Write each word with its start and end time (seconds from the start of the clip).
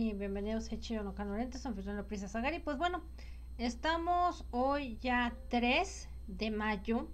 bienvenidos 0.00 0.72
a 0.72 0.78
Chiyo 0.78 1.02
no 1.02 1.14
Canorientes, 1.14 1.60
San 1.60 1.74
Fernando 1.74 2.06
Prisa 2.06 2.26
Sagari. 2.26 2.58
Pues 2.58 2.78
bueno, 2.78 3.02
estamos 3.58 4.46
hoy 4.50 4.96
ya 4.96 5.36
3 5.50 6.08
de 6.26 6.50
mayo 6.50 7.06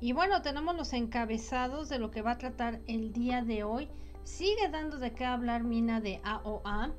y 0.00 0.12
bueno, 0.12 0.40
tenemos 0.40 0.76
los 0.76 0.92
encabezados 0.92 1.88
de 1.88 1.98
lo 1.98 2.12
que 2.12 2.22
va 2.22 2.32
a 2.32 2.38
tratar 2.38 2.80
el 2.86 3.12
día 3.12 3.42
de 3.42 3.64
hoy. 3.64 3.88
Sigue 4.22 4.68
dando 4.70 4.98
de 4.98 5.12
qué 5.12 5.24
hablar 5.24 5.64
Mina 5.64 6.00
de 6.00 6.20
AOA. 6.22 6.94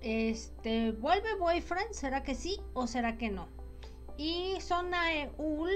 Este, 0.00 0.90
¿vuelve 0.90 1.36
boyfriend? 1.36 1.92
¿Será 1.92 2.24
que 2.24 2.34
sí 2.34 2.58
o 2.74 2.88
será 2.88 3.16
que 3.16 3.30
no? 3.30 3.46
Y 4.16 4.56
Sonae 4.60 5.30
Ul, 5.38 5.70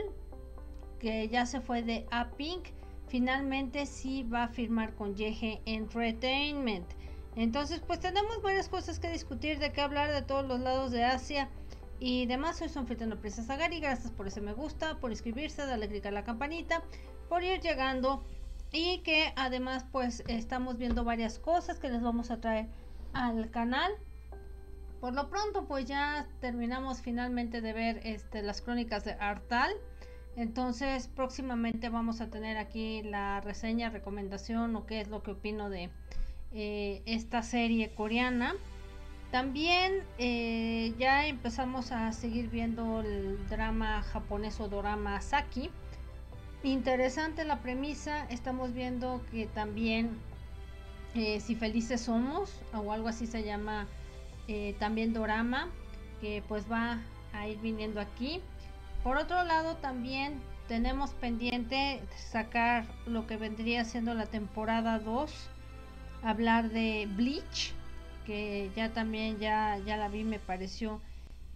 que 0.98 1.28
ya 1.28 1.46
se 1.46 1.60
fue 1.60 1.84
de 1.84 2.08
A-Pink, 2.10 2.70
finalmente 3.06 3.86
sí 3.86 4.24
va 4.24 4.44
a 4.44 4.48
firmar 4.48 4.96
con 4.96 5.14
Yeje 5.14 5.62
Entertainment. 5.64 6.86
Entonces, 7.36 7.80
pues 7.86 8.00
tenemos 8.00 8.42
varias 8.42 8.68
cosas 8.68 8.98
que 8.98 9.12
discutir, 9.12 9.58
de 9.58 9.70
qué 9.70 9.82
hablar 9.82 10.10
de 10.10 10.22
todos 10.22 10.46
los 10.46 10.58
lados 10.58 10.90
de 10.90 11.04
Asia 11.04 11.50
y 12.00 12.24
demás. 12.24 12.56
Soy 12.56 12.70
anfitriona 12.74 13.16
Princesa 13.16 13.46
Sagari. 13.46 13.78
Gracias 13.78 14.10
por 14.10 14.26
ese 14.26 14.40
me 14.40 14.54
gusta, 14.54 14.98
por 14.98 15.10
inscribirse, 15.10 15.66
darle 15.66 15.86
clic 15.88 16.06
a 16.06 16.10
la 16.10 16.24
campanita, 16.24 16.82
por 17.28 17.44
ir 17.44 17.60
llegando 17.60 18.24
y 18.72 18.98
que 18.98 19.34
además 19.36 19.84
pues 19.92 20.24
estamos 20.28 20.78
viendo 20.78 21.04
varias 21.04 21.38
cosas 21.38 21.78
que 21.78 21.90
les 21.90 22.02
vamos 22.02 22.30
a 22.30 22.40
traer 22.40 22.68
al 23.12 23.50
canal. 23.50 23.92
Por 25.02 25.12
lo 25.12 25.28
pronto 25.28 25.66
pues 25.66 25.84
ya 25.84 26.26
terminamos 26.40 27.02
finalmente 27.02 27.60
de 27.60 27.74
ver 27.74 28.00
este, 28.04 28.42
las 28.42 28.62
crónicas 28.62 29.04
de 29.04 29.12
Artal. 29.12 29.72
Entonces 30.36 31.08
próximamente 31.08 31.90
vamos 31.90 32.22
a 32.22 32.30
tener 32.30 32.56
aquí 32.56 33.02
la 33.02 33.42
reseña, 33.42 33.90
recomendación 33.90 34.74
o 34.74 34.86
qué 34.86 35.02
es 35.02 35.08
lo 35.08 35.22
que 35.22 35.32
opino 35.32 35.68
de 35.68 35.90
eh, 36.52 37.02
esta 37.06 37.42
serie 37.42 37.90
coreana. 37.90 38.54
También 39.30 40.02
eh, 40.18 40.94
ya 40.98 41.26
empezamos 41.26 41.92
a 41.92 42.12
seguir 42.12 42.48
viendo 42.48 43.00
el 43.00 43.46
drama 43.48 44.02
japonés 44.02 44.60
o 44.60 44.68
drama 44.68 45.20
Saki. 45.20 45.70
Interesante 46.62 47.44
la 47.44 47.60
premisa. 47.60 48.26
Estamos 48.30 48.72
viendo 48.72 49.20
que 49.30 49.46
también 49.46 50.18
eh, 51.14 51.40
Si 51.40 51.54
Felices 51.54 52.02
Somos 52.02 52.60
o 52.72 52.92
algo 52.92 53.08
así 53.08 53.26
se 53.26 53.42
llama 53.42 53.86
también 54.78 55.12
dorama 55.12 55.68
que 56.20 56.40
pues 56.46 56.70
va 56.70 57.00
a 57.32 57.48
ir 57.48 57.58
viniendo 57.58 58.00
aquí. 58.00 58.40
Por 59.02 59.16
otro 59.16 59.42
lado 59.42 59.74
también 59.76 60.40
tenemos 60.68 61.10
pendiente 61.14 62.00
sacar 62.16 62.84
lo 63.06 63.26
que 63.26 63.36
vendría 63.36 63.84
siendo 63.84 64.14
la 64.14 64.26
temporada 64.26 65.00
2 65.00 65.50
hablar 66.22 66.70
de 66.70 67.08
Bleach, 67.16 67.72
que 68.24 68.70
ya 68.74 68.92
también 68.92 69.38
ya, 69.38 69.78
ya 69.86 69.96
la 69.96 70.08
vi, 70.08 70.24
me 70.24 70.38
pareció 70.38 71.00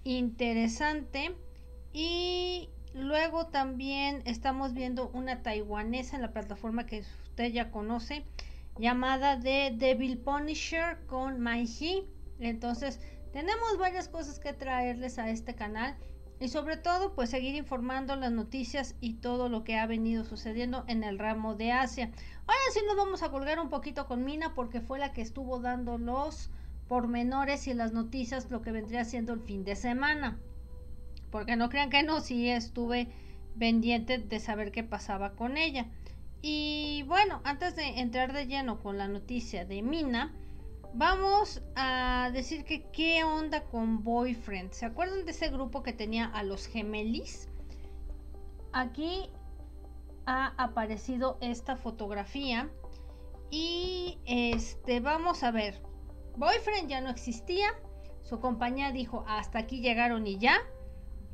interesante. 0.04 1.34
Y 1.92 2.70
luego 2.94 3.46
también 3.46 4.22
estamos 4.24 4.74
viendo 4.74 5.08
una 5.10 5.42
taiwanesa 5.42 6.16
en 6.16 6.22
la 6.22 6.32
plataforma 6.32 6.86
que 6.86 7.00
usted 7.00 7.52
ya 7.52 7.70
conoce, 7.70 8.24
llamada 8.78 9.36
de 9.36 9.74
Devil 9.76 10.18
Punisher 10.18 10.98
con 11.06 11.46
Hee 11.46 12.06
Entonces, 12.38 13.00
tenemos 13.32 13.78
varias 13.78 14.08
cosas 14.08 14.38
que 14.38 14.52
traerles 14.52 15.18
a 15.18 15.30
este 15.30 15.54
canal 15.54 15.96
y 16.40 16.48
sobre 16.48 16.78
todo 16.78 17.14
pues 17.14 17.28
seguir 17.28 17.54
informando 17.54 18.16
las 18.16 18.32
noticias 18.32 18.96
y 19.00 19.14
todo 19.14 19.50
lo 19.50 19.62
que 19.62 19.76
ha 19.76 19.86
venido 19.86 20.24
sucediendo 20.24 20.84
en 20.88 21.04
el 21.04 21.18
ramo 21.18 21.54
de 21.54 21.70
Asia. 21.70 22.10
Ahora 22.46 22.60
sí 22.72 22.80
nos 22.86 22.96
vamos 22.96 23.22
a 23.22 23.30
colgar 23.30 23.60
un 23.60 23.68
poquito 23.68 24.06
con 24.06 24.24
Mina 24.24 24.54
porque 24.54 24.80
fue 24.80 24.98
la 24.98 25.12
que 25.12 25.20
estuvo 25.20 25.60
dando 25.60 25.98
los 25.98 26.50
pormenores 26.88 27.68
y 27.68 27.74
las 27.74 27.92
noticias 27.92 28.50
lo 28.50 28.62
que 28.62 28.72
vendría 28.72 29.04
siendo 29.04 29.34
el 29.34 29.40
fin 29.40 29.64
de 29.64 29.76
semana. 29.76 30.38
Porque 31.30 31.56
no 31.56 31.68
crean 31.68 31.90
que 31.90 32.02
no, 32.02 32.20
sí 32.20 32.48
estuve 32.48 33.08
pendiente 33.58 34.18
de 34.18 34.40
saber 34.40 34.72
qué 34.72 34.82
pasaba 34.82 35.32
con 35.36 35.58
ella. 35.58 35.86
Y 36.40 37.04
bueno, 37.06 37.42
antes 37.44 37.76
de 37.76 38.00
entrar 38.00 38.32
de 38.32 38.46
lleno 38.46 38.80
con 38.80 38.96
la 38.96 39.08
noticia 39.08 39.66
de 39.66 39.82
Mina, 39.82 40.32
Vamos 40.92 41.62
a 41.76 42.30
decir 42.32 42.64
que 42.64 42.82
qué 42.90 43.22
onda 43.22 43.62
con 43.62 44.02
Boyfriend. 44.02 44.72
¿Se 44.72 44.86
acuerdan 44.86 45.24
de 45.24 45.30
ese 45.30 45.48
grupo 45.48 45.84
que 45.84 45.92
tenía 45.92 46.26
a 46.26 46.42
los 46.42 46.66
gemelis? 46.66 47.48
Aquí 48.72 49.30
ha 50.26 50.52
aparecido 50.62 51.38
esta 51.40 51.76
fotografía 51.76 52.68
y 53.50 54.18
este 54.26 54.98
vamos 54.98 55.44
a 55.44 55.52
ver. 55.52 55.80
Boyfriend 56.36 56.88
ya 56.88 57.00
no 57.00 57.10
existía. 57.10 57.68
Su 58.22 58.40
compañía 58.40 58.90
dijo 58.90 59.24
hasta 59.28 59.60
aquí 59.60 59.80
llegaron 59.80 60.26
y 60.26 60.38
ya. 60.38 60.58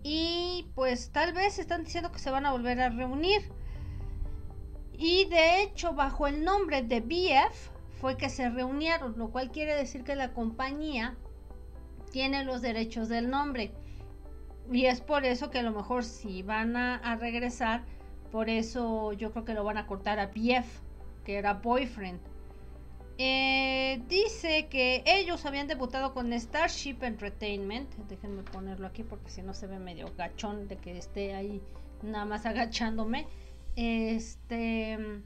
Y 0.03 0.71
pues 0.75 1.13
tal 1.13 1.33
vez 1.33 1.59
están 1.59 1.83
diciendo 1.83 2.13
que 2.13 2.19
se 2.19 2.31
van 2.31 2.45
a 2.45 2.53
volver 2.53 2.79
a 2.81 2.91
reunir. 2.91 3.51
Y 4.93 5.25
de 5.31 5.63
hecho 5.63 5.95
bajo 5.95 6.27
el 6.27 6.45
nombre 6.45 6.83
de 6.83 7.01
BF 7.01 7.76
fue 8.01 8.17
que 8.17 8.29
se 8.29 8.49
reunieron, 8.49 9.15
lo 9.17 9.31
cual 9.31 9.51
quiere 9.51 9.75
decir 9.75 10.05
que 10.05 10.17
la 10.17 10.33
compañía 10.33 11.17
tiene 12.11 12.45
los 12.45 12.63
derechos 12.63 13.09
del 13.09 13.31
nombre. 13.31 13.73
Y 14.71 14.87
es 14.87 15.01
por 15.01 15.25
eso 15.25 15.51
que 15.51 15.61
a 15.61 15.63
lo 15.63 15.73
mejor 15.73 16.05
si 16.05 16.43
van 16.43 16.77
a, 16.77 17.17
regresar, 17.17 17.85
por 18.33 18.51
eso 18.51 19.13
yo 19.13 19.33
creo 19.33 19.45
que 19.45 19.55
lo 19.55 19.65
van 19.65 19.79
a 19.79 19.87
cortar 19.87 20.19
a 20.19 20.27
BF, 20.27 20.67
que 21.25 21.37
era 21.37 21.55
boyfriend. 21.55 22.21
Eh, 23.19 24.03
dice 24.09 24.67
que 24.69 25.03
ellos 25.07 25.47
habían 25.47 25.69
debutado 25.69 26.13
con 26.13 26.33
Starship 26.33 26.99
Entertainment. 27.03 27.95
Déjenme 28.09 28.43
ponerlo 28.43 28.87
aquí 28.87 29.05
porque 29.05 29.31
si 29.31 29.41
no 29.41 29.55
se 29.55 29.67
ve 29.67 29.79
medio 29.79 30.13
gachón 30.19 30.69
de 30.69 30.77
que 30.77 30.99
esté 30.99 31.35
ahí 31.35 31.63
nada 32.03 32.27
más 32.27 32.45
agachándome. 32.45 33.27
Este 33.77 35.23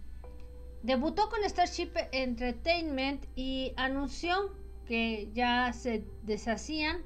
Debutó 0.82 1.28
con 1.28 1.44
Starship 1.44 1.90
Entertainment 2.12 3.26
y 3.36 3.72
anunció 3.76 4.54
que 4.86 5.28
ya 5.34 5.72
se 5.72 6.04
deshacían. 6.22 7.02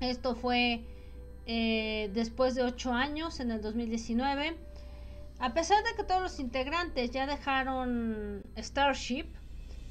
Esto 0.00 0.36
fue 0.36 0.84
eh, 1.46 2.10
después 2.14 2.54
de 2.54 2.62
ocho 2.62 2.92
años, 2.92 3.40
en 3.40 3.50
el 3.50 3.60
2019. 3.62 4.56
A 5.40 5.52
pesar 5.52 5.82
de 5.82 5.94
que 5.96 6.04
todos 6.04 6.22
los 6.22 6.38
integrantes 6.38 7.10
ya 7.10 7.26
dejaron 7.26 8.44
Starship 8.56 9.26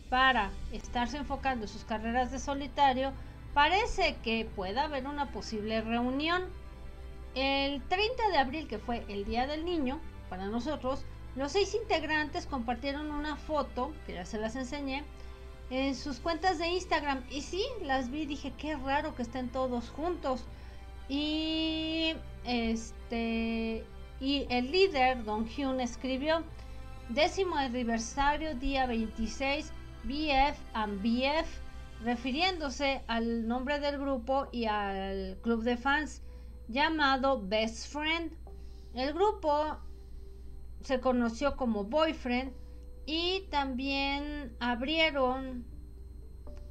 para 0.09 0.51
estarse 0.71 1.17
enfocando 1.17 1.65
en 1.65 1.69
sus 1.69 1.83
carreras 1.83 2.31
de 2.31 2.39
solitario, 2.39 3.11
parece 3.53 4.15
que 4.23 4.45
pueda 4.55 4.85
haber 4.85 5.07
una 5.07 5.31
posible 5.31 5.81
reunión. 5.81 6.43
El 7.35 7.81
30 7.83 8.29
de 8.29 8.37
abril, 8.37 8.67
que 8.67 8.79
fue 8.79 9.03
el 9.09 9.25
Día 9.25 9.45
del 9.45 9.65
Niño, 9.65 9.99
para 10.29 10.45
nosotros, 10.45 11.05
los 11.35 11.51
seis 11.51 11.73
integrantes 11.73 12.45
compartieron 12.45 13.11
una 13.11 13.35
foto, 13.35 13.94
que 14.05 14.13
ya 14.13 14.25
se 14.25 14.38
las 14.38 14.55
enseñé, 14.55 15.03
en 15.69 15.95
sus 15.95 16.19
cuentas 16.19 16.59
de 16.59 16.67
Instagram. 16.67 17.23
Y 17.29 17.41
sí, 17.41 17.63
las 17.83 18.11
vi, 18.11 18.25
dije, 18.25 18.53
qué 18.57 18.75
raro 18.75 19.16
que 19.16 19.23
estén 19.23 19.49
todos 19.49 19.89
juntos. 19.89 20.45
Y 21.09 22.13
este 22.45 23.83
y 24.19 24.45
el 24.50 24.71
líder, 24.71 25.25
Don 25.25 25.45
Hyun, 25.45 25.81
escribió 25.81 26.44
décimo 27.09 27.57
aniversario, 27.57 28.56
día 28.56 28.85
26, 28.85 29.71
BF 30.06 30.57
and 30.74 31.01
BF, 31.01 31.47
refiriéndose 32.06 33.01
al 33.07 33.47
nombre 33.47 33.80
del 33.80 33.97
grupo 33.97 34.47
y 34.51 34.65
al 34.65 35.38
club 35.41 35.63
de 35.63 35.75
fans 35.75 36.21
llamado 36.69 37.41
Best 37.41 37.91
Friend. 37.91 38.31
El 38.94 39.13
grupo 39.13 39.77
se 40.83 41.00
conoció 41.00 41.56
como 41.56 41.85
Boyfriend 41.85 42.53
y 43.06 43.47
también 43.50 44.56
abrieron 44.59 45.65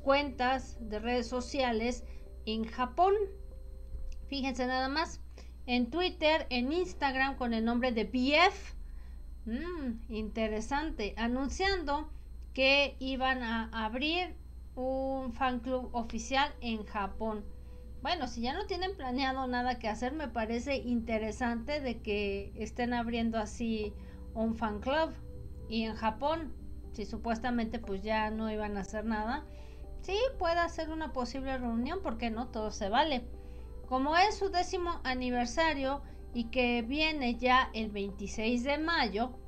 cuentas 0.03 0.77
de 0.81 0.99
redes 0.99 1.29
sociales 1.29 2.05
en 2.47 2.65
Japón. 2.65 3.15
Fíjense 4.29 4.67
nada 4.67 4.89
más, 4.89 5.21
en 5.67 5.91
Twitter, 5.91 6.47
en 6.51 6.73
Instagram 6.73 7.37
con 7.37 7.55
el 7.55 7.65
nombre 7.65 7.93
de 7.93 8.05
BF. 8.05 8.75
Mm, 9.45 10.13
interesante, 10.15 11.15
anunciando 11.17 12.11
que 12.55 12.97
iban 12.99 13.43
a 13.43 13.71
abrir 13.85 14.35
un 14.75 15.33
fan 15.33 15.61
club 15.61 15.91
oficial 15.93 16.53
en 16.61 16.85
Japón. 16.85 17.45
Bueno, 18.03 18.27
si 18.27 18.41
ya 18.41 18.53
no 18.53 18.67
tienen 18.67 18.97
planeado 18.97 19.47
nada 19.47 19.79
que 19.79 19.89
hacer, 19.89 20.13
me 20.13 20.27
parece 20.27 20.77
interesante 20.77 21.81
de 21.81 22.03
que 22.03 22.53
estén 22.57 22.95
abriendo 22.95 23.39
así 23.39 23.95
un 24.35 24.57
fan 24.57 24.81
club. 24.81 25.15
Y 25.69 25.85
en 25.85 25.95
Japón, 25.95 26.53
si 26.93 27.07
supuestamente 27.07 27.79
pues 27.79 28.03
ya 28.03 28.31
no 28.31 28.51
iban 28.51 28.77
a 28.77 28.81
hacer 28.81 29.05
nada, 29.05 29.47
sí 30.01 30.17
puede 30.37 30.69
ser 30.69 30.91
una 30.91 31.13
posible 31.13 31.57
reunión, 31.57 32.01
porque 32.03 32.29
no 32.29 32.49
todo 32.49 32.73
se 32.73 32.89
vale. 32.89 33.25
Como 33.89 34.17
es 34.17 34.37
su 34.37 34.51
décimo 34.51 35.01
aniversario 35.05 36.03
y 36.35 36.51
que 36.51 36.83
viene 36.83 37.37
ya 37.37 37.71
el 37.73 37.91
26 37.91 38.65
de 38.65 38.79
mayo, 38.79 39.39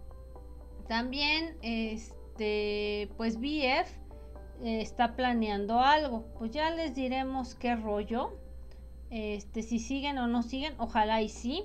también 0.86 1.58
este 1.62 3.10
pues 3.16 3.36
BF 3.40 3.90
eh, 4.62 4.80
está 4.80 5.16
planeando 5.16 5.80
algo. 5.80 6.32
Pues 6.38 6.52
ya 6.52 6.70
les 6.70 6.94
diremos 6.94 7.56
qué 7.56 7.74
rollo. 7.74 8.43
Este, 9.10 9.62
si 9.62 9.78
siguen 9.78 10.18
o 10.18 10.26
no 10.26 10.42
siguen, 10.42 10.74
ojalá 10.78 11.22
y 11.22 11.28
sí. 11.28 11.64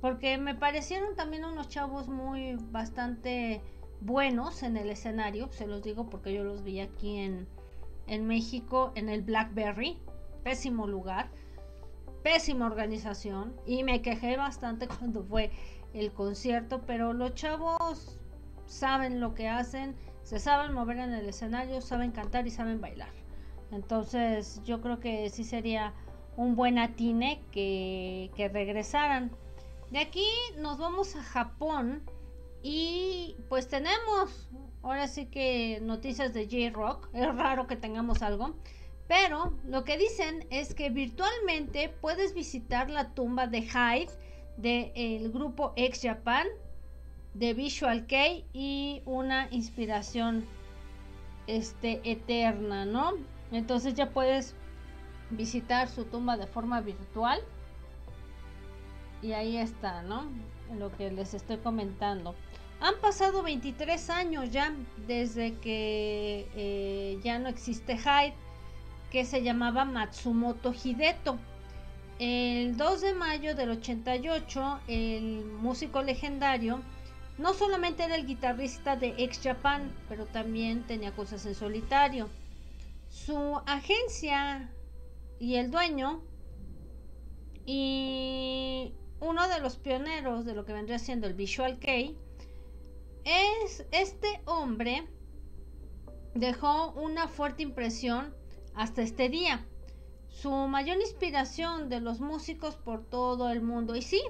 Porque 0.00 0.38
me 0.38 0.54
parecieron 0.54 1.16
también 1.16 1.44
unos 1.44 1.68
chavos 1.68 2.08
muy 2.08 2.56
bastante 2.70 3.60
buenos 4.00 4.62
en 4.62 4.76
el 4.76 4.90
escenario. 4.90 5.50
Se 5.52 5.66
los 5.66 5.82
digo 5.82 6.08
porque 6.08 6.32
yo 6.32 6.44
los 6.44 6.62
vi 6.62 6.80
aquí 6.80 7.16
en, 7.18 7.48
en 8.06 8.26
México, 8.26 8.92
en 8.94 9.08
el 9.08 9.22
Blackberry. 9.22 9.98
Pésimo 10.44 10.86
lugar. 10.86 11.30
Pésima 12.22 12.66
organización. 12.66 13.54
Y 13.66 13.82
me 13.84 14.02
quejé 14.02 14.36
bastante 14.36 14.86
cuando 14.98 15.24
fue 15.24 15.50
el 15.94 16.12
concierto. 16.12 16.82
Pero 16.86 17.12
los 17.12 17.34
chavos 17.34 18.18
saben 18.66 19.20
lo 19.20 19.34
que 19.34 19.48
hacen 19.48 19.96
se 20.26 20.40
saben 20.40 20.72
mover 20.74 20.98
en 20.98 21.14
el 21.14 21.28
escenario, 21.28 21.80
saben 21.80 22.10
cantar 22.10 22.48
y 22.48 22.50
saben 22.50 22.80
bailar. 22.80 23.10
Entonces 23.70 24.60
yo 24.64 24.80
creo 24.80 24.98
que 24.98 25.30
sí 25.30 25.44
sería 25.44 25.94
un 26.36 26.56
buen 26.56 26.78
atine 26.78 27.42
que, 27.50 28.30
que 28.36 28.48
regresaran. 28.48 29.30
De 29.90 29.98
aquí 29.98 30.26
nos 30.58 30.78
vamos 30.78 31.16
a 31.16 31.22
Japón 31.22 32.02
y 32.62 33.36
pues 33.48 33.68
tenemos 33.68 34.48
ahora 34.82 35.08
sí 35.08 35.26
que 35.26 35.78
noticias 35.82 36.32
de 36.34 36.46
J-Rock. 36.46 37.08
Es 37.12 37.34
raro 37.34 37.66
que 37.66 37.76
tengamos 37.76 38.22
algo. 38.22 38.54
Pero 39.08 39.54
lo 39.64 39.84
que 39.84 39.96
dicen 39.96 40.46
es 40.50 40.74
que 40.74 40.90
virtualmente 40.90 41.88
puedes 42.00 42.34
visitar 42.34 42.90
la 42.90 43.14
tumba 43.14 43.46
de 43.46 43.62
Hyde 43.62 44.10
del 44.56 45.30
grupo 45.30 45.72
X 45.76 46.00
Japan 46.02 46.46
de 47.34 47.54
Visual 47.54 48.06
Kei 48.06 48.46
y 48.52 49.02
una 49.04 49.48
inspiración 49.50 50.44
este 51.46 52.00
eterna, 52.10 52.84
¿no? 52.84 53.12
Entonces 53.52 53.94
ya 53.94 54.10
puedes 54.10 54.56
visitar 55.30 55.88
su 55.88 56.04
tumba 56.04 56.36
de 56.36 56.46
forma 56.46 56.80
virtual. 56.80 57.40
Y 59.22 59.32
ahí 59.32 59.56
está, 59.56 60.02
¿no? 60.02 60.26
Lo 60.78 60.94
que 60.96 61.10
les 61.10 61.34
estoy 61.34 61.58
comentando. 61.58 62.34
Han 62.80 62.94
pasado 63.00 63.42
23 63.42 64.10
años 64.10 64.50
ya 64.50 64.74
desde 65.06 65.54
que 65.54 66.46
eh, 66.54 67.18
ya 67.22 67.38
no 67.38 67.48
existe 67.48 67.96
Hyde, 67.96 68.34
que 69.10 69.24
se 69.24 69.42
llamaba 69.42 69.84
Matsumoto 69.84 70.72
Hideto. 70.72 71.38
El 72.18 72.76
2 72.76 73.00
de 73.00 73.14
mayo 73.14 73.54
del 73.54 73.70
88, 73.70 74.80
el 74.88 75.44
músico 75.44 76.02
legendario 76.02 76.80
no 77.38 77.52
solamente 77.52 78.04
era 78.04 78.16
el 78.16 78.26
guitarrista 78.26 78.96
de 78.96 79.14
Ex 79.18 79.40
Japan, 79.42 79.92
pero 80.08 80.24
también 80.26 80.82
tenía 80.84 81.12
cosas 81.12 81.44
en 81.44 81.54
solitario. 81.54 82.28
Su 83.10 83.60
agencia 83.66 84.70
y 85.38 85.56
el 85.56 85.70
dueño 85.70 86.22
y 87.64 88.92
uno 89.20 89.48
de 89.48 89.60
los 89.60 89.76
pioneros 89.76 90.44
de 90.44 90.54
lo 90.54 90.64
que 90.64 90.72
vendría 90.72 90.98
siendo 90.98 91.26
el 91.26 91.34
Visual 91.34 91.78
Kei 91.78 92.16
es 93.24 93.84
este 93.90 94.40
hombre 94.44 95.06
dejó 96.38 96.92
una 96.92 97.28
fuerte 97.28 97.62
impresión 97.62 98.34
hasta 98.74 99.02
este 99.02 99.28
día. 99.28 99.64
Su 100.28 100.50
mayor 100.50 100.98
inspiración 100.98 101.88
de 101.88 102.00
los 102.00 102.20
músicos 102.20 102.76
por 102.76 103.04
todo 103.04 103.50
el 103.50 103.62
mundo. 103.62 103.96
Y 103.96 104.02
sí, 104.02 104.22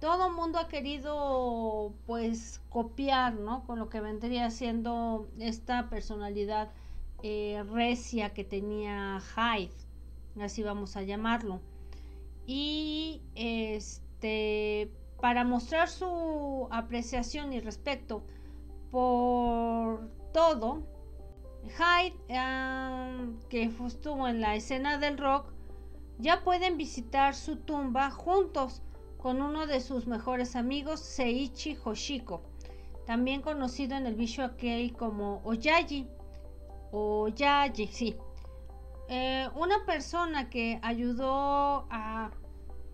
todo 0.00 0.26
el 0.26 0.34
mundo 0.34 0.58
ha 0.58 0.68
querido 0.68 1.94
pues 2.06 2.60
copiar, 2.68 3.34
¿no? 3.34 3.64
Con 3.64 3.78
lo 3.78 3.88
que 3.88 4.00
vendría 4.00 4.50
siendo 4.50 5.28
esta 5.38 5.88
personalidad 5.88 6.70
eh, 7.22 7.64
recia 7.70 8.34
que 8.34 8.44
tenía 8.44 9.20
Hyde, 9.34 9.74
así 10.40 10.62
vamos 10.62 10.96
a 10.96 11.02
llamarlo. 11.02 11.60
Y 12.46 13.22
este, 13.34 14.90
para 15.20 15.44
mostrar 15.44 15.88
su 15.88 16.68
apreciación 16.70 17.52
y 17.52 17.60
respeto 17.60 18.22
por 18.90 20.08
todo, 20.32 20.82
Hyde, 21.64 22.16
que 23.48 23.70
estuvo 23.86 24.26
en 24.28 24.40
la 24.40 24.56
escena 24.56 24.98
del 24.98 25.18
rock, 25.18 25.52
ya 26.18 26.42
pueden 26.42 26.76
visitar 26.76 27.34
su 27.34 27.56
tumba 27.56 28.10
juntos 28.10 28.82
con 29.18 29.42
uno 29.42 29.66
de 29.66 29.80
sus 29.80 30.06
mejores 30.06 30.56
amigos, 30.56 31.00
Seiichi 31.00 31.76
Hoshiko, 31.84 32.42
también 33.06 33.42
conocido 33.42 33.96
en 33.96 34.06
el 34.06 34.14
Visual 34.14 34.56
Kei 34.56 34.90
como 34.90 35.42
Oyaji. 35.44 36.08
Oyaji, 36.92 37.86
sí. 37.86 38.16
Eh, 39.12 39.48
una 39.56 39.84
persona 39.86 40.48
que 40.50 40.78
ayudó 40.82 41.88
a 41.90 42.30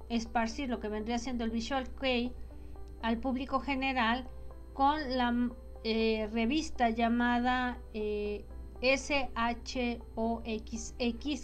esparcir 0.09 0.71
lo 0.71 0.81
que 0.81 0.89
vendría 0.89 1.19
siendo 1.19 1.45
el 1.45 1.51
Visual 1.51 1.87
Kei 2.01 2.33
al 3.03 3.19
público 3.19 3.61
general 3.61 4.27
con 4.73 5.15
la 5.15 5.51
eh, 5.85 6.27
revista 6.33 6.89
llamada 6.89 7.77
eh, 7.93 8.47
SHOXX, 8.81 10.07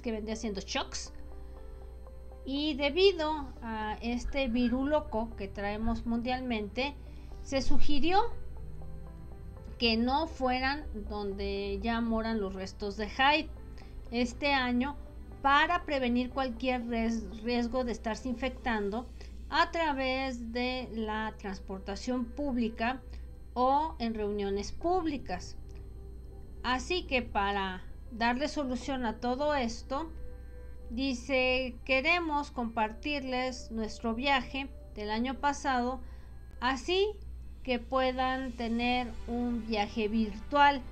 que 0.01 0.13
vendría 0.13 0.37
siendo 0.37 0.63
Shocks. 0.63 1.13
Y 2.47 2.73
debido 2.73 3.53
a 3.61 3.99
este 4.01 4.49
virus 4.49 4.89
loco 4.89 5.37
que 5.37 5.49
traemos 5.49 6.07
mundialmente, 6.07 6.95
se 7.43 7.61
sugirió 7.61 8.23
que 9.79 9.99
no 9.99 10.29
fueran 10.29 10.87
donde 11.11 11.79
ya 11.83 12.01
moran 12.01 12.41
los 12.41 12.55
restos 12.55 12.97
de 12.97 13.11
Hyde 13.11 13.51
este 14.13 14.53
año 14.53 14.97
para 15.43 15.85
prevenir 15.85 16.31
cualquier 16.31 16.87
riesgo 16.87 17.85
de 17.85 17.93
estarse 17.93 18.29
infectando 18.29 19.07
a 19.51 19.71
través 19.71 20.53
de 20.53 20.89
la 20.95 21.35
transportación 21.39 22.25
pública 22.25 23.03
o 23.55 23.97
en 23.99 24.15
reuniones 24.15 24.73
públicas. 24.73 25.57
Así 26.63 27.05
que 27.07 27.23
para 27.23 27.83
darle 28.13 28.47
solución 28.47 29.05
a 29.05 29.19
todo 29.19 29.55
esto, 29.55 30.09
Dice, 30.93 31.75
queremos 31.87 32.51
compartirles 32.51 33.71
nuestro 33.71 34.15
viaje 34.15 34.69
del 34.95 35.11
año 35.11 35.41
pasado, 35.41 36.03
así 36.61 37.09
que 37.63 37.79
puedan 37.79 38.53
tener 38.53 39.11
un 39.27 39.67
viaje 39.67 40.09
virtual. 40.09 40.83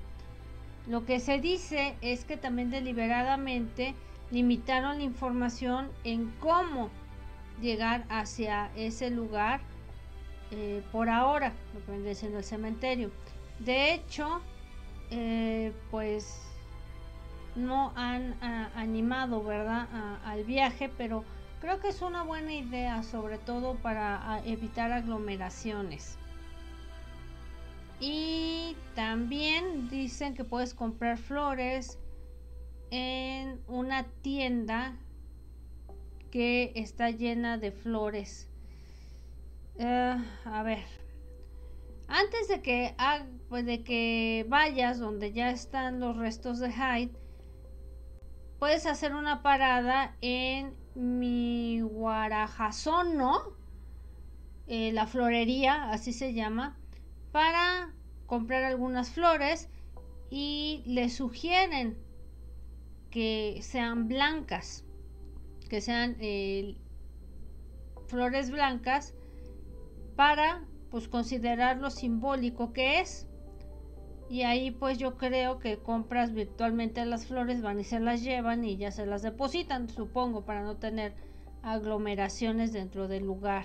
Lo 0.87 1.05
que 1.05 1.21
se 1.21 1.39
dice 1.39 1.97
es 2.01 2.25
que 2.25 2.37
también 2.37 2.71
deliberadamente 2.71 3.95
limitaron 4.31 4.99
la 4.99 5.05
información 5.05 5.91
en 6.05 6.31
cómo 6.41 6.91
llegar 7.61 8.05
hacia 8.09 8.71
ese 8.77 9.11
lugar 9.11 9.61
eh, 10.51 10.83
por 10.91 11.09
ahora, 11.09 11.53
lo 11.75 11.85
que 11.85 11.93
viene 11.93 12.15
siendo 12.15 12.39
el 12.39 12.45
cementerio. 12.45 13.11
De 13.61 13.95
hecho, 13.95 14.41
eh, 15.11 15.73
pues 15.91 16.41
no 17.55 17.93
han 17.95 18.35
ah, 18.41 18.71
animado, 18.75 19.45
¿verdad?, 19.45 19.87
al 20.25 20.45
viaje, 20.45 20.91
pero 20.97 21.25
creo 21.61 21.81
que 21.81 21.89
es 21.89 22.03
una 22.03 22.23
buena 22.23 22.53
idea, 22.53 23.03
sobre 23.03 23.39
todo 23.39 23.75
para 23.77 24.17
ah, 24.23 24.41
evitar 24.45 24.93
aglomeraciones. 24.93 26.17
Y 28.01 28.77
también 28.95 29.89
dicen 29.91 30.35
que 30.35 30.45
puedes 30.45 30.75
comprar 30.75 31.19
flores 31.19 31.99
en 32.91 33.61
una 33.69 34.05
tienda 34.23 34.97
que 36.31 36.73
está 36.75 37.11
llena 37.11 37.59
de 37.59 37.73
flores. 37.73 38.49
Eh, 39.79 40.17
a 40.45 40.63
ver, 40.63 40.85
antes 42.09 42.49
de 42.49 42.61
que, 42.61 42.95
pues, 43.49 43.65
de 43.67 43.85
que 43.85 44.45
vayas 44.49 44.99
donde 44.99 45.33
ya 45.33 45.51
están 45.51 46.01
los 46.01 46.17
restos 46.17 46.59
de 46.59 46.73
Hyde, 46.73 47.13
puedes 48.59 48.87
hacer 48.87 49.15
una 49.15 49.43
parada 49.43 50.17
en 50.21 50.75
mi 50.95 51.81
Guarajazono, 51.81 53.55
eh, 54.67 54.93
la 54.93 55.07
florería, 55.07 55.91
así 55.91 56.13
se 56.13 56.35
llama, 56.35 56.77
para 57.33 57.95
comprar 58.27 58.65
algunas 58.65 59.11
flores 59.11 59.69
y 60.31 60.83
le 60.87 61.09
sugieren 61.09 61.99
que 63.11 63.61
sean 63.63 64.09
blancas, 64.09 64.85
que 65.69 65.81
sean 65.81 66.17
eh, 66.21 66.77
flores 68.07 68.51
blancas 68.51 69.15
para 70.17 70.65
pues 70.91 71.09
considerar 71.09 71.79
lo 71.79 71.91
simbólico 71.91 72.73
que 72.73 73.01
es 73.01 73.27
y 74.31 74.43
ahí 74.43 74.71
pues 74.71 74.97
yo 74.99 75.17
creo 75.17 75.59
que 75.59 75.79
compras 75.79 76.33
virtualmente 76.33 77.05
las 77.05 77.27
flores, 77.27 77.63
van 77.63 77.81
y 77.81 77.85
se 77.85 77.99
las 77.99 78.23
llevan 78.23 78.65
y 78.65 78.77
ya 78.77 78.93
se 78.93 79.05
las 79.05 79.23
depositan, 79.23 79.89
supongo, 79.89 80.45
para 80.45 80.63
no 80.63 80.77
tener 80.77 81.15
aglomeraciones 81.63 82.73
dentro 82.73 83.09
del 83.09 83.25
lugar. 83.25 83.65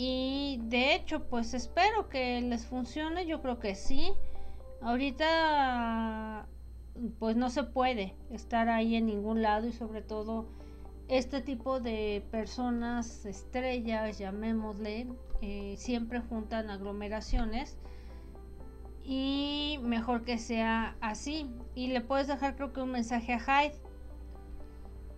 Y 0.00 0.60
de 0.62 0.94
hecho 0.94 1.28
pues 1.28 1.54
espero 1.54 2.08
que 2.08 2.40
les 2.40 2.64
funcione, 2.64 3.26
yo 3.26 3.42
creo 3.42 3.58
que 3.58 3.74
sí. 3.74 4.12
ahorita 4.80 6.46
pues 7.18 7.36
no 7.36 7.50
se 7.50 7.64
puede 7.64 8.14
estar 8.30 8.68
ahí 8.68 8.94
en 8.94 9.06
ningún 9.06 9.42
lado 9.42 9.66
y 9.66 9.72
sobre 9.72 10.00
todo 10.00 10.46
este 11.08 11.40
tipo 11.40 11.80
de 11.80 12.24
personas 12.30 13.26
estrellas, 13.26 14.18
llamémosle, 14.18 15.08
eh, 15.42 15.74
siempre 15.78 16.20
juntan 16.20 16.70
aglomeraciones 16.70 17.76
y 19.02 19.80
mejor 19.82 20.22
que 20.22 20.38
sea 20.38 20.96
así. 21.00 21.50
Y 21.74 21.88
le 21.88 22.02
puedes 22.02 22.28
dejar 22.28 22.54
creo 22.54 22.72
que 22.72 22.82
un 22.82 22.92
mensaje 22.92 23.32
a 23.32 23.40
Hyde 23.40 23.74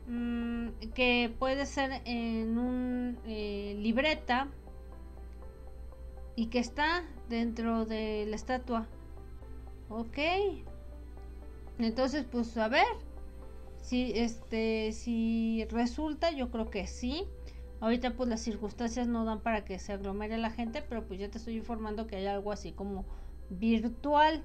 mm, 0.06 0.68
que 0.94 1.34
puede 1.38 1.66
ser 1.66 2.00
en 2.06 2.56
un 2.56 3.18
eh, 3.26 3.76
libreta 3.78 4.48
y 6.40 6.46
que 6.46 6.58
está 6.58 7.04
dentro 7.28 7.84
de 7.84 8.24
la 8.26 8.34
estatua. 8.34 8.86
Ok. 9.90 10.16
Entonces, 11.78 12.24
pues 12.24 12.56
a 12.56 12.68
ver. 12.68 12.86
Si 13.82 14.12
este 14.14 14.92
si 14.92 15.66
resulta, 15.68 16.30
yo 16.30 16.50
creo 16.50 16.70
que 16.70 16.86
sí. 16.86 17.26
Ahorita 17.80 18.16
pues 18.16 18.30
las 18.30 18.40
circunstancias 18.40 19.06
no 19.06 19.26
dan 19.26 19.40
para 19.40 19.66
que 19.66 19.78
se 19.78 19.92
aglomere 19.92 20.38
la 20.38 20.48
gente, 20.48 20.80
pero 20.80 21.06
pues 21.06 21.20
ya 21.20 21.28
te 21.28 21.36
estoy 21.36 21.56
informando 21.56 22.06
que 22.06 22.16
hay 22.16 22.26
algo 22.26 22.52
así 22.52 22.72
como 22.72 23.04
virtual. 23.50 24.42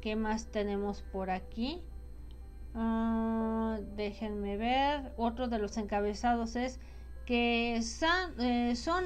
¿Qué 0.00 0.16
más 0.16 0.46
tenemos 0.50 1.02
por 1.12 1.30
aquí? 1.30 1.80
Ah, 2.74 3.78
déjenme 3.94 4.56
ver. 4.56 5.12
Otro 5.16 5.46
de 5.46 5.60
los 5.60 5.76
encabezados 5.76 6.56
es 6.56 6.80
que 7.26 7.80
San, 7.82 8.32
eh, 8.40 8.76
Son 8.76 9.04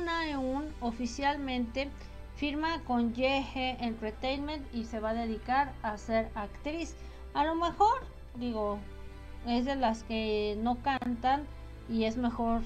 oficialmente 0.81 1.89
firma 2.37 2.83
con 2.85 3.15
YG 3.15 3.77
Entertainment 3.81 4.63
y 4.75 4.85
se 4.85 5.01
va 5.01 5.11
a 5.11 5.15
dedicar 5.15 5.73
a 5.83 5.97
ser 5.99 6.31
actriz. 6.35 6.95
A 7.35 7.45
lo 7.45 7.55
mejor, 7.55 8.07
digo, 8.37 8.79
es 9.47 9.65
de 9.65 9.77
las 9.77 10.03
que 10.05 10.57
no 10.61 10.83
cantan 10.83 11.47
y 11.89 12.05
es 12.05 12.17
mejor 12.17 12.63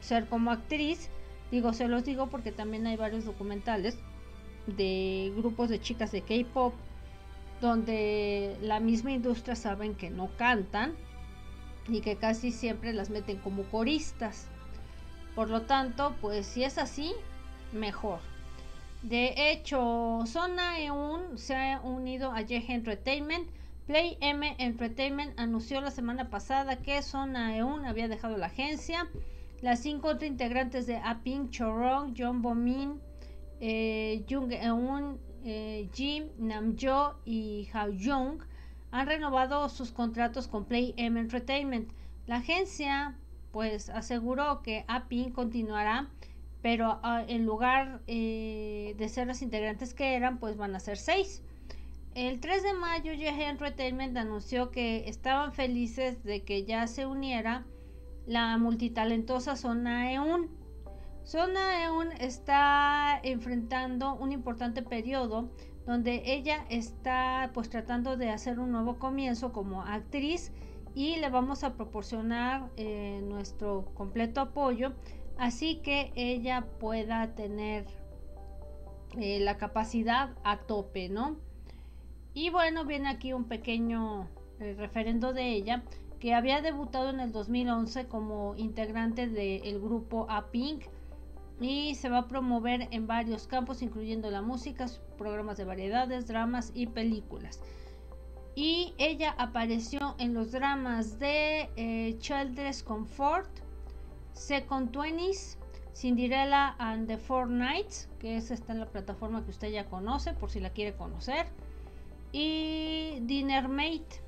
ser 0.00 0.28
como 0.28 0.50
actriz. 0.50 1.10
Digo, 1.50 1.72
se 1.72 1.88
los 1.88 2.04
digo 2.04 2.28
porque 2.28 2.52
también 2.52 2.86
hay 2.86 2.96
varios 2.96 3.24
documentales 3.24 3.98
de 4.66 5.32
grupos 5.36 5.68
de 5.68 5.80
chicas 5.80 6.12
de 6.12 6.22
K-pop 6.22 6.72
donde 7.60 8.56
la 8.60 8.80
misma 8.80 9.12
industria 9.12 9.54
saben 9.54 9.94
que 9.94 10.10
no 10.10 10.28
cantan 10.36 10.94
y 11.88 12.00
que 12.00 12.16
casi 12.16 12.50
siempre 12.50 12.92
las 12.92 13.08
meten 13.08 13.38
como 13.38 13.62
coristas. 13.64 14.48
Por 15.34 15.48
lo 15.48 15.62
tanto, 15.62 16.14
pues 16.20 16.46
si 16.46 16.64
es 16.64 16.78
así, 16.78 17.12
mejor. 17.72 18.20
De 19.02 19.50
hecho, 19.50 20.20
Sona 20.26 20.78
Eun 20.80 21.36
se 21.36 21.56
ha 21.56 21.80
unido 21.80 22.30
a 22.30 22.42
Yehe 22.42 22.72
Entertainment. 22.72 23.48
Play 23.86 24.16
M 24.20 24.54
Entertainment 24.58 25.38
anunció 25.40 25.80
la 25.80 25.90
semana 25.90 26.30
pasada 26.30 26.76
que 26.76 27.02
Sona 27.02 27.56
Eun 27.56 27.84
había 27.84 28.08
dejado 28.08 28.36
la 28.36 28.46
agencia. 28.46 29.08
Las 29.60 29.80
cinco 29.80 30.08
otras 30.08 30.30
integrantes 30.30 30.86
de 30.86 30.98
Aping, 30.98 31.50
Chorong, 31.50 32.14
John 32.16 32.42
Bomin, 32.42 33.00
eh, 33.60 34.24
Jung 34.28 34.52
Eun, 34.52 35.18
eh, 35.44 35.88
Jim, 35.92 36.28
Namjo 36.38 37.16
y 37.24 37.68
Hao 37.72 37.92
Jung 37.92 38.42
han 38.92 39.06
renovado 39.06 39.68
sus 39.68 39.90
contratos 39.90 40.46
con 40.46 40.64
Play 40.64 40.94
M 40.96 41.18
Entertainment. 41.18 41.90
La 42.26 42.36
agencia 42.36 43.16
pues 43.52 43.90
aseguró 43.90 44.62
que 44.62 44.84
Aping 44.88 45.30
continuará 45.30 46.10
pero 46.62 47.00
ah, 47.02 47.24
en 47.26 47.44
lugar 47.44 48.00
eh, 48.06 48.94
de 48.96 49.08
ser 49.08 49.26
las 49.26 49.42
integrantes 49.42 49.94
que 49.94 50.14
eran, 50.14 50.38
pues 50.38 50.56
van 50.56 50.74
a 50.74 50.80
ser 50.80 50.96
seis. 50.96 51.42
El 52.14 52.40
3 52.40 52.62
de 52.62 52.74
mayo, 52.74 53.12
YG 53.12 53.40
Entertainment 53.40 54.16
anunció 54.16 54.70
que 54.70 55.08
estaban 55.08 55.52
felices 55.52 56.22
de 56.22 56.44
que 56.44 56.64
ya 56.64 56.86
se 56.86 57.06
uniera 57.06 57.66
la 58.26 58.56
multitalentosa 58.58 59.56
Sona 59.56 60.12
Eun. 60.12 60.50
Sona 61.24 61.84
Eun 61.84 62.12
está 62.20 63.18
enfrentando 63.22 64.14
un 64.14 64.30
importante 64.30 64.82
periodo 64.82 65.50
donde 65.86 66.22
ella 66.26 66.64
está 66.68 67.50
pues 67.54 67.68
tratando 67.70 68.16
de 68.16 68.30
hacer 68.30 68.60
un 68.60 68.70
nuevo 68.70 68.98
comienzo 68.98 69.52
como 69.52 69.82
actriz 69.82 70.52
y 70.94 71.16
le 71.16 71.30
vamos 71.30 71.64
a 71.64 71.74
proporcionar 71.74 72.70
eh, 72.76 73.20
nuestro 73.22 73.86
completo 73.94 74.40
apoyo 74.40 74.92
así 75.38 75.76
que 75.76 76.12
ella 76.14 76.66
pueda 76.78 77.34
tener 77.34 77.86
eh, 79.18 79.40
la 79.40 79.58
capacidad 79.58 80.30
a 80.44 80.58
tope, 80.58 81.08
¿no? 81.08 81.36
Y 82.34 82.50
bueno, 82.50 82.84
viene 82.84 83.08
aquí 83.08 83.32
un 83.32 83.44
pequeño 83.44 84.28
eh, 84.60 84.74
referendo 84.78 85.32
de 85.32 85.52
ella, 85.52 85.82
que 86.18 86.34
había 86.34 86.62
debutado 86.62 87.10
en 87.10 87.20
el 87.20 87.32
2011 87.32 88.06
como 88.06 88.54
integrante 88.56 89.26
del 89.28 89.80
grupo 89.80 90.26
A-Pink 90.30 90.84
y 91.60 91.96
se 91.96 92.08
va 92.08 92.18
a 92.18 92.28
promover 92.28 92.88
en 92.92 93.06
varios 93.06 93.48
campos, 93.48 93.82
incluyendo 93.82 94.30
la 94.30 94.40
música, 94.40 94.86
programas 95.18 95.56
de 95.56 95.64
variedades, 95.64 96.28
dramas 96.28 96.70
y 96.74 96.86
películas. 96.86 97.60
Y 98.54 98.94
ella 98.98 99.34
apareció 99.38 100.14
en 100.18 100.34
los 100.34 100.52
dramas 100.52 101.18
de 101.18 101.70
eh, 101.76 102.18
Comfort, 102.84 103.48
Second 104.34 104.90
Twenties, 104.90 105.58
Cinderella 105.94 106.74
and 106.78 107.06
the 107.06 107.16
Four 107.16 107.48
Nights, 107.48 108.08
que 108.18 108.36
es 108.36 108.50
está 108.50 108.72
en 108.72 108.80
la 108.80 108.86
plataforma 108.86 109.44
que 109.44 109.50
usted 109.50 109.70
ya 109.70 109.86
conoce, 109.86 110.34
por 110.34 110.50
si 110.50 110.60
la 110.60 110.70
quiere 110.70 110.94
conocer. 110.94 111.46
Y 112.32 113.18
Dinner 113.22 113.68
Mate. 113.68 114.22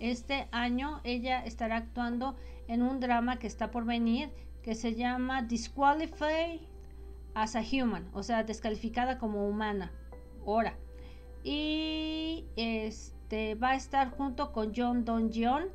Este 0.00 0.48
año 0.52 1.00
ella 1.02 1.44
estará 1.44 1.76
actuando 1.76 2.36
en 2.68 2.82
un 2.82 3.00
drama 3.00 3.38
que 3.38 3.48
está 3.48 3.70
por 3.70 3.84
venir 3.84 4.30
que 4.62 4.76
se 4.76 4.94
llama 4.94 5.42
Disqualified 5.42 6.60
as 7.34 7.56
a 7.56 7.62
Human, 7.62 8.08
o 8.12 8.22
sea, 8.22 8.44
descalificada 8.44 9.18
como 9.18 9.48
humana. 9.48 9.92
Ahora. 10.46 10.76
Y 11.42 12.44
este 12.56 13.17
va 13.30 13.70
a 13.70 13.74
estar 13.74 14.10
junto 14.10 14.52
con 14.52 14.72
John 14.74 15.04
Don 15.04 15.32
Jeon 15.32 15.66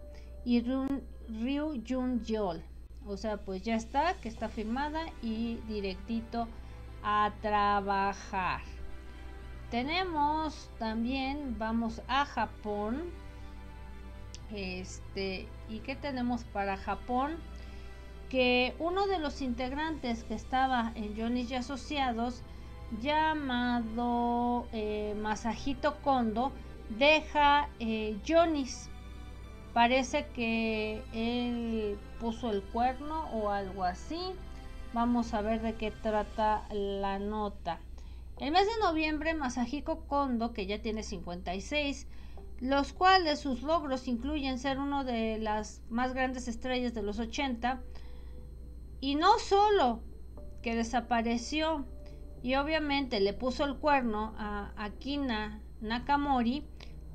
y 0.46 0.62
Ryu 0.62 1.84
Jun 1.88 2.24
Yeol. 2.24 2.64
O 3.06 3.18
sea, 3.18 3.38
pues 3.38 3.64
ya 3.64 3.76
está, 3.76 4.14
que 4.22 4.30
está 4.30 4.50
firmada 4.50 5.06
y 5.22 5.56
directito 5.68 6.48
a 7.04 7.32
trabajar. 7.42 8.62
Tenemos 9.70 10.70
también, 10.80 11.56
vamos 11.58 12.02
a 12.08 12.26
Japón. 12.26 13.10
Este, 14.54 15.48
¿y 15.70 15.80
qué 15.80 15.96
tenemos 15.96 16.44
para 16.46 16.78
Japón? 16.78 17.38
Que 18.30 18.76
uno 18.80 19.08
de 19.08 19.20
los 19.20 19.42
integrantes 19.42 20.24
que 20.24 20.36
estaba 20.36 20.92
en 20.96 21.18
Johnny's 21.18 21.52
y 21.52 21.56
Asociados, 21.56 22.42
llamado 23.02 24.68
eh, 24.72 25.16
Masahito 25.20 25.98
Kondo, 26.04 26.52
deja 26.90 27.70
eh, 27.80 28.18
Johnny's 28.28 28.90
Parece 29.74 30.28
que 30.36 31.02
él 31.14 31.98
puso 32.20 32.52
el 32.52 32.62
cuerno 32.62 33.28
o 33.32 33.50
algo 33.50 33.84
así. 33.84 34.20
Vamos 34.94 35.34
a 35.34 35.42
ver 35.42 35.64
de 35.64 35.74
qué 35.74 35.90
trata 35.90 36.68
la 36.72 37.18
nota. 37.18 37.80
El 38.40 38.52
mes 38.52 38.68
de 38.68 38.84
noviembre, 38.84 39.34
Masahiko 39.34 40.02
Kondo, 40.02 40.54
que 40.54 40.68
ya 40.68 40.80
tiene 40.80 41.02
56, 41.02 42.08
los 42.60 42.94
cuales 42.94 43.40
sus 43.40 43.64
logros 43.64 44.08
incluyen 44.08 44.60
ser 44.60 44.78
uno 44.78 45.04
de 45.04 45.40
las 45.40 45.82
más 45.90 46.14
grandes 46.14 46.48
estrellas 46.48 46.94
de 46.94 47.02
los 47.02 47.18
80, 47.18 47.82
y 49.02 49.16
no 49.16 49.40
solo 49.40 50.02
que 50.62 50.76
desapareció 50.76 51.86
y 52.44 52.56
obviamente 52.56 53.20
le 53.20 53.34
puso 53.34 53.66
el 53.66 53.78
cuerno 53.78 54.36
a 54.38 54.72
Akina 54.78 55.62
Nakamori 55.82 56.66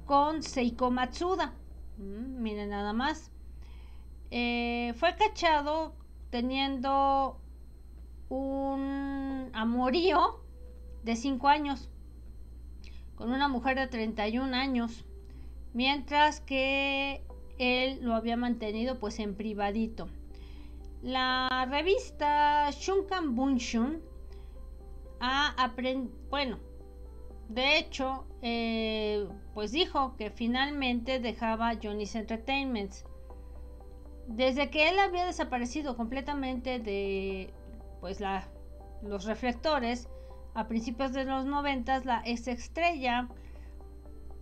con 0.09 0.43
Seiko 0.43 0.91
Matsuda. 0.91 1.53
Mm, 1.99 2.43
miren 2.43 2.71
nada 2.71 2.95
más. 2.95 3.31
Eh, 4.31 4.95
fue 4.97 5.15
cachado 5.17 5.95
teniendo 6.31 7.39
un 8.31 9.51
amorío 9.53 10.41
de 11.05 11.15
5 11.15 11.49
años 11.49 11.91
con 13.17 13.33
una 13.33 13.49
mujer 13.49 13.77
de 13.79 13.87
31 13.87 14.55
años, 14.55 15.05
mientras 15.75 16.41
que 16.41 17.23
él 17.59 17.99
lo 18.03 18.15
había 18.15 18.37
mantenido 18.37 18.99
pues 18.99 19.19
en 19.19 19.35
privadito. 19.35 20.09
La 21.03 21.67
revista 21.71 22.71
Shunkan 22.71 23.35
Bunshun 23.35 24.01
ha 25.21 25.49
aprendido, 25.63 26.17
bueno, 26.31 26.68
de 27.49 27.79
hecho, 27.79 28.27
eh, 28.43 29.27
pues 29.55 29.73
dijo 29.73 30.17
que 30.17 30.31
finalmente 30.31 31.19
dejaba 31.19 31.73
Johnny's 31.83 32.15
Entertainment. 32.15 32.93
Desde 34.27 34.71
que 34.71 34.91
él 34.91 34.99
había 34.99 35.25
desaparecido 35.25 35.97
completamente 35.97 36.79
de 36.79 37.55
pues 38.01 38.21
la, 38.21 38.47
los 39.03 39.25
reflectores 39.25 40.09
a 40.55 40.69
principios 40.69 41.13
de 41.15 41.25
los 41.25 41.47
noventas, 41.47 42.05
la 42.05 42.23
ex 42.27 42.49
estrella 42.49 43.29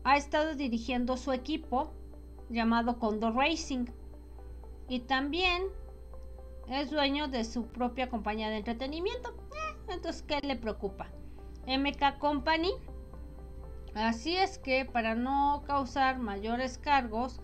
ha 0.02 0.16
estado 0.16 0.56
dirigiendo 0.56 1.16
su 1.16 1.32
equipo 1.32 1.92
llamado 2.48 2.98
Condor 2.98 3.36
Racing 3.36 3.86
y 4.88 5.00
también 5.00 5.62
es 6.68 6.90
dueño 6.90 7.28
de 7.28 7.44
su 7.44 7.66
propia 7.68 8.08
compañía 8.08 8.50
de 8.50 8.56
entretenimiento. 8.56 9.30
Eh, 9.30 9.92
entonces, 9.92 10.22
¿qué 10.22 10.40
le 10.40 10.56
preocupa? 10.56 11.08
MK 11.66 12.18
Company. 12.18 12.72
Así 13.96 14.36
es 14.36 14.58
que 14.58 14.84
para 14.84 15.14
no 15.14 15.64
causar 15.66 16.18
mayores 16.18 16.76
cargos 16.76 17.40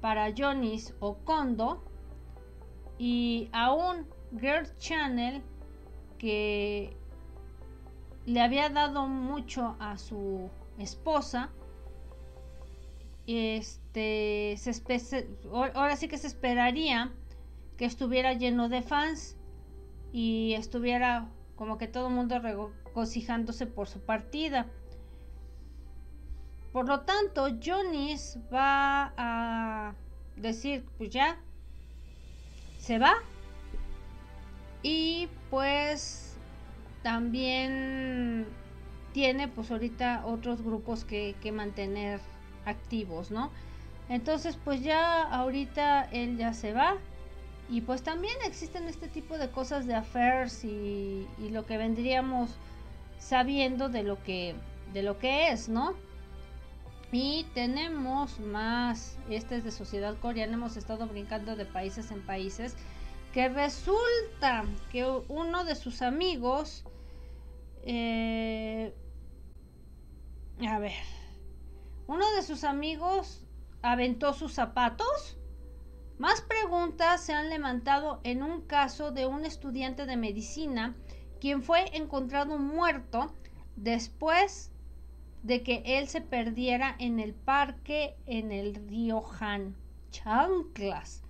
para 0.00 0.32
Johnny's 0.36 0.92
o 0.98 1.16
Kondo 1.18 1.84
y 2.98 3.48
aún 3.52 4.06
Girl 4.32 4.66
Channel 4.78 5.42
que 6.18 6.96
le 8.26 8.40
había 8.40 8.68
dado 8.70 9.06
mucho 9.06 9.76
a 9.78 9.96
su 9.96 10.50
esposa 10.78 11.50
este 13.26 14.56
se 14.58 15.28
ahora 15.52 15.96
sí 15.96 16.08
que 16.08 16.18
se 16.18 16.26
esperaría 16.26 17.12
que 17.76 17.84
estuviera 17.84 18.32
lleno 18.32 18.68
de 18.68 18.82
fans 18.82 19.36
y 20.12 20.54
estuviera 20.54 21.28
como 21.56 21.78
que 21.78 21.86
todo 21.86 22.08
el 22.08 22.14
mundo 22.14 22.38
regocijándose 22.38 23.66
por 23.66 23.88
su 23.88 24.00
partida. 24.00 24.66
Por 26.74 26.88
lo 26.88 27.02
tanto, 27.02 27.46
Jonis 27.64 28.36
va 28.52 29.12
a 29.16 29.94
decir, 30.34 30.84
pues 30.98 31.10
ya, 31.10 31.38
se 32.78 32.98
va. 32.98 33.14
Y 34.82 35.28
pues 35.50 36.36
también 37.04 38.48
tiene 39.12 39.46
pues 39.46 39.70
ahorita 39.70 40.26
otros 40.26 40.62
grupos 40.62 41.04
que, 41.04 41.36
que 41.40 41.52
mantener 41.52 42.18
activos, 42.64 43.30
¿no? 43.30 43.52
Entonces 44.08 44.58
pues 44.64 44.82
ya 44.82 45.22
ahorita 45.22 46.08
él 46.10 46.36
ya 46.36 46.54
se 46.54 46.72
va 46.72 46.96
y 47.70 47.82
pues 47.82 48.02
también 48.02 48.34
existen 48.44 48.88
este 48.88 49.06
tipo 49.06 49.38
de 49.38 49.48
cosas 49.48 49.86
de 49.86 49.94
affairs 49.94 50.64
y, 50.64 51.28
lo 51.38 51.64
que 51.66 51.78
vendríamos 51.78 52.50
sabiendo 53.18 53.88
de 53.88 54.02
lo 54.02 54.20
que 54.24 54.56
de 54.92 55.02
lo 55.02 55.18
que 55.18 55.50
es, 55.50 55.68
¿no? 55.68 55.94
Y 57.16 57.46
tenemos 57.54 58.40
más, 58.40 59.20
este 59.30 59.54
es 59.54 59.62
de 59.62 59.70
sociedad 59.70 60.18
coreana, 60.18 60.54
hemos 60.54 60.76
estado 60.76 61.06
brincando 61.06 61.54
de 61.54 61.64
países 61.64 62.10
en 62.10 62.20
países, 62.26 62.74
que 63.32 63.48
resulta 63.48 64.64
que 64.90 65.06
uno 65.28 65.64
de 65.64 65.76
sus 65.76 66.02
amigos, 66.02 66.82
eh, 67.84 68.92
a 70.66 70.80
ver, 70.80 70.90
uno 72.08 72.28
de 72.34 72.42
sus 72.42 72.64
amigos 72.64 73.44
aventó 73.80 74.32
sus 74.32 74.52
zapatos. 74.52 75.38
Más 76.18 76.40
preguntas 76.40 77.20
se 77.20 77.32
han 77.32 77.48
levantado 77.48 78.18
en 78.24 78.42
un 78.42 78.62
caso 78.62 79.12
de 79.12 79.26
un 79.26 79.44
estudiante 79.44 80.04
de 80.04 80.16
medicina 80.16 80.96
quien 81.40 81.62
fue 81.62 81.96
encontrado 81.96 82.58
muerto 82.58 83.32
después 83.76 84.72
de 85.44 85.62
que 85.62 85.82
él 85.84 86.08
se 86.08 86.22
perdiera 86.22 86.96
en 86.98 87.20
el 87.20 87.34
parque 87.34 88.16
en 88.26 88.50
el 88.50 88.74
río 88.74 89.22
Han. 89.38 89.76
Chanclas. 90.10 91.22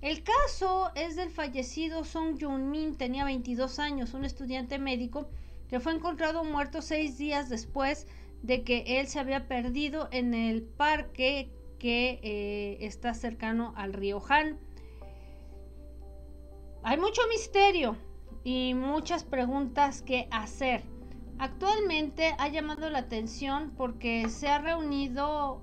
El 0.00 0.22
caso 0.22 0.90
es 0.94 1.16
del 1.16 1.30
fallecido 1.30 2.04
Song 2.04 2.36
Jun-min, 2.40 2.96
tenía 2.96 3.24
22 3.24 3.78
años, 3.78 4.14
un 4.14 4.24
estudiante 4.24 4.78
médico 4.78 5.28
que 5.68 5.80
fue 5.80 5.92
encontrado 5.92 6.44
muerto 6.44 6.82
seis 6.82 7.18
días 7.18 7.48
después 7.48 8.06
de 8.42 8.64
que 8.64 9.00
él 9.00 9.06
se 9.06 9.20
había 9.20 9.48
perdido 9.48 10.08
en 10.12 10.34
el 10.34 10.62
parque 10.62 11.50
que 11.78 12.20
eh, 12.22 12.78
está 12.80 13.12
cercano 13.12 13.74
al 13.76 13.92
río 13.92 14.22
Han. 14.28 14.58
Hay 16.84 16.96
mucho 16.96 17.22
misterio 17.28 17.96
y 18.44 18.74
muchas 18.74 19.24
preguntas 19.24 20.02
que 20.02 20.26
hacer. 20.30 20.91
Actualmente 21.42 22.36
ha 22.38 22.46
llamado 22.46 22.88
la 22.88 23.00
atención 23.00 23.72
porque 23.76 24.28
se 24.28 24.46
ha 24.46 24.60
reunido 24.60 25.60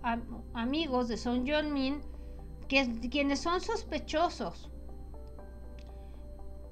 amigos 0.54 1.08
de 1.08 1.16
Son 1.16 1.48
Jong 1.48 1.72
Min 1.72 2.02
que, 2.68 3.00
quienes 3.10 3.40
son 3.40 3.62
sospechosos 3.62 4.70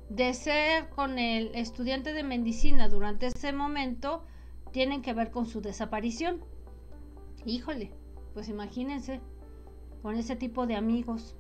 de 0.10 0.34
ser 0.34 0.90
con 0.90 1.20
el 1.20 1.56
estudiante 1.56 2.12
de 2.12 2.24
medicina 2.24 2.90
durante 2.90 3.28
ese 3.28 3.54
momento 3.54 4.26
tienen 4.74 5.02
que 5.02 5.14
ver 5.14 5.32
con 5.32 5.46
su 5.46 5.62
desaparición. 5.62 6.44
Híjole, 7.46 7.94
pues 8.34 8.50
imagínense 8.50 9.22
con 10.02 10.18
ese 10.18 10.36
tipo 10.36 10.68
de 10.68 10.76
amigos. 10.76 11.38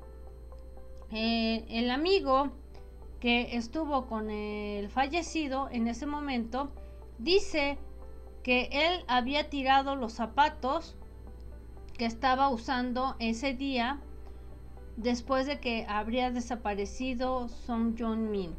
Eh, 1.11 1.65
el 1.67 1.91
amigo 1.91 2.49
que 3.19 3.57
estuvo 3.57 4.07
con 4.07 4.31
el 4.31 4.87
fallecido 4.87 5.67
en 5.69 5.89
ese 5.89 6.05
momento 6.05 6.71
dice 7.17 7.77
que 8.43 8.69
él 8.71 9.03
había 9.07 9.49
tirado 9.49 9.95
los 9.95 10.13
zapatos 10.13 10.95
que 11.97 12.05
estaba 12.05 12.49
usando 12.49 13.15
ese 13.19 13.53
día 13.53 13.99
después 14.95 15.45
de 15.47 15.59
que 15.59 15.85
habría 15.87 16.31
desaparecido 16.31 17.49
Song 17.49 17.95
Jong-min. 17.97 18.55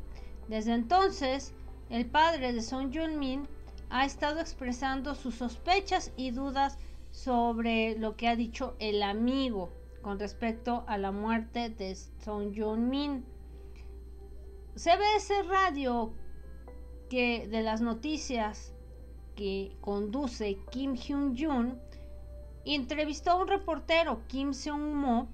Desde 0.49 0.75
entonces, 0.75 1.53
el 1.91 2.07
padre 2.07 2.53
de 2.53 2.63
Song 2.63 2.93
Jong-min 2.95 3.49
ha 3.91 4.05
estado 4.05 4.41
expresando 4.41 5.15
sus 5.15 5.37
sospechas 5.37 6.13
y 6.17 6.31
dudas 6.31 6.79
sobre 7.11 7.99
lo 7.99 8.17
que 8.17 8.29
ha 8.29 8.37
dicho 8.37 8.77
el 8.79 9.03
amigo 9.03 9.71
con 10.03 10.19
respecto 10.19 10.85
a 10.87 10.99
la 10.99 11.13
muerte 11.13 11.71
de 11.71 11.95
Song 11.95 12.53
Jong-min. 12.57 13.25
CBS 14.77 15.43
Radio, 15.49 16.13
que 17.09 17.47
de 17.49 17.63
las 17.63 17.81
noticias 17.81 18.73
que 19.37 19.77
conduce 19.81 20.59
Kim 20.71 20.95
Hyun-jun, 20.95 21.79
entrevistó 22.65 23.31
a 23.31 23.37
un 23.37 23.49
reportero, 23.49 24.21
Kim 24.29 24.53
Seung-mo, 24.53 25.29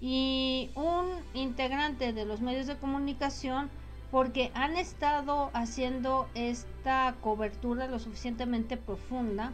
y 0.00 0.70
un 0.74 1.06
integrante 1.34 2.12
de 2.12 2.24
los 2.24 2.40
medios 2.40 2.66
de 2.66 2.76
comunicación 2.76 3.68
porque 4.10 4.50
han 4.54 4.76
estado 4.76 5.50
haciendo 5.52 6.28
esta 6.34 7.16
cobertura 7.20 7.88
lo 7.88 7.98
suficientemente 7.98 8.76
profunda 8.76 9.52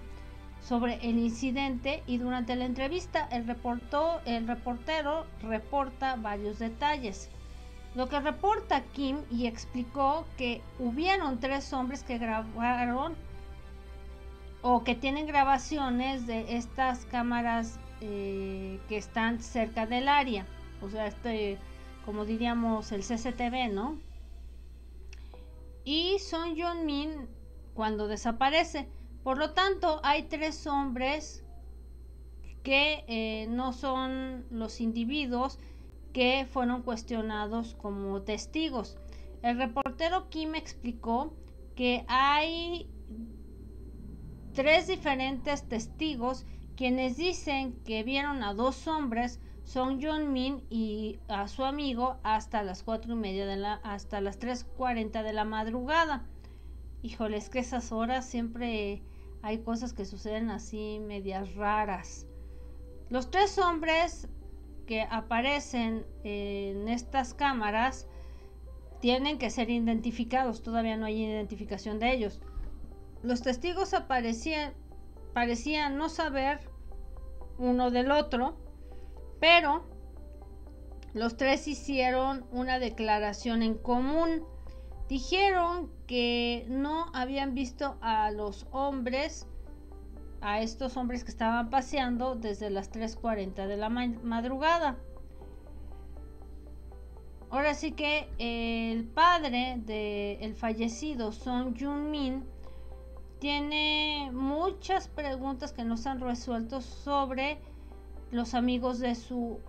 sobre 0.60 0.94
el 0.96 1.18
incidente 1.18 2.02
y 2.06 2.18
durante 2.18 2.56
la 2.56 2.66
entrevista 2.66 3.28
el, 3.32 3.46
reportó, 3.46 4.20
el 4.26 4.46
reportero 4.46 5.26
reporta 5.42 6.16
varios 6.16 6.58
detalles. 6.58 7.30
Lo 7.94 8.08
que 8.08 8.18
reporta 8.18 8.82
Kim 8.92 9.18
y 9.30 9.46
explicó 9.46 10.26
que 10.36 10.62
hubieron 10.78 11.38
tres 11.38 11.72
hombres 11.72 12.02
que 12.02 12.18
grabaron 12.18 13.14
o 14.62 14.82
que 14.82 14.94
tienen 14.94 15.26
grabaciones 15.26 16.26
de 16.26 16.56
estas 16.56 17.04
cámaras 17.06 17.78
eh, 18.00 18.80
que 18.88 18.96
están 18.96 19.40
cerca 19.40 19.86
del 19.86 20.08
área. 20.08 20.46
O 20.82 20.88
sea, 20.90 21.06
este, 21.06 21.58
como 22.04 22.24
diríamos, 22.24 22.90
el 22.90 23.02
CCTV, 23.02 23.72
¿no? 23.72 23.98
Y 25.84 26.18
Son 26.18 26.58
Jong 26.58 26.84
Min, 26.84 27.28
cuando 27.74 28.08
desaparece, 28.08 28.88
por 29.22 29.38
lo 29.38 29.52
tanto, 29.52 30.00
hay 30.02 30.24
tres 30.24 30.66
hombres 30.66 31.44
que 32.62 33.04
eh, 33.06 33.46
no 33.48 33.72
son 33.72 34.46
los 34.50 34.80
individuos 34.80 35.58
que 36.14 36.46
fueron 36.50 36.82
cuestionados 36.82 37.74
como 37.74 38.22
testigos. 38.22 38.96
El 39.42 39.58
reportero 39.58 40.30
Kim 40.30 40.54
explicó 40.54 41.34
que 41.74 42.06
hay 42.08 42.88
tres 44.54 44.86
diferentes 44.86 45.68
testigos 45.68 46.46
quienes 46.76 47.16
dicen 47.16 47.74
que 47.84 48.04
vieron 48.04 48.42
a 48.44 48.54
dos 48.54 48.86
hombres, 48.86 49.40
Son 49.64 50.00
Jong 50.00 50.28
Min 50.28 50.62
y 50.70 51.18
a 51.28 51.48
su 51.48 51.64
amigo, 51.64 52.18
hasta 52.22 52.62
las 52.62 52.82
cuatro 52.82 53.14
y 53.14 53.16
media 53.16 53.46
de 53.46 53.56
la, 53.56 53.74
hasta 53.82 54.20
las 54.20 54.38
3.40 54.38 55.22
de 55.22 55.32
la 55.32 55.44
madrugada. 55.44 56.26
Híjole, 57.02 57.38
es 57.38 57.48
que 57.48 57.58
esas 57.58 57.90
horas 57.90 58.24
siempre 58.24 59.02
hay 59.42 59.58
cosas 59.58 59.92
que 59.92 60.04
suceden 60.04 60.50
así 60.50 61.00
medias 61.00 61.54
raras. 61.54 62.26
Los 63.08 63.30
tres 63.30 63.58
hombres 63.58 64.28
que 64.86 65.02
aparecen 65.02 66.06
en 66.22 66.88
estas 66.88 67.34
cámaras 67.34 68.06
tienen 69.00 69.38
que 69.38 69.50
ser 69.50 69.70
identificados, 69.70 70.62
todavía 70.62 70.96
no 70.96 71.06
hay 71.06 71.24
identificación 71.24 71.98
de 71.98 72.12
ellos. 72.12 72.40
Los 73.22 73.42
testigos 73.42 73.94
aparecían, 73.94 74.72
parecían 75.32 75.96
no 75.96 76.08
saber 76.08 76.60
uno 77.58 77.90
del 77.90 78.10
otro, 78.10 78.56
pero 79.40 79.84
los 81.12 81.36
tres 81.36 81.68
hicieron 81.68 82.46
una 82.50 82.78
declaración 82.78 83.62
en 83.62 83.74
común 83.74 84.44
dijeron 85.08 85.90
que 86.06 86.66
no 86.68 87.06
habían 87.14 87.54
visto 87.54 87.96
a 88.00 88.30
los 88.30 88.66
hombres 88.72 89.46
a 90.44 90.60
estos 90.60 90.98
hombres 90.98 91.24
que 91.24 91.30
estaban 91.30 91.70
paseando 91.70 92.34
desde 92.34 92.68
las 92.68 92.92
3.40 92.92 93.66
de 93.66 93.76
la 93.78 93.88
madrugada. 93.88 94.98
Ahora 97.48 97.72
sí 97.72 97.92
que 97.92 98.28
el 98.38 99.04
padre 99.04 99.78
del 99.78 100.54
fallecido 100.54 101.32
Son 101.32 101.74
Jun 101.74 102.10
Min 102.10 102.44
tiene 103.38 104.30
muchas 104.34 105.08
preguntas 105.08 105.72
que 105.72 105.82
no 105.82 105.96
se 105.96 106.10
han 106.10 106.20
resuelto 106.20 106.82
sobre 106.82 107.58
los 108.30 108.52
amigos 108.52 108.98
de 108.98 109.14
su 109.14 109.60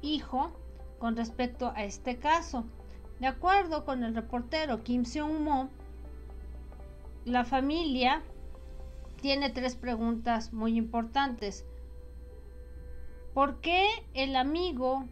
hijo 0.00 0.50
con 0.98 1.14
respecto 1.14 1.72
a 1.76 1.84
este 1.84 2.18
caso. 2.18 2.64
De 3.20 3.26
acuerdo 3.26 3.84
con 3.84 4.02
el 4.02 4.14
reportero 4.14 4.82
Kim 4.82 5.04
Seung-mo, 5.04 5.68
la 7.26 7.44
familia 7.44 8.22
tiene 9.22 9.50
tres 9.50 9.76
preguntas 9.76 10.52
muy 10.52 10.76
importantes. 10.76 11.64
¿Por 13.32 13.60
qué 13.60 13.86
el 14.12 14.36
amigo 14.36 15.04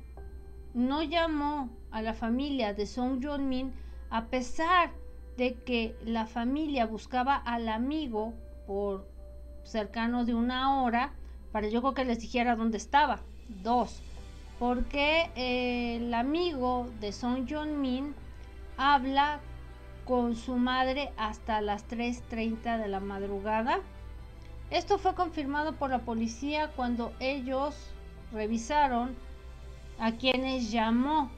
no 0.74 1.02
llamó 1.02 1.70
a 1.90 2.02
la 2.02 2.12
familia 2.12 2.74
de 2.74 2.86
Song 2.86 3.24
Jong-min 3.24 3.72
a 4.10 4.26
pesar 4.26 4.90
de 5.36 5.54
que 5.54 5.96
la 6.04 6.26
familia 6.26 6.86
buscaba 6.86 7.36
al 7.36 7.68
amigo 7.68 8.34
por 8.66 9.08
cercano 9.62 10.24
de 10.24 10.34
una 10.34 10.82
hora 10.82 11.14
para 11.52 11.68
yo 11.68 11.80
creo 11.80 11.94
que 11.94 12.04
les 12.04 12.20
dijera 12.20 12.56
dónde 12.56 12.78
estaba? 12.78 13.20
Dos, 13.62 14.02
porque 14.58 15.30
el 15.36 16.12
amigo 16.14 16.88
de 17.00 17.12
Song 17.12 17.46
Jong-min 17.48 18.14
habla 18.76 19.40
con 20.04 20.34
su 20.34 20.56
madre 20.56 21.12
hasta 21.16 21.60
las 21.60 21.88
3.30 21.88 22.78
de 22.78 22.88
la 22.88 22.98
madrugada. 22.98 23.80
Esto 24.70 24.98
fue 24.98 25.14
confirmado 25.14 25.74
por 25.74 25.90
la 25.90 26.00
policía 26.00 26.70
cuando 26.76 27.12
ellos 27.18 27.74
revisaron 28.32 29.16
a 29.98 30.12
quienes 30.12 30.70
llamó 30.70 31.30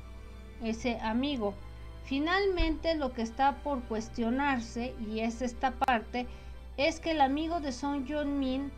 ese 0.63 1.01
amigo. 1.01 1.55
Finalmente 2.05 2.95
lo 2.95 3.13
que 3.13 3.23
está 3.23 3.57
por 3.63 3.83
cuestionarse, 3.85 4.95
y 5.09 5.21
es 5.21 5.41
esta 5.41 5.73
parte, 5.73 6.27
es 6.77 7.01
que 7.01 7.13
el 7.13 7.23
amigo 7.23 7.61
de 7.61 7.73
Song 7.73 8.05
Jong-min 8.09 8.71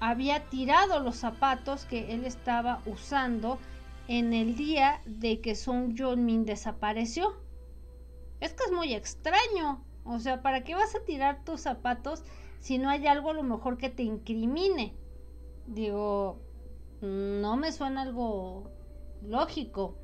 había 0.00 0.44
tirado 0.48 1.00
los 1.00 1.16
zapatos 1.16 1.84
que 1.86 2.12
él 2.14 2.24
estaba 2.24 2.82
usando 2.86 3.58
en 4.06 4.32
el 4.32 4.54
día 4.54 5.02
de 5.06 5.40
que 5.40 5.56
Song 5.56 5.94
Jong-min 5.98 6.44
desapareció. 6.44 7.36
Es 8.40 8.52
que 8.52 8.64
es 8.64 8.72
muy 8.72 8.94
extraño. 8.94 9.84
O 10.04 10.20
sea, 10.20 10.40
¿para 10.40 10.62
qué 10.62 10.74
vas 10.74 10.94
a 10.94 11.04
tirar 11.04 11.44
tus 11.44 11.62
zapatos 11.62 12.22
si 12.58 12.78
no 12.78 12.88
hay 12.88 13.06
algo 13.06 13.30
a 13.30 13.34
lo 13.34 13.42
mejor 13.42 13.78
que 13.78 13.90
te 13.90 14.02
incrimine? 14.02 14.94
Digo, 15.66 16.40
no 17.00 17.56
me 17.56 17.72
suena 17.72 18.02
algo 18.02 18.70
lógico. 19.22 19.96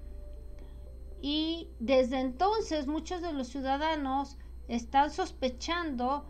Y 1.20 1.70
desde 1.80 2.20
entonces 2.20 2.86
muchos 2.86 3.22
de 3.22 3.32
los 3.32 3.48
ciudadanos 3.48 4.36
están 4.68 5.10
sospechando 5.10 6.26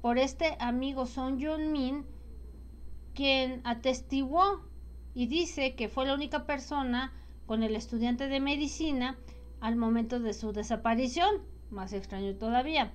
por 0.00 0.18
este 0.18 0.56
amigo 0.58 1.06
Song 1.06 1.38
Jong-min 1.40 2.06
quien 3.14 3.60
atestiguó 3.64 4.62
y 5.14 5.26
dice 5.26 5.74
que 5.74 5.88
fue 5.88 6.06
la 6.06 6.14
única 6.14 6.46
persona 6.46 7.12
con 7.46 7.62
el 7.62 7.76
estudiante 7.76 8.28
de 8.28 8.40
medicina 8.40 9.18
al 9.60 9.76
momento 9.76 10.18
de 10.18 10.32
su 10.32 10.52
desaparición, 10.52 11.42
más 11.70 11.92
extraño 11.92 12.34
todavía. 12.34 12.92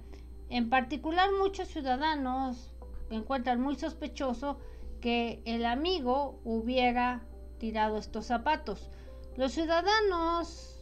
En 0.50 0.70
particular, 0.70 1.30
muchos 1.40 1.68
ciudadanos 1.68 2.72
encuentran 3.10 3.62
muy 3.62 3.76
sospechoso 3.76 4.58
que 5.02 5.42
el 5.46 5.66
amigo 5.66 6.40
hubiera 6.44 7.22
tirado 7.60 7.98
estos 7.98 8.26
zapatos. 8.26 8.90
Los 9.36 9.52
ciudadanos 9.54 10.80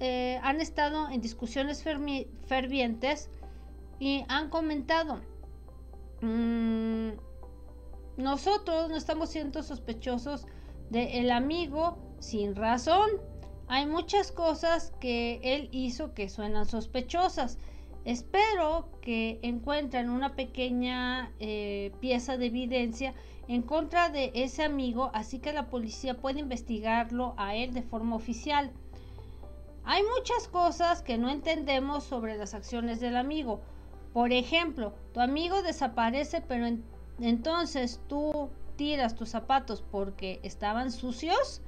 eh, 0.00 0.38
han 0.42 0.60
estado 0.60 1.08
en 1.10 1.20
discusiones 1.20 1.82
fervientes 1.82 3.30
y 3.98 4.24
han 4.28 4.48
comentado, 4.48 5.20
mm, 6.20 7.10
nosotros 8.16 8.88
no 8.90 8.96
estamos 8.96 9.30
siendo 9.30 9.62
sospechosos 9.62 10.46
de 10.90 11.18
el 11.18 11.30
amigo 11.30 11.98
sin 12.20 12.54
razón. 12.54 13.10
Hay 13.66 13.86
muchas 13.86 14.32
cosas 14.32 14.92
que 15.00 15.40
él 15.42 15.68
hizo 15.72 16.14
que 16.14 16.28
suenan 16.28 16.66
sospechosas. 16.66 17.58
Espero 18.04 18.88
que 19.00 19.38
encuentren 19.42 20.10
una 20.10 20.34
pequeña 20.34 21.32
eh, 21.40 21.92
pieza 22.00 22.36
de 22.36 22.46
evidencia 22.46 23.14
en 23.48 23.62
contra 23.62 24.08
de 24.10 24.30
ese 24.34 24.62
amigo, 24.62 25.10
así 25.14 25.38
que 25.38 25.52
la 25.52 25.68
policía 25.68 26.14
puede 26.14 26.40
investigarlo 26.40 27.34
a 27.36 27.54
él 27.54 27.74
de 27.74 27.82
forma 27.82 28.16
oficial. 28.16 28.72
Hay 29.84 30.02
muchas 30.16 30.48
cosas 30.48 31.02
que 31.02 31.18
no 31.18 31.30
entendemos 31.30 32.04
sobre 32.04 32.36
las 32.36 32.54
acciones 32.54 33.00
del 33.00 33.16
amigo. 33.16 33.60
Por 34.12 34.32
ejemplo, 34.32 34.94
tu 35.12 35.20
amigo 35.20 35.62
desaparece, 35.62 36.42
pero 36.42 36.66
en 36.66 36.84
entonces 37.20 38.00
tú 38.08 38.50
tiras 38.76 39.16
tus 39.16 39.30
zapatos 39.30 39.82
porque 39.82 40.40
estaban 40.42 40.92
sucios. 40.92 41.62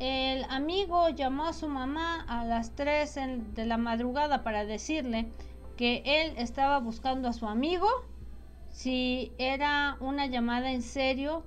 El 0.00 0.44
amigo 0.50 1.08
llamó 1.10 1.44
a 1.44 1.52
su 1.52 1.68
mamá 1.68 2.24
a 2.28 2.44
las 2.44 2.74
3 2.74 3.54
de 3.54 3.64
la 3.64 3.76
madrugada 3.76 4.42
para 4.42 4.64
decirle 4.64 5.30
que 5.76 6.02
él 6.04 6.34
estaba 6.36 6.80
buscando 6.80 7.28
a 7.28 7.32
su 7.32 7.46
amigo. 7.46 7.86
Si 8.70 9.32
era 9.38 9.96
una 10.00 10.26
llamada 10.26 10.72
en 10.72 10.82
serio, 10.82 11.44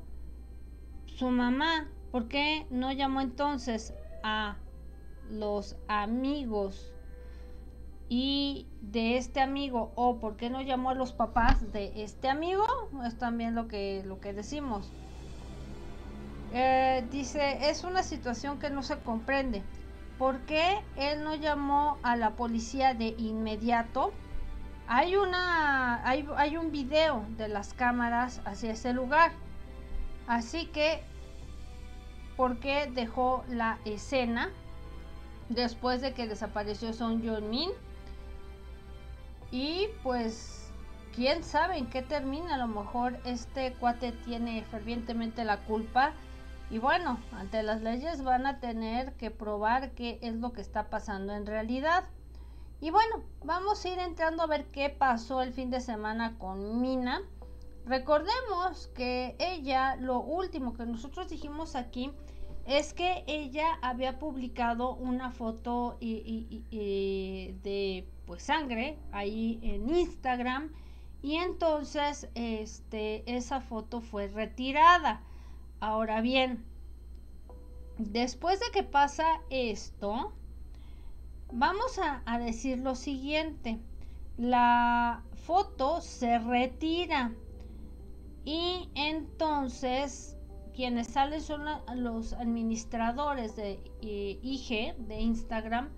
su 1.07 1.29
mamá, 1.29 1.89
¿por 2.11 2.29
qué 2.29 2.65
no 2.69 2.91
llamó 2.93 3.19
entonces 3.19 3.93
a 4.23 4.57
los 5.29 5.75
amigos 5.89 6.93
y 8.09 8.67
de 8.81 9.17
este 9.17 9.41
amigo 9.41 9.91
o 9.95 10.19
por 10.19 10.37
qué 10.37 10.49
no 10.49 10.61
llamó 10.61 10.91
a 10.91 10.93
los 10.93 11.11
papás 11.11 11.73
de 11.73 11.91
este 12.03 12.29
amigo 12.29 12.65
es 13.05 13.17
también 13.17 13.53
lo 13.53 13.67
que 13.67 14.03
lo 14.05 14.21
que 14.21 14.31
decimos 14.31 14.89
eh, 16.57 17.05
dice 17.11 17.69
es 17.69 17.83
una 17.83 18.03
situación 18.03 18.59
que 18.59 18.69
no 18.69 18.83
se 18.83 18.97
comprende 18.99 19.63
por 20.17 20.39
qué 20.41 20.79
él 20.95 21.23
no 21.23 21.35
llamó 21.35 21.97
a 22.03 22.15
la 22.15 22.31
policía 22.31 22.93
de 22.93 23.15
inmediato 23.17 24.11
hay 24.87 25.15
una 25.15 26.07
hay, 26.07 26.27
hay 26.37 26.57
un 26.57 26.71
video 26.71 27.25
de 27.37 27.47
las 27.47 27.73
cámaras 27.73 28.41
hacia 28.45 28.71
ese 28.71 28.93
lugar 28.93 29.31
así 30.27 30.65
que 30.67 31.03
por 32.35 32.59
qué 32.59 32.89
dejó 32.93 33.43
la 33.49 33.79
escena 33.85 34.49
después 35.49 36.01
de 36.01 36.13
que 36.13 36.27
desapareció 36.27 36.93
Son 36.93 37.25
Jong 37.25 37.49
Min 37.49 37.71
y 39.51 39.87
pues, 40.03 40.71
quién 41.15 41.43
sabe 41.43 41.77
en 41.77 41.87
qué 41.87 42.01
termina. 42.01 42.55
A 42.55 42.57
lo 42.57 42.67
mejor 42.67 43.19
este 43.25 43.73
cuate 43.73 44.11
tiene 44.11 44.63
fervientemente 44.63 45.43
la 45.45 45.57
culpa. 45.61 46.13
Y 46.69 46.79
bueno, 46.79 47.17
ante 47.31 47.63
las 47.63 47.81
leyes 47.81 48.23
van 48.23 48.45
a 48.45 48.59
tener 48.59 49.13
que 49.13 49.31
probar 49.31 49.91
qué 49.91 50.19
es 50.21 50.35
lo 50.35 50.51
que 50.51 50.61
está 50.61 50.89
pasando 50.89 51.33
en 51.33 51.45
realidad. 51.45 52.03
Y 52.81 52.91
bueno, 52.91 53.23
vamos 53.43 53.83
a 53.83 53.89
ir 53.89 53.99
entrando 53.99 54.43
a 54.43 54.47
ver 54.47 54.65
qué 54.65 54.89
pasó 54.89 55.41
el 55.41 55.53
fin 55.53 55.69
de 55.69 55.79
semana 55.79 56.37
con 56.37 56.81
Mina. 56.81 57.21
Recordemos 57.85 58.87
que 58.87 59.35
ella, 59.39 59.95
lo 59.95 60.19
último 60.19 60.73
que 60.73 60.85
nosotros 60.85 61.29
dijimos 61.29 61.75
aquí, 61.75 62.11
es 62.65 62.93
que 62.93 63.23
ella 63.27 63.79
había 63.81 64.19
publicado 64.19 64.93
una 64.95 65.31
foto 65.31 65.97
de 66.01 68.05
pues 68.25 68.43
sangre 68.43 68.99
ahí 69.13 69.57
en 69.63 69.89
Instagram 69.89 70.73
y 71.21 71.37
entonces 71.37 72.27
este 72.35 73.37
esa 73.37 73.61
foto 73.61 74.01
fue 74.01 74.27
retirada. 74.27 75.23
Ahora 75.79 76.21
bien, 76.21 76.65
después 77.99 78.59
de 78.59 78.65
que 78.73 78.81
pasa 78.81 79.25
esto, 79.51 80.33
vamos 81.51 81.99
a, 81.99 82.39
decir 82.39 82.79
lo 82.79 82.95
siguiente. 82.95 83.79
La 84.37 85.23
foto 85.45 86.01
se 86.01 86.39
retira 86.39 87.31
y 88.43 88.89
entonces 88.95 90.35
quienes 90.73 91.07
salen 91.07 91.41
son 91.41 91.65
los 91.95 92.33
administradores 92.33 93.55
de 93.55 93.79
IG, 94.01 94.71
eh, 94.71 94.95
de 94.99 95.19
Instagram, 95.19 95.89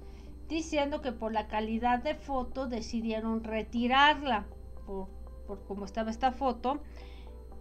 diciendo 0.47 1.01
que 1.01 1.11
por 1.11 1.31
la 1.31 1.47
calidad 1.47 1.99
de 2.01 2.15
foto 2.15 2.67
decidieron 2.67 3.43
retirarla, 3.43 4.45
por, 4.85 5.09
por 5.47 5.65
cómo 5.65 5.85
estaba 5.85 6.11
esta 6.11 6.31
foto, 6.31 6.81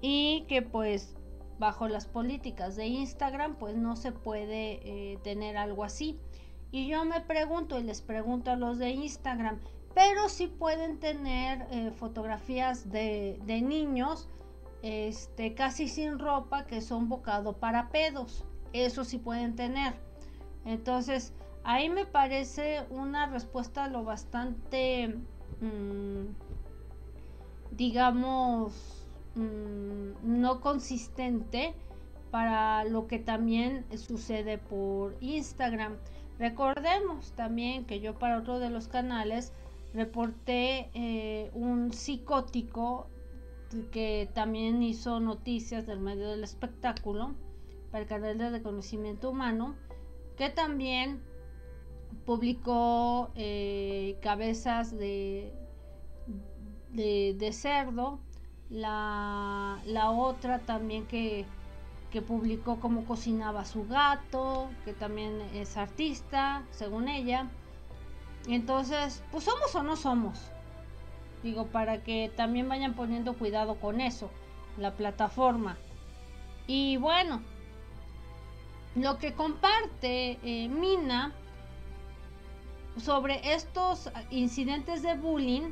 y 0.00 0.44
que 0.48 0.62
pues 0.62 1.17
bajo 1.58 1.88
las 1.88 2.06
políticas 2.06 2.76
de 2.76 2.86
Instagram 2.86 3.56
pues 3.56 3.76
no 3.76 3.96
se 3.96 4.12
puede 4.12 4.80
eh, 4.82 5.18
tener 5.22 5.56
algo 5.56 5.84
así. 5.84 6.18
Y 6.70 6.88
yo 6.88 7.04
me 7.04 7.20
pregunto 7.20 7.78
y 7.78 7.82
les 7.82 8.02
pregunto 8.02 8.50
a 8.50 8.56
los 8.56 8.78
de 8.78 8.90
Instagram, 8.90 9.58
pero 9.94 10.28
sí 10.28 10.46
pueden 10.46 11.00
tener 11.00 11.66
eh, 11.70 11.90
fotografías 11.90 12.90
de, 12.90 13.40
de 13.46 13.62
niños 13.62 14.28
este, 14.82 15.54
casi 15.54 15.88
sin 15.88 16.18
ropa 16.18 16.66
que 16.66 16.80
son 16.80 17.08
bocado 17.08 17.54
para 17.54 17.88
pedos. 17.88 18.44
Eso 18.72 19.04
sí 19.04 19.18
pueden 19.18 19.56
tener. 19.56 19.94
Entonces, 20.64 21.32
ahí 21.64 21.88
me 21.88 22.06
parece 22.06 22.84
una 22.90 23.26
respuesta 23.26 23.88
lo 23.88 24.04
bastante, 24.04 25.16
mm, 25.60 26.26
digamos, 27.72 28.97
mm, 29.38 30.40
no 30.40 30.60
consistente 30.60 31.74
para 32.30 32.84
lo 32.84 33.06
que 33.06 33.18
también 33.18 33.86
sucede 33.96 34.58
por 34.58 35.16
Instagram. 35.20 35.96
Recordemos 36.38 37.32
también 37.32 37.84
que 37.84 38.00
yo 38.00 38.18
para 38.18 38.38
otro 38.38 38.58
de 38.58 38.70
los 38.70 38.88
canales 38.88 39.52
reporté 39.94 40.90
eh, 40.94 41.50
un 41.54 41.92
psicótico 41.92 43.08
que 43.90 44.28
también 44.34 44.82
hizo 44.82 45.20
noticias 45.20 45.86
del 45.86 46.00
medio 46.00 46.30
del 46.30 46.44
espectáculo 46.44 47.34
para 47.90 48.02
el 48.02 48.08
canal 48.08 48.38
de 48.38 48.50
reconocimiento 48.50 49.30
humano, 49.30 49.74
que 50.36 50.50
también 50.50 51.20
publicó 52.24 53.30
eh, 53.34 54.18
cabezas 54.22 54.96
de, 54.96 55.52
de, 56.92 57.52
cerdo, 57.52 58.20
la, 58.70 59.78
la, 59.86 60.10
otra 60.10 60.60
también 60.60 61.06
que, 61.06 61.46
que 62.10 62.22
publicó 62.22 62.80
cómo 62.80 63.04
cocinaba 63.04 63.64
su 63.64 63.86
gato, 63.86 64.68
que 64.84 64.92
también 64.92 65.40
es 65.54 65.76
artista, 65.76 66.64
según 66.70 67.08
ella. 67.08 67.48
Entonces, 68.46 69.22
pues 69.30 69.44
somos 69.44 69.74
o 69.74 69.82
no 69.82 69.96
somos. 69.96 70.38
Digo, 71.42 71.66
para 71.66 72.02
que 72.02 72.32
también 72.36 72.68
vayan 72.68 72.94
poniendo 72.94 73.34
cuidado 73.34 73.76
con 73.76 74.00
eso, 74.00 74.30
la 74.76 74.94
plataforma. 74.94 75.76
Y 76.66 76.96
bueno, 76.96 77.42
lo 78.94 79.18
que 79.18 79.32
comparte 79.32 80.38
eh, 80.42 80.68
Mina 80.68 81.32
sobre 82.96 83.54
estos 83.54 84.10
incidentes 84.30 85.02
de 85.02 85.14
bullying 85.14 85.70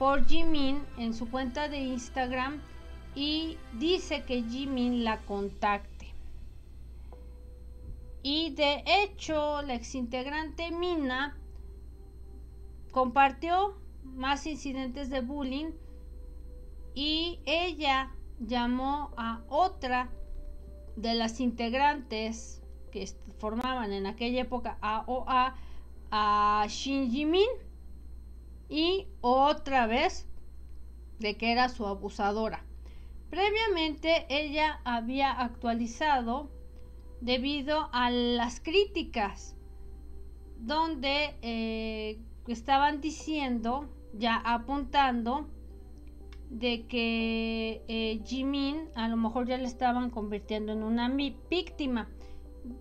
por 0.00 0.24
Jimin 0.24 0.82
en 0.96 1.12
su 1.12 1.30
cuenta 1.30 1.68
de 1.68 1.76
Instagram 1.76 2.62
y 3.14 3.58
dice 3.78 4.22
que 4.24 4.42
Jimin 4.42 5.04
la 5.04 5.20
contacte. 5.26 6.14
Y 8.22 8.54
de 8.54 8.82
hecho, 8.86 9.60
la 9.60 9.74
exintegrante 9.74 10.70
Mina 10.70 11.36
compartió 12.92 13.76
más 14.02 14.46
incidentes 14.46 15.10
de 15.10 15.20
bullying 15.20 15.72
y 16.94 17.40
ella 17.44 18.10
llamó 18.38 19.10
a 19.18 19.42
otra 19.50 20.10
de 20.96 21.12
las 21.12 21.40
integrantes 21.40 22.62
que 22.90 23.06
formaban 23.38 23.92
en 23.92 24.06
aquella 24.06 24.40
época 24.40 24.78
AOA 24.80 25.56
a 26.10 26.64
Shin 26.68 27.10
Jimin 27.10 27.50
y 28.70 29.08
otra 29.20 29.86
vez 29.86 30.26
de 31.18 31.36
que 31.36 31.52
era 31.52 31.68
su 31.68 31.86
abusadora. 31.86 32.64
Previamente 33.28 34.26
ella 34.28 34.80
había 34.84 35.30
actualizado 35.30 36.50
debido 37.20 37.90
a 37.92 38.10
las 38.10 38.60
críticas 38.60 39.56
donde 40.58 41.36
eh, 41.42 42.18
estaban 42.46 43.00
diciendo, 43.00 43.88
ya 44.14 44.36
apuntando, 44.36 45.48
de 46.48 46.86
que 46.86 47.84
eh, 47.86 48.20
Jimin 48.24 48.88
a 48.96 49.08
lo 49.08 49.16
mejor 49.16 49.46
ya 49.46 49.56
le 49.56 49.66
estaban 49.66 50.10
convirtiendo 50.10 50.72
en 50.72 50.82
una 50.82 51.08
víctima. 51.08 52.08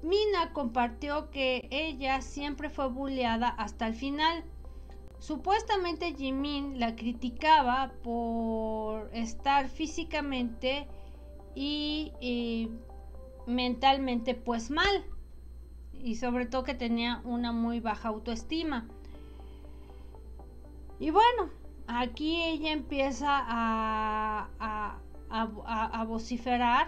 Mina 0.01 0.51
compartió 0.53 1.29
que 1.29 1.67
ella 1.71 2.21
siempre 2.21 2.69
fue 2.69 2.89
bulleada 2.89 3.47
hasta 3.47 3.87
el 3.87 3.93
final. 3.93 4.43
Supuestamente 5.19 6.13
Jimin 6.15 6.79
la 6.79 6.95
criticaba 6.95 7.91
por 8.03 9.09
estar 9.13 9.67
físicamente 9.67 10.87
y, 11.55 12.13
y 12.21 12.69
mentalmente 13.45 14.33
pues 14.33 14.71
mal 14.71 15.05
y 16.01 16.15
sobre 16.15 16.45
todo 16.45 16.63
que 16.63 16.73
tenía 16.73 17.21
una 17.25 17.51
muy 17.51 17.79
baja 17.79 18.09
autoestima. 18.09 18.87
Y 20.99 21.11
bueno, 21.11 21.49
aquí 21.87 22.41
ella 22.41 22.71
empieza 22.71 23.27
a, 23.29 24.49
a, 25.29 26.03
vociferar 26.05 26.87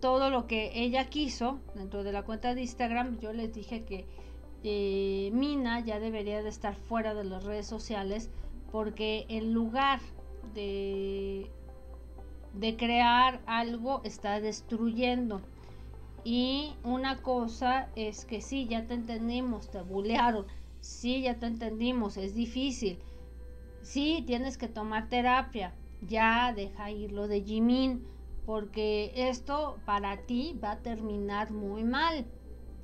todo 0.00 0.30
lo 0.30 0.46
que 0.46 0.70
ella 0.74 1.08
quiso 1.08 1.60
dentro 1.74 2.04
de 2.04 2.12
la 2.12 2.22
cuenta 2.22 2.54
de 2.54 2.62
Instagram. 2.62 3.18
Yo 3.18 3.32
les 3.32 3.52
dije 3.52 3.84
que 3.84 4.06
eh, 4.64 5.30
Mina 5.32 5.80
ya 5.80 6.00
debería 6.00 6.42
de 6.42 6.48
estar 6.48 6.74
fuera 6.74 7.14
de 7.14 7.24
las 7.24 7.44
redes 7.44 7.66
sociales 7.66 8.30
porque 8.72 9.26
en 9.28 9.52
lugar 9.52 10.00
de, 10.54 11.50
de 12.54 12.76
crear 12.76 13.40
algo 13.46 14.02
está 14.04 14.40
destruyendo. 14.40 15.40
Y 16.24 16.74
una 16.82 17.22
cosa 17.22 17.88
es 17.96 18.24
que 18.24 18.40
sí, 18.40 18.66
ya 18.66 18.86
te 18.86 18.94
entendimos, 18.94 19.70
te 19.70 19.80
bulearon, 19.80 20.46
Sí, 20.80 21.22
ya 21.22 21.38
te 21.38 21.46
entendimos, 21.46 22.16
es 22.16 22.34
difícil. 22.34 22.98
Sí, 23.82 24.22
tienes 24.26 24.58
que 24.58 24.68
tomar 24.68 25.08
terapia. 25.08 25.74
Ya 26.00 26.52
deja 26.54 26.90
ir 26.90 27.12
lo 27.12 27.26
de 27.26 27.42
Jimin, 27.42 28.06
porque 28.46 29.12
esto 29.14 29.78
para 29.84 30.18
ti 30.26 30.58
va 30.62 30.72
a 30.72 30.78
terminar 30.78 31.50
muy 31.50 31.82
mal. 31.82 32.26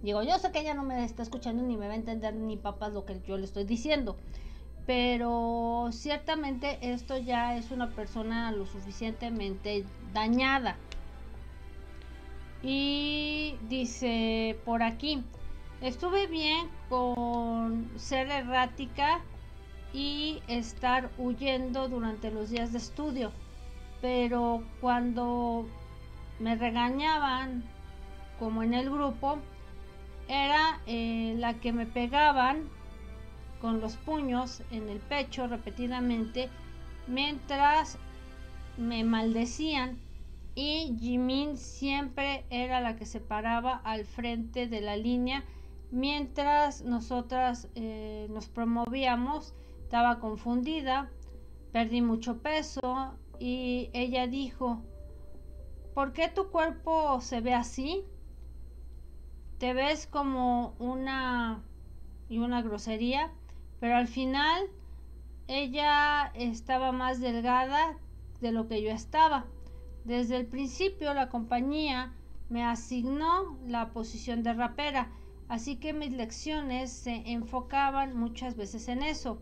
Digo, 0.04 0.22
yo 0.22 0.38
sé 0.38 0.52
que 0.52 0.60
ella 0.60 0.74
no 0.74 0.84
me 0.84 1.04
está 1.04 1.22
escuchando 1.22 1.62
ni 1.62 1.76
me 1.76 1.88
va 1.88 1.94
a 1.94 1.96
entender 1.96 2.34
ni 2.34 2.56
papas 2.56 2.92
lo 2.92 3.04
que 3.04 3.20
yo 3.26 3.36
le 3.36 3.44
estoy 3.44 3.64
diciendo. 3.64 4.16
Pero 4.86 5.88
ciertamente 5.90 6.78
esto 6.80 7.16
ya 7.16 7.56
es 7.56 7.72
una 7.72 7.90
persona 7.90 8.52
lo 8.52 8.66
suficientemente 8.66 9.84
dañada. 10.12 10.76
Y 12.62 13.56
dice 13.68 14.58
por 14.64 14.82
aquí, 14.82 15.24
Estuve 15.84 16.26
bien 16.28 16.68
con 16.88 17.90
ser 17.96 18.30
errática 18.30 19.20
y 19.92 20.42
estar 20.48 21.10
huyendo 21.18 21.88
durante 21.88 22.30
los 22.30 22.48
días 22.48 22.72
de 22.72 22.78
estudio, 22.78 23.32
pero 24.00 24.64
cuando 24.80 25.66
me 26.38 26.56
regañaban, 26.56 27.64
como 28.38 28.62
en 28.62 28.72
el 28.72 28.88
grupo, 28.88 29.38
era 30.28 30.80
eh, 30.86 31.34
la 31.38 31.54
que 31.54 31.72
me 31.72 31.86
pegaban 31.86 32.68
con 33.60 33.80
los 33.80 33.96
puños 33.96 34.62
en 34.70 34.88
el 34.88 34.98
pecho 34.98 35.46
repetidamente 35.46 36.48
mientras 37.06 37.98
me 38.76 39.04
maldecían 39.04 39.98
y 40.54 40.96
Jimin 41.00 41.56
siempre 41.56 42.44
era 42.50 42.80
la 42.80 42.96
que 42.96 43.06
se 43.06 43.20
paraba 43.20 43.80
al 43.84 44.04
frente 44.04 44.66
de 44.66 44.80
la 44.80 44.96
línea 44.96 45.44
Mientras 45.94 46.82
nosotras 46.82 47.68
eh, 47.76 48.26
nos 48.28 48.48
promovíamos, 48.48 49.54
estaba 49.80 50.18
confundida, 50.18 51.08
perdí 51.70 52.02
mucho 52.02 52.42
peso 52.42 53.14
y 53.38 53.90
ella 53.92 54.26
dijo, 54.26 54.82
¿por 55.94 56.12
qué 56.12 56.26
tu 56.26 56.50
cuerpo 56.50 57.20
se 57.20 57.40
ve 57.40 57.54
así? 57.54 58.04
Te 59.64 59.72
ves 59.72 60.06
como 60.06 60.74
una 60.78 61.64
y 62.28 62.36
una 62.36 62.60
grosería, 62.60 63.32
pero 63.80 63.96
al 63.96 64.08
final 64.08 64.66
ella 65.48 66.30
estaba 66.34 66.92
más 66.92 67.18
delgada 67.18 67.96
de 68.42 68.52
lo 68.52 68.68
que 68.68 68.82
yo 68.82 68.90
estaba. 68.90 69.46
Desde 70.04 70.36
el 70.36 70.44
principio 70.44 71.14
la 71.14 71.30
compañía 71.30 72.12
me 72.50 72.62
asignó 72.62 73.58
la 73.66 73.88
posición 73.94 74.42
de 74.42 74.52
rapera 74.52 75.10
Así 75.48 75.76
que 75.76 75.94
mis 75.94 76.12
lecciones 76.12 76.92
se 76.92 77.22
enfocaban 77.32 78.14
muchas 78.14 78.56
veces 78.56 78.86
en 78.88 79.02
eso. 79.02 79.40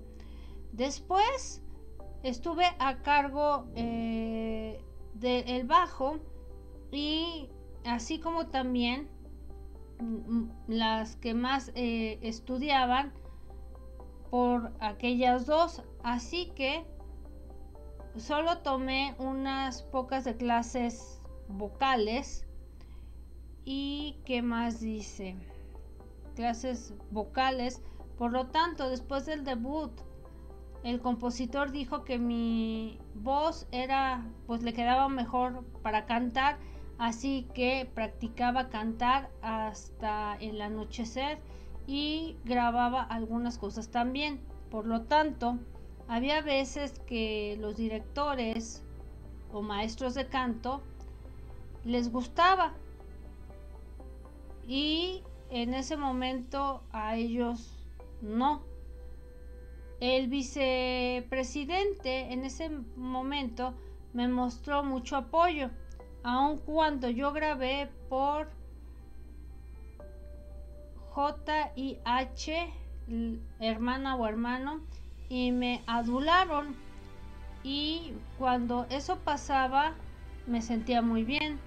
Después 0.71 1.63
estuve 2.23 2.67
a 2.79 3.03
cargo 3.03 3.67
eh, 3.75 4.85
del 5.15 5.67
bajo 5.67 6.21
y 6.93 7.49
así 7.85 8.21
como 8.21 8.47
también 8.47 9.11
las 10.67 11.17
que 11.17 11.35
más 11.35 11.73
eh, 11.75 12.19
estudiaban 12.23 13.13
por 14.31 14.73
aquellas 14.81 15.47
dos. 15.47 15.83
Así 16.03 16.53
que 16.55 16.85
solo 18.17 18.59
tomé 18.59 19.15
unas 19.19 19.83
pocas 19.83 20.25
de 20.25 20.37
clases 20.37 21.21
vocales. 21.49 22.47
¿Y 23.65 24.19
qué 24.25 24.43
más 24.43 24.81
dice? 24.81 25.37
clases 26.35 26.95
vocales. 27.11 27.83
Por 28.19 28.33
lo 28.33 28.47
tanto, 28.49 28.89
después 28.89 29.27
del 29.27 29.45
debut 29.45 29.93
el 30.83 31.01
compositor 31.01 31.71
dijo 31.71 32.03
que 32.05 32.19
mi 32.19 32.99
voz 33.15 33.69
era, 33.71 34.27
pues 34.47 34.65
le 34.65 34.73
quedaba 34.73 35.09
mejor 35.09 35.65
para 35.81 36.07
cantar, 36.07 36.59
así 37.03 37.49
que 37.53 37.91
practicaba 37.97 38.69
cantar 38.69 39.29
hasta 39.43 40.37
el 40.37 40.63
anochecer 40.63 41.41
y 41.85 42.37
grababa 42.45 43.03
algunas 43.03 43.59
cosas 43.59 43.91
también. 43.91 44.41
Por 44.71 44.87
lo 44.87 45.03
tanto, 45.03 45.59
había 46.07 46.41
veces 46.43 47.01
que 47.01 47.59
los 47.61 47.77
directores 47.77 48.85
o 49.53 49.63
maestros 49.63 50.15
de 50.15 50.29
canto 50.29 50.81
les 51.85 52.13
gustaba 52.13 52.73
y 54.69 55.25
en 55.51 55.75
ese 55.75 55.97
momento 55.97 56.85
a 56.93 57.17
ellos 57.17 57.85
no. 58.21 58.63
El 59.99 60.29
vicepresidente 60.29 62.33
en 62.33 62.45
ese 62.45 62.71
momento 62.95 63.75
me 64.13 64.29
mostró 64.29 64.85
mucho 64.85 65.17
apoyo, 65.17 65.71
aun 66.23 66.59
cuando 66.59 67.09
yo 67.09 67.33
grabé 67.33 67.91
por 68.09 68.49
J-I-H, 71.11 72.73
hermana 73.61 74.17
o 74.17 74.27
hermano, 74.27 74.81
y 75.29 75.53
me 75.53 75.83
adularon. 75.87 76.75
Y 77.63 78.15
cuando 78.39 78.87
eso 78.91 79.19
pasaba, 79.19 79.95
me 80.47 80.63
sentía 80.63 81.03
muy 81.03 81.25
bien. 81.25 81.59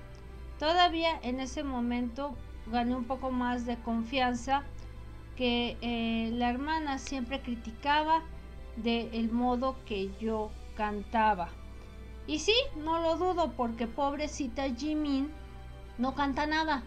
Todavía 0.59 1.19
en 1.21 1.39
ese 1.39 1.63
momento 1.63 2.35
gané 2.67 2.95
un 2.95 3.05
poco 3.05 3.31
más 3.31 3.65
de 3.65 3.77
confianza 3.77 4.63
que 5.35 5.77
eh, 5.81 6.31
la 6.33 6.49
hermana 6.49 6.97
siempre 6.97 7.41
criticaba 7.41 8.23
del 8.77 9.31
modo 9.31 9.75
que 9.85 10.11
yo 10.19 10.51
cantaba. 10.75 11.49
Y 12.27 12.39
sí, 12.39 12.55
no 12.77 12.99
lo 12.99 13.17
dudo 13.17 13.53
porque 13.55 13.87
pobrecita 13.87 14.63
Jimin 14.73 15.29
no 15.97 16.15
canta 16.15 16.47
nada. 16.47 16.83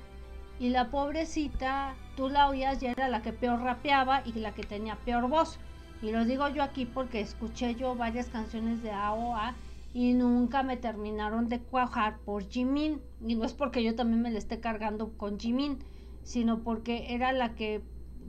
Y 0.58 0.70
la 0.70 0.90
pobrecita, 0.90 1.94
tú 2.16 2.28
la 2.28 2.48
oías, 2.48 2.80
ya 2.80 2.90
era 2.90 3.08
la 3.08 3.22
que 3.22 3.32
peor 3.32 3.60
rapeaba 3.60 4.22
y 4.24 4.32
la 4.32 4.52
que 4.52 4.64
tenía 4.64 4.96
peor 4.96 5.28
voz. 5.28 5.58
Y 6.02 6.10
lo 6.10 6.24
digo 6.24 6.48
yo 6.48 6.62
aquí 6.62 6.84
porque 6.84 7.20
escuché 7.20 7.74
yo 7.74 7.94
varias 7.94 8.28
canciones 8.28 8.82
de 8.82 8.90
AOA 8.90 9.54
y 9.94 10.14
nunca 10.14 10.62
me 10.62 10.76
terminaron 10.76 11.48
de 11.48 11.60
cuajar 11.60 12.18
por 12.18 12.48
Jimin. 12.48 13.00
Y 13.24 13.36
no 13.36 13.44
es 13.44 13.52
porque 13.52 13.82
yo 13.82 13.94
también 13.94 14.22
me 14.22 14.30
le 14.30 14.38
esté 14.38 14.60
cargando 14.60 15.16
con 15.16 15.38
Jimin, 15.38 15.78
sino 16.24 16.60
porque 16.60 17.14
era 17.14 17.32
la 17.32 17.54
que 17.54 17.82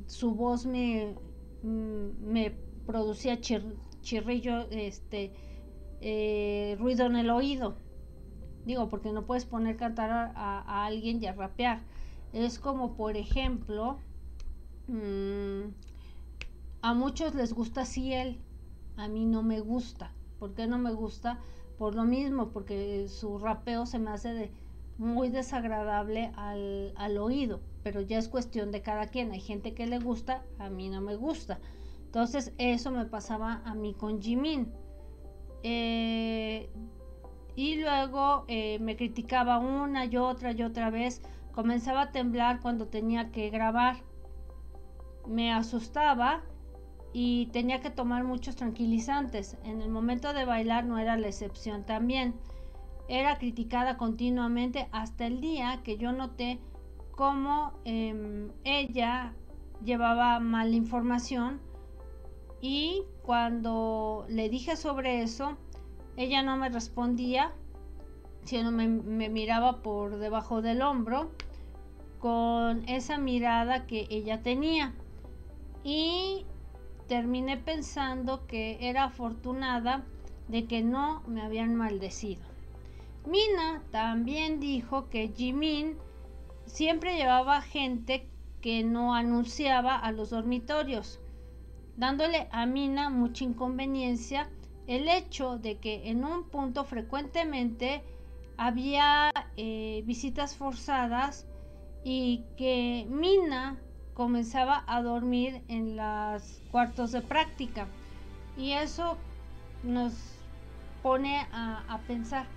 su 0.06 0.36
voz 0.36 0.65
me, 0.65 1.15
mm, 1.63 2.10
me 2.22 2.52
producía 2.86 3.39
chirrillo, 4.02 4.69
este, 4.72 5.34
eh, 6.01 6.75
ruido 6.79 7.05
en 7.05 7.15
el 7.15 7.29
oído. 7.29 7.77
Digo, 8.65 8.89
porque 8.89 9.12
no 9.12 9.25
puedes 9.25 9.45
poner 9.45 9.77
cantar 9.77 10.12
a, 10.12 10.85
alguien 10.85 11.21
y 11.21 11.27
a 11.27 11.33
rapear. 11.33 11.81
Es 12.33 12.59
como, 12.59 12.95
por 12.95 13.17
ejemplo, 13.17 13.97
mm, 14.88 15.69
a 16.81 16.93
muchos 16.93 17.35
les 17.35 17.53
gusta 17.53 17.85
Ciel, 17.85 18.39
a 18.97 19.07
mí 19.07 19.25
no 19.25 19.43
me 19.43 19.59
gusta. 19.59 20.13
¿Por 20.39 20.53
qué 20.53 20.67
no 20.67 20.77
me 20.77 20.91
gusta? 20.91 21.39
Por 21.77 21.95
lo 21.95 22.03
mismo, 22.03 22.49
porque 22.49 23.07
su 23.07 23.39
rapeo 23.39 23.85
se 23.85 23.99
me 23.99 24.12
hace 24.12 24.33
de 24.33 24.51
muy 24.97 25.29
desagradable 25.29 26.31
al, 26.35 26.93
al 26.97 27.17
oído 27.17 27.62
pero 27.83 28.01
ya 28.01 28.17
es 28.17 28.27
cuestión 28.27 28.71
de 28.71 28.81
cada 28.81 29.07
quien. 29.07 29.31
Hay 29.31 29.39
gente 29.39 29.73
que 29.73 29.88
le 29.88 29.99
gusta, 29.99 30.43
a 30.57 30.69
mí 30.69 30.89
no 30.89 31.01
me 31.01 31.15
gusta. 31.15 31.59
Entonces 32.05 32.53
eso 32.57 32.91
me 32.91 33.05
pasaba 33.05 33.62
a 33.65 33.73
mí 33.75 33.93
con 33.93 34.21
Jimin. 34.21 34.71
Eh, 35.63 36.69
y 37.56 37.76
luego 37.76 38.45
eh, 38.48 38.80
me 38.80 38.95
criticaba 38.95 39.58
una 39.58 40.06
y 40.06 40.17
otra 40.17 40.52
y 40.52 40.63
otra 40.63 40.89
vez. 40.89 41.22
Comenzaba 41.52 42.04
a 42.04 42.12
temblar 42.12 42.62
cuando 42.62 42.88
tenía 42.88 43.32
que 43.32 43.50
grabar. 43.50 43.98
Me 45.28 45.52
asustaba 45.52 46.43
y 47.12 47.48
tenía 47.48 47.82
que 47.82 47.89
tomar 47.89 48.24
muchos 48.24 48.56
tranquilizantes. 48.56 49.58
En 49.63 49.82
el 49.82 49.89
momento 49.89 50.34
de 50.34 50.45
bailar 50.45 50.86
no 50.86 51.00
era 51.00 51.17
la 51.17 51.28
excepción 51.28 51.86
también. 51.86 52.36
Era 53.08 53.38
criticada 53.38 53.98
continuamente 53.98 54.88
hasta 54.91 55.26
el 55.26 55.41
día 55.41 55.82
que 55.84 55.98
yo 55.98 56.12
noté 56.12 56.60
cómo 57.12 57.74
em, 57.84 58.52
ella 58.63 59.34
llevaba 59.84 60.39
mala 60.39 60.76
información 60.76 61.60
y 62.62 63.04
cuando 63.24 64.26
le 64.28 64.50
dije 64.50 64.76
sobre 64.76 65.22
eso, 65.22 65.58
ella 66.17 66.43
no 66.43 66.58
me 66.58 66.69
respondía, 66.69 67.54
sino 68.43 68.72
me, 68.72 68.88
miraba 68.88 69.82
por 69.82 70.17
debajo 70.17 70.62
del 70.62 70.82
hombro 70.82 71.32
con 72.19 72.88
esa 72.89 73.17
mirada 73.17 73.88
que 73.88 74.08
ella 74.10 74.41
tenía. 74.41 74.93
Y 75.84 76.45
terminé 77.08 77.58
pensando 77.58 78.45
que 78.48 78.78
era 78.82 79.06
afortunada 79.06 80.04
de 80.50 80.65
que 80.65 80.82
no 80.82 81.22
me 81.28 81.41
habían 81.41 81.76
maldecido. 81.76 82.43
Mina 83.26 83.84
también 83.91 84.60
dijo 84.60 85.10
que 85.10 85.30
Jimin 85.30 85.98
siempre 86.65 87.15
llevaba 87.15 87.62
gente 87.62 88.28
que 88.62 88.84
no 88.84 89.13
anunciaba 89.13 89.95
a 89.95 90.12
los 90.12 90.32
dormitorios, 90.32 91.19
dándole 91.99 92.47
a 92.51 92.65
Mina 92.65 93.09
mucha 93.09 93.43
inconveniencia 93.43 94.49
el 94.88 95.07
hecho 95.07 95.59
de 95.59 95.77
que 95.77 96.09
en 96.09 96.25
un 96.25 96.49
punto 96.49 96.83
frecuentemente 96.83 98.01
había 98.57 99.31
eh, 99.55 100.01
visitas 100.05 100.55
forzadas 100.55 101.45
y 102.03 102.43
que 102.57 103.05
Mina 103.09 103.77
comenzaba 104.15 104.83
a 104.88 105.03
dormir 105.03 105.62
en 105.67 105.95
los 105.95 106.63
cuartos 106.71 107.12
de 107.12 107.21
práctica. 107.21 107.88
Y 108.57 108.71
eso 108.71 109.17
nos 109.83 110.13
pone 111.03 111.45
a 111.51 111.99
pensar, 112.07 112.47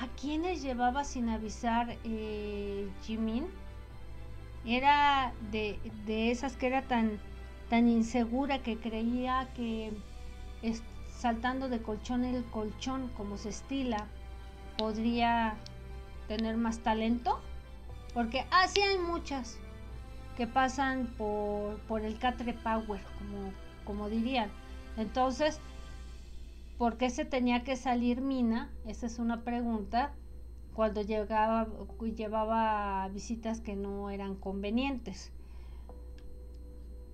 ¿A 0.00 0.08
quiénes 0.20 0.62
llevaba 0.62 1.04
sin 1.04 1.28
avisar 1.28 1.96
eh, 2.04 2.88
Jimin? 3.02 3.46
Era 4.66 5.32
de, 5.52 5.78
esas 6.06 6.56
que 6.56 6.66
era 6.66 6.82
tan, 6.82 7.20
tan 7.68 7.88
insegura 7.88 8.58
que 8.60 8.78
creía 8.78 9.48
que 9.54 9.92
saltando 11.18 11.68
de 11.68 11.80
colchón 11.80 12.24
en 12.24 12.42
colchón 12.44 13.10
como 13.16 13.36
se 13.38 13.50
estila 13.50 14.06
podría 14.76 15.56
tener 16.28 16.56
más 16.56 16.78
talento. 16.80 17.40
Porque 18.12 18.46
así 18.50 18.80
hay 18.80 18.98
muchas 18.98 19.58
que 20.36 20.46
pasan 20.46 21.06
por, 21.18 21.78
por 21.88 22.02
el 22.02 22.18
catre 22.18 22.52
power, 22.52 23.00
como, 23.18 23.52
como 23.84 24.08
dirían. 24.08 24.50
Entonces, 24.96 25.60
¿Por 26.78 26.96
qué 26.96 27.08
se 27.08 27.24
tenía 27.24 27.62
que 27.62 27.76
salir 27.76 28.20
Mina? 28.20 28.68
Esa 28.86 29.06
es 29.06 29.20
una 29.20 29.42
pregunta 29.42 30.12
cuando 30.74 31.02
llegaba, 31.02 31.68
llevaba 32.16 33.08
visitas 33.08 33.60
que 33.60 33.76
no 33.76 34.10
eran 34.10 34.34
convenientes. 34.34 35.30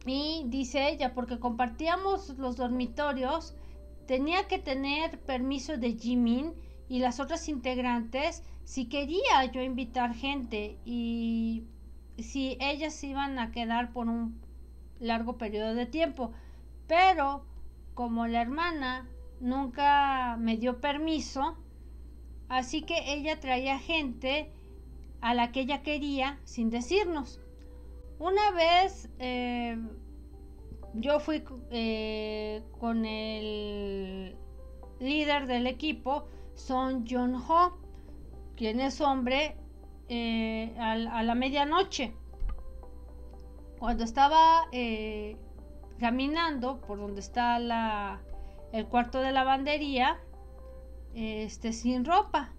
Y 0.07 0.45
dice 0.47 0.89
ella, 0.89 1.15
porque 1.15 1.39
compartíamos 1.39 2.31
los 2.39 2.57
dormitorios, 2.57 3.55
tenía 4.07 4.49
que 4.49 4.59
tener 4.59 5.21
permiso 5.21 5.77
de 5.77 5.93
Jimin 5.93 6.55
y 6.89 6.99
las 6.99 7.21
otras 7.21 7.49
integrantes 7.49 8.43
si 8.65 8.87
quería 8.87 9.45
yo 9.53 9.63
invitar 9.63 10.15
gente 10.15 10.79
y 10.85 11.65
si 12.19 12.57
ellas 12.61 13.03
iban 13.05 13.39
a 13.39 13.51
quedar 13.51 13.93
por 13.93 14.09
un 14.09 14.41
largo 14.99 15.39
periodo 15.39 15.75
de 15.75 15.87
tiempo. 15.87 16.33
Pero 16.87 17.45
como 17.95 18.27
la 18.27 18.43
hermana 18.43 19.09
nunca 19.41 20.37
me 20.39 20.57
dio 20.57 20.81
permiso, 20.81 21.57
así 22.49 22.83
que 22.83 23.13
ella 23.13 23.41
traía 23.41 23.79
gente 23.79 24.51
a 25.21 25.35
la 25.35 25.53
que 25.53 25.61
ella 25.61 25.83
quería 25.83 26.39
sin 26.45 26.71
decirnos. 26.71 27.41
Una 28.21 28.51
vez 28.51 29.09
eh, 29.19 29.79
yo 30.93 31.21
fui 31.21 31.43
eh, 31.71 32.63
con 32.79 33.07
el 33.07 34.37
líder 35.01 35.47
del 35.47 35.67
equipo, 35.67 36.29
Son 36.55 37.07
Jun 37.09 37.35
Ho, 37.35 37.79
quien 38.57 38.79
es 38.81 39.01
hombre, 39.01 39.57
eh, 40.11 40.77
a, 40.79 40.93
a, 40.93 41.23
la 41.23 41.35
medianoche. 41.35 42.13
Cuando 43.79 44.05
estaba 44.05 44.69
caminando 45.99 46.83
por 46.83 46.99
donde 46.99 47.21
está 47.21 47.59
la, 47.59 48.21
el 48.73 48.87
cuarto 48.87 49.21
de 49.21 49.33
lavandería 49.33 50.21
este, 51.15 51.73
sin 51.73 52.05
ropa. 52.05 52.53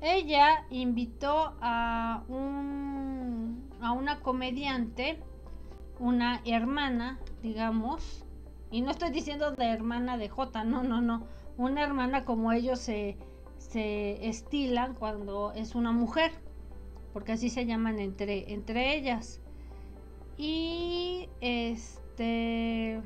Ella 0.00 0.66
invitó 0.70 1.56
a, 1.60 2.24
un, 2.26 3.67
a 3.80 3.92
una 3.92 4.20
comediante, 4.20 5.18
una 5.98 6.40
hermana, 6.44 7.18
digamos, 7.42 8.24
Y 8.70 8.82
no 8.82 8.90
estoy 8.90 9.10
diciendo 9.10 9.52
de 9.52 9.64
hermana 9.64 10.18
de 10.18 10.28
J, 10.28 10.64
no, 10.64 10.82
no, 10.82 11.00
no. 11.00 11.24
Una 11.56 11.82
hermana 11.82 12.24
como 12.26 12.52
ellos 12.52 12.78
se, 12.78 13.16
se 13.56 14.28
estilan 14.28 14.94
cuando 14.94 15.52
es 15.52 15.74
una 15.74 15.90
mujer, 15.90 16.32
porque 17.14 17.32
así 17.32 17.48
se 17.48 17.64
llaman 17.64 17.98
entre, 17.98 18.52
entre 18.52 18.94
ellas. 18.96 19.40
Y 20.36 21.28
este. 21.40 23.00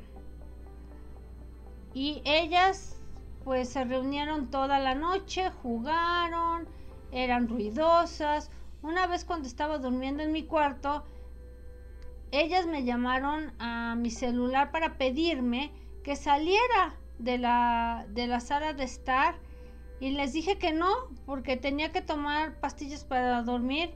Y 1.93 2.21
ellas 2.25 2.99
pues 3.43 3.69
se 3.69 3.83
reunieron 3.83 4.49
toda 4.49 4.79
la 4.79 4.95
noche, 4.95 5.49
jugaron, 5.61 6.67
eran 7.11 7.47
ruidosas. 7.47 8.51
Una 8.83 9.07
vez 9.07 9.23
cuando 9.23 9.47
estaba 9.47 9.77
durmiendo 9.77 10.23
en 10.23 10.33
mi 10.33 10.43
cuarto, 10.43 11.05
ellas 12.31 12.65
me 12.67 12.83
llamaron 12.83 13.53
a 13.57 13.95
mi 13.95 14.11
celular 14.11 14.71
para 14.71 14.97
pedirme 14.97 15.71
que 16.03 16.17
saliera 16.17 16.97
de 17.17 17.37
la, 17.37 18.05
de 18.09 18.27
la 18.27 18.41
sala 18.41 18.73
de 18.73 18.83
estar 18.83 19.35
y 20.01 20.11
les 20.11 20.33
dije 20.33 20.57
que 20.57 20.73
no, 20.73 20.91
porque 21.25 21.55
tenía 21.55 21.93
que 21.93 22.01
tomar 22.01 22.59
pastillas 22.59 23.05
para 23.05 23.41
dormir 23.41 23.95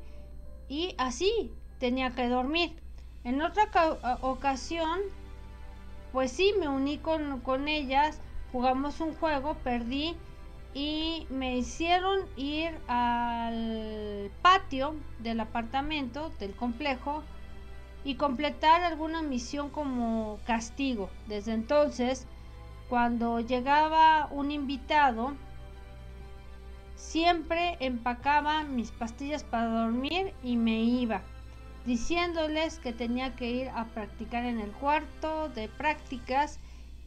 y 0.70 0.96
así 0.98 1.52
tenía 1.80 2.12
que 2.12 2.30
dormir. 2.30 2.82
En 3.26 3.42
otra 3.42 3.70
ocasión, 4.22 5.02
pues 6.14 6.32
sí, 6.32 6.54
me 6.62 6.70
uní 6.70 6.98
con, 7.00 7.42
con 7.42 7.68
ellas, 7.68 8.22
jugamos 8.54 9.02
un 9.02 9.14
juego, 9.16 9.56
perdí 9.66 10.16
y 10.78 11.25
me 11.32 11.57
hicieron 11.57 12.19
ir 12.36 12.69
al 12.88 14.30
patio 14.43 14.95
del 15.17 15.39
apartamento, 15.39 16.32
del 16.39 16.53
complejo, 16.53 17.23
y 18.03 18.13
completar 18.13 18.84
alguna 18.84 19.23
misión 19.23 19.71
como 19.71 20.38
castigo. 20.45 21.09
Desde 21.25 21.53
entonces, 21.53 22.28
cuando 22.89 23.39
llegaba 23.39 24.28
un 24.30 24.51
invitado, 24.51 25.34
siempre 26.95 27.78
empacaba 27.80 28.61
mis 28.61 28.91
pastillas 28.91 29.43
para 29.43 29.65
dormir 29.65 30.36
y 30.43 30.57
me 30.57 30.84
iba, 30.84 31.23
diciéndoles 31.88 32.78
que 32.78 32.93
tenía 32.93 33.36
que 33.36 33.49
ir 33.49 33.69
a 33.69 33.86
practicar 33.86 34.45
en 34.45 34.59
el 34.59 34.71
cuarto 34.73 35.49
de 35.49 35.69
prácticas 35.69 36.59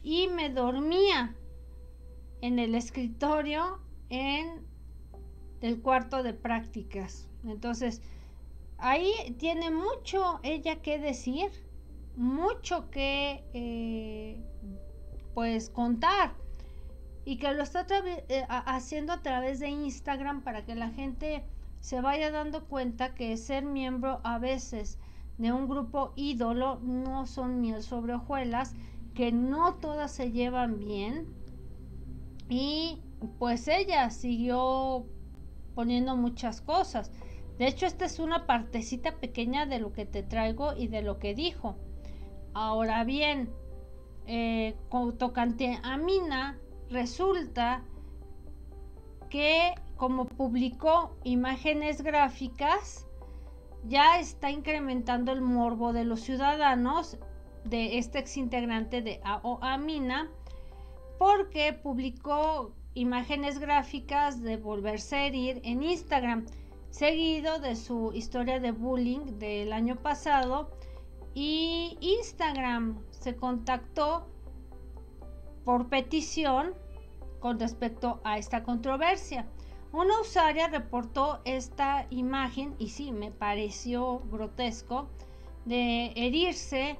y 0.03 0.27
me 0.27 0.49
dormía 0.49 1.33
en 2.41 2.59
el 2.59 2.75
escritorio 2.75 3.79
en 4.09 4.65
el 5.61 5.81
cuarto 5.81 6.21
de 6.21 6.33
prácticas. 6.33 7.29
Entonces, 7.45 8.01
ahí 8.77 9.11
tiene 9.37 9.71
mucho 9.71 10.39
ella 10.43 10.81
que 10.81 10.99
decir, 10.99 11.51
mucho 12.15 12.89
que 12.89 13.43
eh, 13.53 14.43
pues 15.33 15.69
contar 15.69 16.33
y 17.23 17.37
que 17.37 17.53
lo 17.53 17.63
está 17.63 17.85
eh, 17.89 18.45
haciendo 18.49 19.13
a 19.13 19.21
través 19.21 19.59
de 19.59 19.69
Instagram 19.69 20.43
para 20.43 20.65
que 20.65 20.75
la 20.75 20.89
gente 20.89 21.45
se 21.79 22.01
vaya 22.01 22.31
dando 22.31 22.65
cuenta 22.65 23.15
que 23.15 23.37
ser 23.37 23.63
miembro 23.63 24.19
a 24.23 24.39
veces 24.39 24.99
de 25.37 25.51
un 25.51 25.67
grupo 25.67 26.13
ídolo 26.15 26.79
no 26.81 27.25
son 27.25 27.61
miel 27.61 27.81
sobre 27.81 28.13
hojuelas, 28.13 28.75
que 29.15 29.31
no 29.31 29.75
todas 29.75 30.11
se 30.11 30.31
llevan 30.31 30.79
bien 30.79 31.40
y 32.51 33.01
pues 33.39 33.69
ella 33.69 34.09
siguió 34.09 35.05
poniendo 35.73 36.17
muchas 36.17 36.59
cosas. 36.59 37.09
De 37.57 37.65
hecho, 37.65 37.85
esta 37.85 38.03
es 38.03 38.19
una 38.19 38.45
partecita 38.45 39.19
pequeña 39.19 39.65
de 39.65 39.79
lo 39.79 39.93
que 39.93 40.05
te 40.05 40.21
traigo 40.21 40.73
y 40.75 40.87
de 40.87 41.01
lo 41.01 41.17
que 41.17 41.33
dijo. 41.33 41.77
Ahora 42.53 43.05
bien, 43.05 43.49
eh, 44.27 44.75
tocante 45.17 45.79
a 45.81 45.95
Mina, 45.95 46.59
resulta 46.89 47.85
que 49.29 49.73
como 49.95 50.25
publicó 50.25 51.15
imágenes 51.23 52.01
gráficas, 52.01 53.07
ya 53.85 54.19
está 54.19 54.51
incrementando 54.51 55.31
el 55.31 55.39
morbo 55.39 55.93
de 55.93 56.03
los 56.03 56.19
ciudadanos 56.19 57.17
de 57.63 57.97
este 57.97 58.19
exintegrante 58.19 59.01
de 59.01 59.21
AO 59.23 59.63
Amina 59.63 60.29
porque 61.21 61.71
publicó 61.71 62.73
imágenes 62.95 63.59
gráficas 63.59 64.41
de 64.41 64.57
volverse 64.57 65.15
a 65.17 65.25
herir 65.27 65.61
en 65.63 65.83
Instagram, 65.83 66.47
seguido 66.89 67.59
de 67.59 67.75
su 67.75 68.11
historia 68.11 68.59
de 68.59 68.71
bullying 68.71 69.37
del 69.37 69.71
año 69.71 69.97
pasado 69.97 70.71
y 71.35 71.95
Instagram 72.01 73.03
se 73.11 73.35
contactó 73.35 74.25
por 75.63 75.89
petición 75.89 76.73
con 77.39 77.59
respecto 77.59 78.19
a 78.23 78.39
esta 78.39 78.63
controversia. 78.63 79.47
Una 79.91 80.21
usuaria 80.21 80.69
reportó 80.69 81.41
esta 81.45 82.07
imagen 82.09 82.73
y 82.79 82.89
sí, 82.89 83.11
me 83.11 83.29
pareció 83.29 84.23
grotesco 84.31 85.07
de 85.65 86.13
herirse 86.15 86.97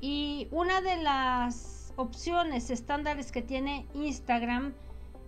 y 0.00 0.48
una 0.50 0.80
de 0.80 0.96
las 0.96 1.73
opciones 1.96 2.70
estándares 2.70 3.32
que 3.32 3.42
tiene 3.42 3.86
Instagram 3.94 4.74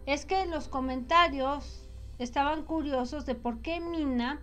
es 0.07 0.25
que 0.25 0.47
los 0.47 0.69
comentarios 0.69 1.89
estaban 2.19 2.64
curiosos 2.64 3.27
de 3.27 3.35
por 3.35 3.61
qué 3.61 3.81
Mina 3.81 4.41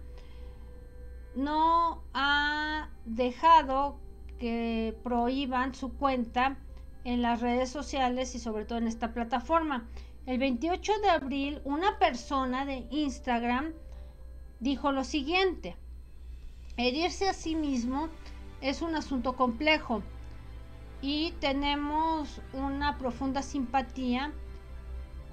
no 1.35 2.03
ha 2.13 2.89
dejado 3.05 3.97
que 4.39 4.95
prohíban 5.03 5.73
su 5.73 5.93
cuenta 5.93 6.57
en 7.03 7.21
las 7.21 7.41
redes 7.41 7.69
sociales 7.69 8.35
y 8.35 8.39
sobre 8.39 8.65
todo 8.65 8.77
en 8.77 8.87
esta 8.87 9.13
plataforma. 9.13 9.87
El 10.25 10.37
28 10.37 10.91
de 11.01 11.09
abril 11.09 11.61
una 11.65 11.97
persona 11.99 12.65
de 12.65 12.87
Instagram 12.91 13.73
dijo 14.59 14.91
lo 14.91 15.03
siguiente, 15.03 15.75
herirse 16.77 17.27
a 17.27 17.33
sí 17.33 17.55
mismo 17.55 18.07
es 18.61 18.81
un 18.81 18.95
asunto 18.95 19.35
complejo 19.35 20.03
y 21.03 21.33
tenemos 21.41 22.39
una 22.53 22.97
profunda 22.97 23.41
simpatía 23.41 24.31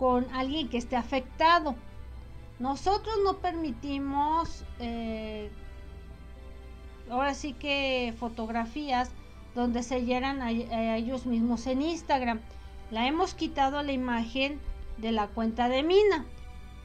con 0.01 0.27
alguien 0.35 0.68
que 0.68 0.79
esté 0.79 0.97
afectado. 0.97 1.77
Nosotros 2.59 3.14
no 3.25 3.39
permitimos, 3.39 4.64
eh, 4.81 5.49
ahora 7.09 7.35
sí 7.35 7.53
que 7.53 8.12
fotografías 8.18 9.12
donde 9.55 9.85
se 9.85 10.05
hieran 10.05 10.43
a, 10.43 10.51
ellos 10.51 11.25
mismos 11.25 11.68
en 11.68 11.83
Instagram. 11.83 12.41
La 12.91 13.07
hemos 13.07 13.35
quitado 13.35 13.81
la 13.85 13.93
imagen 13.93 14.61
de 14.99 15.12
la 15.12 15.29
cuenta 15.29 15.68
de 15.68 15.85
Mina. 15.85 16.27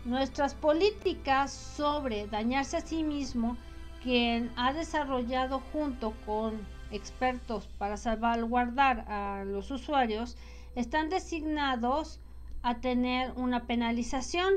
Nuestras 0.06 0.54
políticas 0.54 1.52
sobre 1.52 2.28
dañarse 2.28 2.78
a 2.78 2.82
sí 2.82 3.04
mismo, 3.04 3.58
quien 4.04 4.52
ha 4.56 4.74
desarrollado 4.74 5.64
junto 5.74 6.14
con 6.28 6.75
expertos 6.92 7.68
para 7.78 7.98
salvaguardar 7.98 9.06
a 9.08 9.44
los 9.46 9.72
usuarios 9.72 10.38
están 10.76 11.10
designados 11.10 12.20
a 12.62 12.80
tener 12.82 13.32
una 13.36 13.66
penalización 13.68 14.54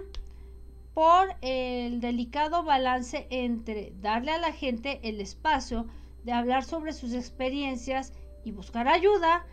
por 0.94 1.36
el 1.42 2.00
delicado 2.00 2.64
balance 2.64 3.26
entre 3.30 3.92
darle 4.00 4.32
a 4.32 4.38
la 4.38 4.52
gente 4.52 5.00
el 5.02 5.20
espacio 5.20 5.86
de 6.24 6.32
hablar 6.32 6.64
sobre 6.64 6.92
sus 6.92 7.12
experiencias 7.12 8.12
y 8.44 8.50
buscar 8.50 8.88
ayuda 8.88 9.46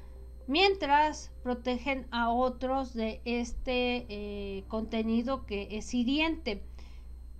mientras 0.48 1.32
protegen 1.44 2.08
a 2.12 2.30
otros 2.30 2.94
de 2.94 3.22
este 3.26 4.06
eh, 4.10 4.64
contenido 4.68 5.46
que 5.46 5.68
es 5.72 5.94
hiriente. 5.94 6.64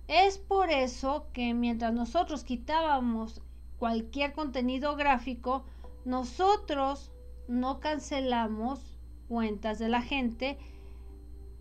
Es 0.08 0.38
por 0.38 0.70
eso 0.70 1.26
que 1.32 1.52
mientras 1.54 1.92
nosotros 1.92 2.44
quitábamos 2.44 3.42
cualquier 3.78 4.32
contenido 4.32 4.96
gráfico, 4.96 5.64
nosotros 6.04 7.12
no 7.48 7.80
cancelamos 7.80 8.98
cuentas 9.28 9.78
de 9.78 9.88
la 9.88 10.02
gente 10.02 10.58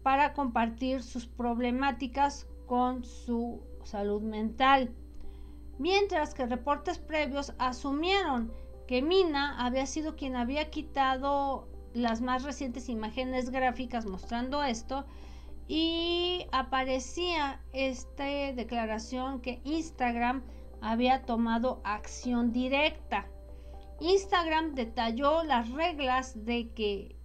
para 0.03 0.33
compartir 0.33 1.01
sus 1.01 1.25
problemáticas 1.25 2.47
con 2.67 3.03
su 3.03 3.61
salud 3.83 4.21
mental. 4.21 4.93
Mientras 5.77 6.33
que 6.33 6.45
reportes 6.45 6.99
previos 6.99 7.53
asumieron 7.57 8.51
que 8.87 9.01
Mina 9.01 9.65
había 9.65 9.85
sido 9.85 10.15
quien 10.15 10.35
había 10.35 10.69
quitado 10.69 11.67
las 11.93 12.21
más 12.21 12.43
recientes 12.43 12.87
imágenes 12.89 13.49
gráficas 13.49 14.05
mostrando 14.05 14.63
esto 14.63 15.05
y 15.67 16.45
aparecía 16.51 17.61
esta 17.73 18.25
declaración 18.25 19.41
que 19.41 19.61
Instagram 19.63 20.43
había 20.85 21.23
tomado 21.23 21.81
acción 21.83 22.51
directa. 22.51 23.25
Instagram 23.99 24.75
detalló 24.75 25.43
las 25.43 25.71
reglas 25.71 26.45
de 26.45 26.69
que 26.73 27.15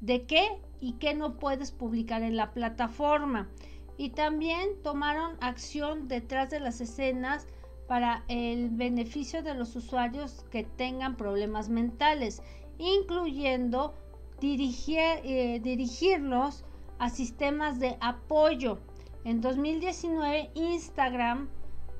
de 0.00 0.26
qué 0.26 0.60
y 0.80 0.94
qué 0.94 1.14
no 1.14 1.38
puedes 1.38 1.72
publicar 1.72 2.22
en 2.22 2.36
la 2.36 2.52
plataforma 2.52 3.48
y 3.96 4.10
también 4.10 4.82
tomaron 4.82 5.36
acción 5.40 6.08
detrás 6.08 6.50
de 6.50 6.60
las 6.60 6.80
escenas 6.82 7.46
para 7.88 8.24
el 8.28 8.68
beneficio 8.68 9.42
de 9.42 9.54
los 9.54 9.76
usuarios 9.76 10.44
que 10.50 10.64
tengan 10.64 11.16
problemas 11.16 11.70
mentales 11.70 12.42
incluyendo 12.78 13.94
dirigir, 14.40 14.98
eh, 15.24 15.60
dirigirlos 15.62 16.64
a 16.98 17.08
sistemas 17.08 17.78
de 17.78 17.96
apoyo. 18.00 18.78
En 19.24 19.40
2019 19.40 20.50
Instagram 20.54 21.48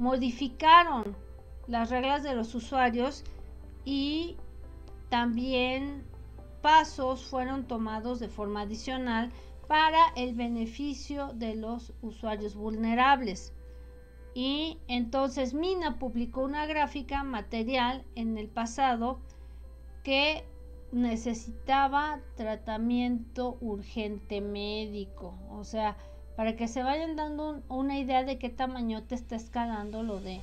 modificaron 0.01 1.15
las 1.67 1.91
reglas 1.91 2.23
de 2.23 2.35
los 2.35 2.55
usuarios 2.55 3.23
y 3.85 4.37
también 5.11 6.03
pasos 6.63 7.23
fueron 7.25 7.65
tomados 7.67 8.19
de 8.19 8.29
forma 8.29 8.63
adicional 8.63 9.31
para 9.69 9.99
el 10.17 10.35
beneficio 10.35 11.33
de 11.35 11.55
los 11.55 11.93
usuarios 12.01 12.55
vulnerables. 12.55 13.53
Y 14.35 14.79
entonces 14.89 15.53
Mina 15.53 15.99
publicó 15.99 16.43
una 16.45 16.65
gráfica 16.65 17.23
material 17.23 18.03
en 18.15 18.39
el 18.39 18.49
pasado 18.49 19.21
que 20.03 20.45
necesitaba 20.93 22.21
tratamiento 22.37 23.59
urgente 23.61 24.41
médico. 24.41 25.35
O 25.51 25.63
sea, 25.63 25.97
para 26.37 26.57
que 26.57 26.69
se 26.69 26.83
vayan 26.83 27.17
dando 27.17 27.63
una 27.69 27.99
idea 27.99 28.25
de 28.25 28.39
qué 28.39 28.49
tamaño 28.49 29.03
te 29.03 29.15
está 29.15 29.37
escalando 29.37 30.03
lo 30.03 30.21
de 30.21 30.41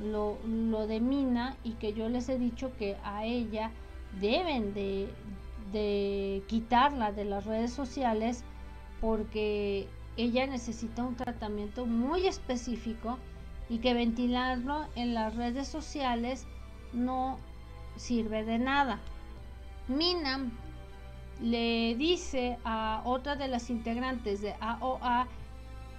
lo, 0.00 0.86
de 0.86 1.00
Mina 1.00 1.56
y 1.64 1.72
que 1.72 1.92
yo 1.92 2.08
les 2.08 2.28
he 2.28 2.38
dicho 2.38 2.70
que 2.78 2.96
a 3.02 3.24
ella 3.24 3.70
deben 4.20 4.72
de, 4.74 5.08
de 5.72 6.42
quitarla 6.46 7.12
de 7.12 7.24
las 7.24 7.44
redes 7.46 7.72
sociales 7.72 8.44
porque 9.00 9.88
ella 10.16 10.46
necesita 10.46 11.02
un 11.02 11.16
tratamiento 11.16 11.86
muy 11.86 12.26
específico 12.26 13.18
y 13.68 13.78
que 13.78 13.94
ventilarlo 13.94 14.86
en 14.94 15.14
las 15.14 15.34
redes 15.36 15.68
sociales 15.68 16.46
no 16.92 17.38
sirve 17.96 18.44
de 18.44 18.58
nada. 18.58 18.98
Mina 19.88 20.50
le 21.40 21.94
dice 21.96 22.58
a 22.64 23.02
otra 23.04 23.36
de 23.36 23.48
las 23.48 23.70
integrantes 23.70 24.40
de 24.40 24.54
AOA 24.60 25.28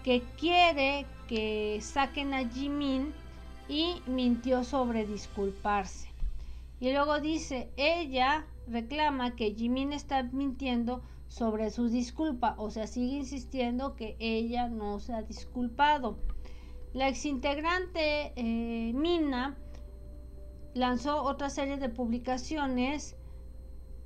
que 0.03 0.23
quiere 0.37 1.05
que 1.27 1.79
saquen 1.81 2.33
a 2.33 2.47
Jimin 2.47 3.13
y 3.67 4.01
mintió 4.07 4.63
sobre 4.63 5.05
disculparse. 5.05 6.09
Y 6.79 6.91
luego 6.91 7.19
dice, 7.19 7.69
ella 7.77 8.45
reclama 8.67 9.35
que 9.35 9.53
Jimin 9.53 9.93
está 9.93 10.23
mintiendo 10.23 11.01
sobre 11.27 11.69
su 11.69 11.89
disculpa, 11.89 12.55
o 12.57 12.71
sea, 12.71 12.87
sigue 12.87 13.17
insistiendo 13.17 13.95
que 13.95 14.15
ella 14.19 14.67
no 14.67 14.99
se 14.99 15.13
ha 15.13 15.21
disculpado. 15.21 16.17
La 16.93 17.07
exintegrante 17.07 18.33
eh, 18.35 18.93
Mina 18.93 19.55
lanzó 20.73 21.23
otra 21.23 21.49
serie 21.51 21.77
de 21.77 21.89
publicaciones 21.89 23.15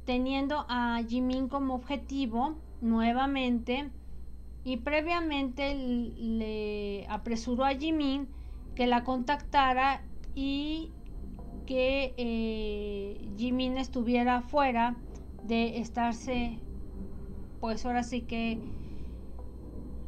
teniendo 0.05 0.65
a 0.69 1.01
Jimin 1.07 1.47
como 1.47 1.75
objetivo 1.75 2.55
nuevamente 2.81 3.89
y 4.63 4.77
previamente 4.77 5.75
le 5.75 7.05
apresuró 7.09 7.65
a 7.65 7.75
Jimin 7.75 8.27
que 8.75 8.87
la 8.87 9.03
contactara 9.03 10.01
y 10.35 10.91
que 11.65 12.13
eh, 12.17 13.29
Jimin 13.37 13.77
estuviera 13.77 14.41
fuera 14.41 14.95
de 15.43 15.79
estarse 15.79 16.59
pues 17.59 17.85
ahora 17.85 18.03
sí 18.03 18.21
que 18.21 18.59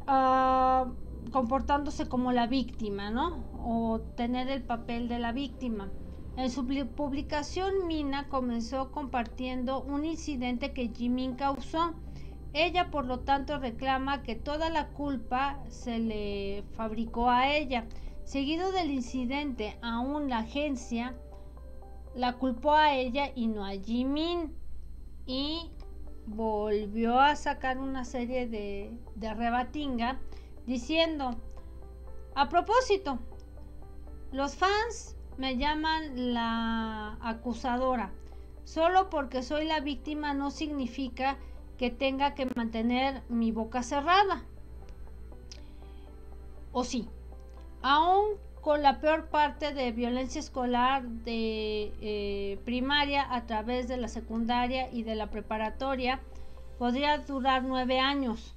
uh, 0.06 0.90
comportándose 1.30 2.06
como 2.06 2.32
la 2.32 2.46
víctima, 2.46 3.10
¿no? 3.10 3.44
O 3.64 4.00
tener 4.16 4.48
el 4.48 4.62
papel 4.62 5.08
de 5.08 5.18
la 5.18 5.32
víctima. 5.32 5.90
En 6.36 6.50
su 6.50 6.66
publicación, 6.66 7.86
Mina 7.86 8.28
comenzó 8.28 8.92
compartiendo 8.92 9.80
un 9.80 10.04
incidente 10.04 10.74
que 10.74 10.88
Jimin 10.88 11.34
causó. 11.34 11.94
Ella, 12.52 12.90
por 12.90 13.06
lo 13.06 13.20
tanto, 13.20 13.58
reclama 13.58 14.22
que 14.22 14.34
toda 14.34 14.68
la 14.68 14.88
culpa 14.88 15.58
se 15.68 15.98
le 15.98 16.62
fabricó 16.74 17.30
a 17.30 17.54
ella. 17.56 17.86
Seguido 18.24 18.70
del 18.70 18.90
incidente, 18.90 19.78
aún 19.80 20.28
la 20.28 20.38
agencia 20.38 21.14
la 22.14 22.34
culpó 22.34 22.72
a 22.72 22.94
ella 22.94 23.32
y 23.34 23.46
no 23.46 23.64
a 23.64 23.70
Jimin. 23.70 24.54
Y 25.24 25.70
volvió 26.26 27.18
a 27.18 27.34
sacar 27.36 27.78
una 27.78 28.04
serie 28.04 28.46
de, 28.46 28.92
de 29.14 29.32
rebatinga 29.32 30.20
diciendo, 30.66 31.30
a 32.34 32.50
propósito, 32.50 33.18
los 34.32 34.54
fans 34.54 35.15
me 35.38 35.56
llaman 35.56 36.32
la 36.34 37.16
acusadora. 37.20 38.10
Solo 38.64 39.10
porque 39.10 39.42
soy 39.42 39.64
la 39.66 39.80
víctima 39.80 40.34
no 40.34 40.50
significa 40.50 41.36
que 41.78 41.90
tenga 41.90 42.34
que 42.34 42.46
mantener 42.54 43.22
mi 43.28 43.52
boca 43.52 43.82
cerrada. 43.82 44.42
O 46.72 46.84
sí, 46.84 47.08
aún 47.82 48.38
con 48.60 48.82
la 48.82 49.00
peor 49.00 49.28
parte 49.28 49.72
de 49.72 49.92
violencia 49.92 50.40
escolar 50.40 51.04
de 51.04 51.92
eh, 52.00 52.60
primaria 52.64 53.32
a 53.32 53.46
través 53.46 53.86
de 53.86 53.96
la 53.96 54.08
secundaria 54.08 54.90
y 54.92 55.04
de 55.04 55.14
la 55.14 55.30
preparatoria, 55.30 56.20
podría 56.78 57.18
durar 57.18 57.62
nueve 57.62 58.00
años. 58.00 58.56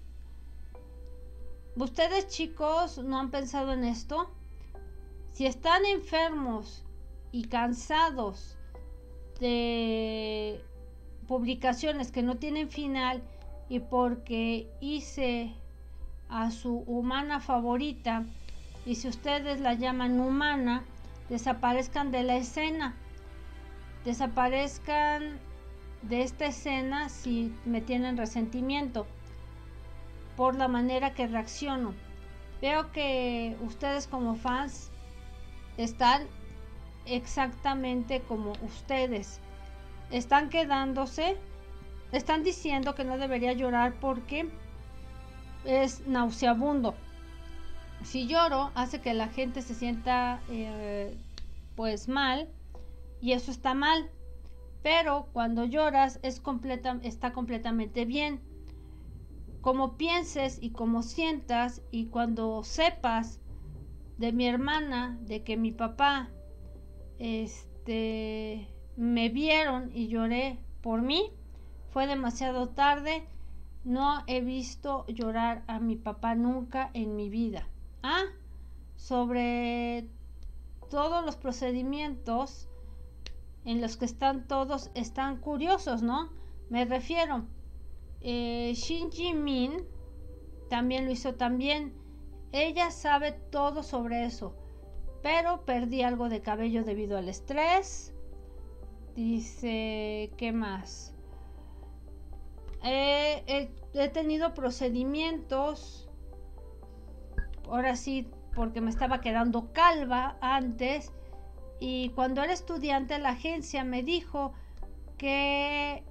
¿Ustedes 1.75 2.27
chicos 2.27 2.97
no 2.97 3.19
han 3.19 3.29
pensado 3.29 3.73
en 3.73 3.83
esto? 3.83 4.31
Si 5.33 5.45
están 5.45 5.85
enfermos 5.85 6.83
y 7.31 7.45
cansados 7.45 8.57
de 9.39 10.61
publicaciones 11.27 12.11
que 12.11 12.23
no 12.23 12.35
tienen 12.35 12.69
final 12.69 13.21
y 13.69 13.79
porque 13.79 14.67
hice 14.81 15.53
a 16.27 16.51
su 16.51 16.79
humana 16.79 17.39
favorita 17.39 18.25
y 18.85 18.95
si 18.95 19.07
ustedes 19.07 19.59
la 19.59 19.73
llaman 19.73 20.19
humana, 20.19 20.83
desaparezcan 21.29 22.11
de 22.11 22.23
la 22.23 22.35
escena. 22.37 22.95
Desaparezcan 24.05 25.39
de 26.01 26.23
esta 26.23 26.47
escena 26.47 27.09
si 27.09 27.53
me 27.65 27.81
tienen 27.81 28.17
resentimiento 28.17 29.05
por 30.35 30.55
la 30.55 30.67
manera 30.67 31.13
que 31.13 31.27
reacciono. 31.27 31.93
Veo 32.61 32.91
que 32.91 33.57
ustedes 33.61 34.07
como 34.07 34.35
fans 34.35 34.91
están 35.83 36.23
exactamente 37.05 38.21
como 38.21 38.53
ustedes. 38.63 39.39
Están 40.11 40.49
quedándose, 40.49 41.37
están 42.11 42.43
diciendo 42.43 42.95
que 42.95 43.03
no 43.03 43.17
debería 43.17 43.53
llorar 43.53 43.93
porque 43.99 44.49
es 45.65 46.07
nauseabundo 46.07 46.95
si 48.03 48.27
lloro 48.27 48.71
hace 48.75 49.01
que 49.01 49.13
la 49.13 49.27
gente 49.27 49.61
se 49.61 49.75
sienta 49.75 50.41
eh, 50.49 51.17
pues 51.75 52.07
mal 52.07 52.47
y 53.21 53.33
eso 53.33 53.51
está 53.51 53.73
mal. 53.73 54.09
Pero 54.81 55.27
cuando 55.33 55.65
lloras 55.65 56.19
es 56.23 56.39
completa, 56.39 56.99
está 57.03 57.33
completamente 57.33 58.05
bien. 58.05 58.39
Como 59.61 59.97
pienses 59.97 60.57
y 60.61 60.69
como 60.69 61.03
sientas 61.03 61.81
y 61.91 62.05
cuando 62.05 62.63
sepas 62.63 63.41
de 64.19 64.33
mi 64.33 64.45
hermana, 64.47 65.17
de 65.21 65.43
que 65.43 65.55
mi 65.55 65.71
papá, 65.71 66.29
este, 67.19 68.67
me 68.97 69.29
vieron 69.29 69.91
y 69.95 70.09
lloré 70.09 70.59
por 70.81 71.01
mí, 71.01 71.31
fue 71.91 72.05
demasiado 72.05 72.67
tarde. 72.67 73.25
No 73.85 74.23
he 74.27 74.41
visto 74.41 75.05
llorar 75.07 75.63
a 75.67 75.79
mi 75.79 75.95
papá 75.95 76.35
nunca 76.35 76.91
en 76.93 77.15
mi 77.15 77.29
vida. 77.29 77.69
Ah, 78.03 78.25
sobre 78.97 80.09
todos 80.89 81.23
los 81.25 81.37
procedimientos 81.37 82.67
en 83.63 83.79
los 83.79 83.95
que 83.95 84.03
están 84.03 84.49
todos, 84.49 84.91
están 84.95 85.37
curiosos, 85.37 86.01
¿no? 86.01 86.29
Me 86.69 86.83
refiero, 86.83 87.45
eh, 88.19 88.73
Shinji 88.75 89.33
Min 89.33 89.85
también 90.69 91.05
lo 91.05 91.11
hizo 91.11 91.35
también. 91.35 91.93
Ella 92.51 92.91
sabe 92.91 93.31
todo 93.31 93.83
sobre 93.83 94.25
eso, 94.25 94.55
pero 95.21 95.65
perdí 95.65 96.01
algo 96.01 96.29
de 96.29 96.41
cabello 96.41 96.83
debido 96.83 97.17
al 97.17 97.29
estrés. 97.29 98.13
Dice, 99.15 100.31
¿qué 100.37 100.51
más? 100.51 101.15
he 102.81 104.09
tenido 104.13 104.53
procedimientos 104.53 106.09
ahora 107.69 107.95
sí, 107.95 108.27
porque 108.55 108.81
me 108.81 108.89
estaba 108.89 109.21
quedando 109.21 109.71
calva 109.73 110.37
antes. 110.41 111.11
Y 111.79 112.09
cuando 112.09 112.43
era 112.43 112.51
estudiante, 112.51 113.17
la 113.19 113.29
agencia 113.29 113.83
me 113.83 114.03
dijo 114.03 114.53
que 115.17 116.03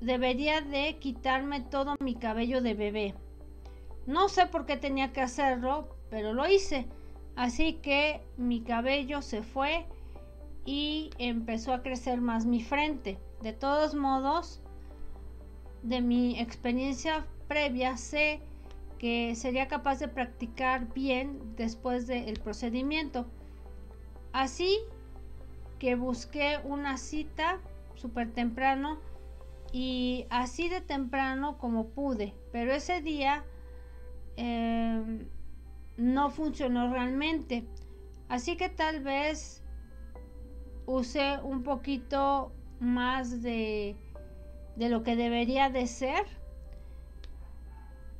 debería 0.00 0.60
de 0.60 0.98
quitarme 0.98 1.60
todo 1.60 1.96
mi 2.00 2.14
cabello 2.14 2.62
de 2.62 2.74
bebé. 2.74 3.14
No 4.06 4.28
sé 4.28 4.46
por 4.46 4.66
qué 4.66 4.76
tenía 4.76 5.12
que 5.12 5.20
hacerlo, 5.20 5.88
pero 6.10 6.32
lo 6.32 6.48
hice. 6.48 6.86
Así 7.36 7.74
que 7.74 8.20
mi 8.36 8.62
cabello 8.62 9.22
se 9.22 9.42
fue 9.42 9.86
y 10.64 11.10
empezó 11.18 11.72
a 11.72 11.82
crecer 11.82 12.20
más 12.20 12.44
mi 12.44 12.62
frente. 12.62 13.18
De 13.42 13.52
todos 13.52 13.94
modos, 13.94 14.60
de 15.82 16.00
mi 16.00 16.38
experiencia 16.38 17.26
previa 17.48 17.96
sé 17.96 18.40
que 18.98 19.34
sería 19.34 19.66
capaz 19.66 19.98
de 19.98 20.08
practicar 20.08 20.92
bien 20.92 21.56
después 21.56 22.06
del 22.06 22.38
procedimiento. 22.40 23.26
Así 24.32 24.78
que 25.78 25.96
busqué 25.96 26.60
una 26.64 26.96
cita 26.96 27.58
súper 27.96 28.32
temprano 28.32 29.00
y 29.72 30.26
así 30.30 30.68
de 30.68 30.80
temprano 30.80 31.58
como 31.58 31.88
pude, 31.88 32.34
pero 32.52 32.72
ese 32.72 33.00
día 33.00 33.44
em, 34.36 35.26
no 35.96 36.30
funcionó 36.30 36.90
realmente. 36.92 37.66
Así 38.28 38.56
que 38.56 38.68
tal 38.68 39.00
vez 39.00 39.62
usé 40.86 41.38
un 41.42 41.62
poquito 41.62 42.52
más 42.80 43.42
de, 43.42 43.96
de 44.76 44.88
lo 44.88 45.02
que 45.02 45.16
debería 45.16 45.70
de 45.70 45.86
ser 45.86 46.26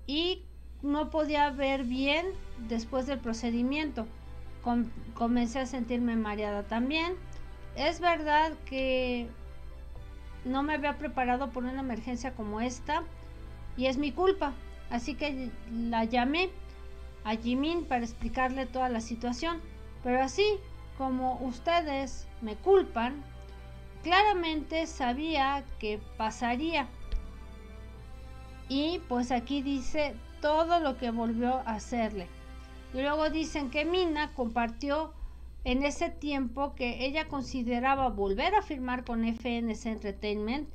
y 0.06 0.44
no 0.82 1.10
podía 1.10 1.50
ver 1.50 1.84
bien 1.84 2.26
después 2.68 3.06
del 3.06 3.18
procedimiento. 3.18 4.06
comencé 5.14 5.60
a 5.60 5.66
sentirme 5.66 6.16
mareada 6.16 6.62
también. 6.64 7.14
Es 7.74 8.00
verdad 8.00 8.52
que 8.66 9.28
no 10.44 10.62
me 10.62 10.74
había 10.74 10.98
preparado 10.98 11.50
por 11.50 11.64
una 11.64 11.80
emergencia 11.80 12.34
como 12.34 12.60
esta 12.60 13.02
y 13.76 13.86
es 13.86 13.96
mi 13.96 14.12
culpa. 14.12 14.52
Así 14.92 15.14
que 15.14 15.50
la 15.72 16.04
llamé 16.04 16.50
a 17.24 17.34
Jimin 17.34 17.86
para 17.86 18.04
explicarle 18.04 18.66
toda 18.66 18.90
la 18.90 19.00
situación. 19.00 19.62
Pero 20.04 20.22
así 20.22 20.44
como 20.98 21.38
ustedes 21.40 22.28
me 22.42 22.56
culpan, 22.56 23.24
claramente 24.02 24.86
sabía 24.86 25.64
que 25.78 25.98
pasaría. 26.18 26.88
Y 28.68 29.00
pues 29.08 29.32
aquí 29.32 29.62
dice 29.62 30.14
todo 30.42 30.78
lo 30.78 30.98
que 30.98 31.10
volvió 31.10 31.54
a 31.66 31.76
hacerle. 31.76 32.26
Y 32.92 33.00
luego 33.00 33.30
dicen 33.30 33.70
que 33.70 33.86
Mina 33.86 34.34
compartió 34.34 35.14
en 35.64 35.84
ese 35.84 36.10
tiempo 36.10 36.74
que 36.74 37.06
ella 37.06 37.28
consideraba 37.28 38.10
volver 38.10 38.54
a 38.54 38.62
firmar 38.62 39.04
con 39.04 39.24
FNC 39.24 39.86
Entertainment 39.86 40.68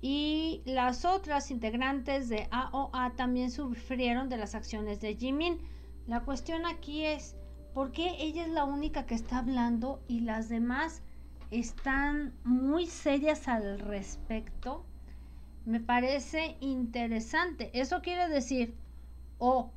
y 0.00 0.62
las 0.64 1.04
otras 1.04 1.50
integrantes 1.50 2.28
de 2.28 2.48
AOA 2.50 3.12
también 3.16 3.50
sufrieron 3.50 4.28
de 4.28 4.38
las 4.38 4.54
acciones 4.54 5.00
de 5.00 5.14
Jimin. 5.14 5.58
La 6.06 6.20
cuestión 6.20 6.64
aquí 6.64 7.04
es, 7.04 7.36
¿por 7.74 7.92
qué 7.92 8.16
ella 8.18 8.44
es 8.44 8.50
la 8.50 8.64
única 8.64 9.04
que 9.04 9.14
está 9.14 9.38
hablando 9.38 10.02
y 10.08 10.20
las 10.20 10.48
demás 10.48 11.02
están 11.50 12.34
muy 12.44 12.86
serias 12.86 13.46
al 13.46 13.78
respecto? 13.78 14.86
Me 15.66 15.80
parece 15.80 16.56
interesante. 16.60 17.70
Eso 17.74 18.00
quiere 18.00 18.28
decir 18.28 18.74
o 19.38 19.70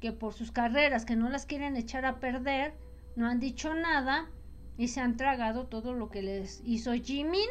que 0.00 0.12
por 0.12 0.32
sus 0.32 0.50
carreras 0.50 1.04
que 1.04 1.14
no 1.14 1.28
las 1.28 1.46
quieren 1.46 1.76
echar 1.76 2.04
a 2.04 2.18
perder, 2.18 2.74
no 3.16 3.28
han 3.28 3.38
dicho 3.38 3.74
nada 3.74 4.28
y 4.76 4.88
se 4.88 5.00
han 5.00 5.16
tragado 5.16 5.66
todo 5.66 5.92
lo 5.92 6.10
que 6.10 6.22
les 6.22 6.62
hizo 6.64 6.92
Jimin, 6.94 7.48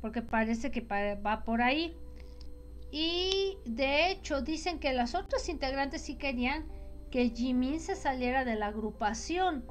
porque 0.00 0.22
parece 0.22 0.70
que 0.70 0.80
va 0.80 1.44
por 1.44 1.62
ahí. 1.62 1.96
Y 2.90 3.58
de 3.64 4.10
hecho 4.10 4.40
dicen 4.40 4.78
que 4.78 4.92
las 4.92 5.14
otras 5.14 5.48
integrantes 5.48 6.02
sí 6.02 6.16
querían 6.16 6.66
que 7.10 7.30
Jimin 7.30 7.80
se 7.80 7.96
saliera 7.96 8.44
de 8.44 8.56
la 8.56 8.66
agrupación. 8.66 9.64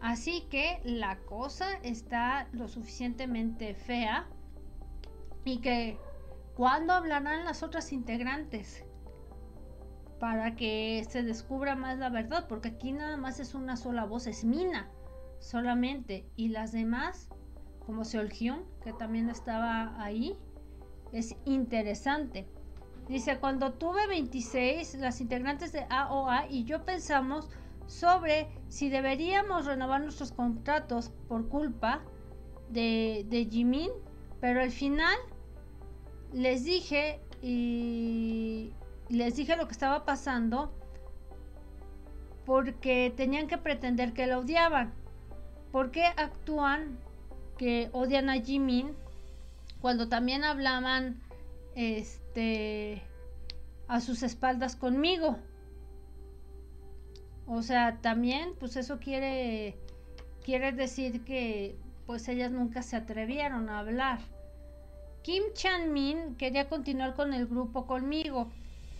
Así 0.00 0.46
que 0.50 0.80
la 0.84 1.18
cosa 1.20 1.74
está 1.82 2.48
lo 2.52 2.68
suficientemente 2.68 3.74
fea 3.74 4.26
y 5.44 5.58
que 5.60 5.98
cuando 6.54 6.92
hablarán 6.92 7.44
las 7.44 7.62
otras 7.62 7.92
integrantes 7.92 8.84
para 10.18 10.54
que 10.54 11.04
se 11.08 11.22
descubra 11.22 11.76
más 11.76 11.98
la 11.98 12.10
verdad, 12.10 12.46
porque 12.48 12.68
aquí 12.68 12.92
nada 12.92 13.16
más 13.16 13.40
es 13.40 13.54
una 13.54 13.76
sola 13.76 14.04
voz, 14.04 14.26
es 14.26 14.44
Mina 14.44 14.90
solamente, 15.38 16.26
y 16.36 16.48
las 16.48 16.72
demás, 16.72 17.30
como 17.90 18.04
Seolhyun, 18.04 18.62
que 18.84 18.92
también 18.92 19.28
estaba 19.28 20.00
ahí, 20.00 20.38
es 21.10 21.34
interesante. 21.44 22.46
Dice, 23.08 23.38
cuando 23.40 23.72
tuve 23.72 24.06
26, 24.06 24.94
las 25.00 25.20
integrantes 25.20 25.72
de 25.72 25.86
AOA 25.90 26.46
y 26.48 26.62
yo 26.62 26.84
pensamos 26.84 27.48
sobre 27.88 28.46
si 28.68 28.90
deberíamos 28.90 29.66
renovar 29.66 30.02
nuestros 30.02 30.30
contratos 30.30 31.10
por 31.26 31.48
culpa 31.48 32.04
de, 32.68 33.26
de 33.28 33.46
Jimin, 33.46 33.90
pero 34.40 34.60
al 34.60 34.70
final 34.70 35.16
les 36.32 36.62
dije 36.62 37.20
y 37.42 38.72
les 39.08 39.34
dije 39.34 39.56
lo 39.56 39.66
que 39.66 39.72
estaba 39.72 40.04
pasando 40.04 40.72
porque 42.46 43.12
tenían 43.16 43.48
que 43.48 43.58
pretender 43.58 44.12
que 44.12 44.28
la 44.28 44.38
odiaban. 44.38 44.94
¿Por 45.72 45.90
qué 45.90 46.04
actúan 46.04 47.00
que 47.60 47.90
odian 47.92 48.30
a 48.30 48.40
Jimin 48.40 48.96
cuando 49.82 50.08
también 50.08 50.44
hablaban 50.44 51.20
este 51.74 53.02
a 53.86 54.00
sus 54.00 54.22
espaldas 54.22 54.76
conmigo? 54.76 55.36
O 57.46 57.60
sea, 57.60 57.98
también 58.00 58.54
pues 58.58 58.76
eso 58.76 58.98
quiere 58.98 59.76
decir 60.74 61.22
que 61.22 61.76
pues 62.06 62.26
ellas 62.28 62.50
nunca 62.50 62.80
se 62.80 62.96
atrevieron 62.96 63.68
a 63.68 63.80
hablar. 63.80 64.20
Kim 65.20 65.42
Chan-min 65.52 66.36
quería 66.36 66.66
continuar 66.66 67.14
con 67.14 67.34
el 67.34 67.46
grupo 67.46 67.86
conmigo 67.86 68.50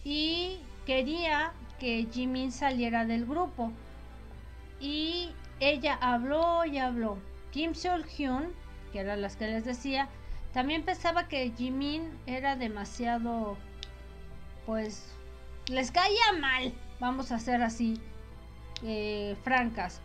y 0.05 0.59
quería 0.85 1.55
que 1.79 2.07
Jimin 2.13 2.53
saliera 2.53 3.07
del 3.07 3.25
grupo. 3.25 3.73
Y 4.81 5.31
ella 5.61 5.95
habló 5.95 6.67
y 6.67 6.77
habló. 6.77 7.30
Kim 7.51 7.75
Seol-hyun, 7.75 8.53
que 8.93 9.01
eran 9.01 9.23
las 9.23 9.37
que 9.37 9.47
les 9.47 9.65
decía, 9.65 10.09
también 10.53 10.85
pensaba 10.85 11.29
que 11.29 11.53
Jimin 11.57 12.11
era 12.27 12.57
demasiado, 12.57 13.57
pues, 14.67 15.05
les 15.67 15.91
caía 15.91 16.33
mal, 16.41 16.73
vamos 16.99 17.31
a 17.33 17.39
ser 17.39 17.63
así, 17.63 18.01
eh, 18.83 19.37
francas. 19.45 20.01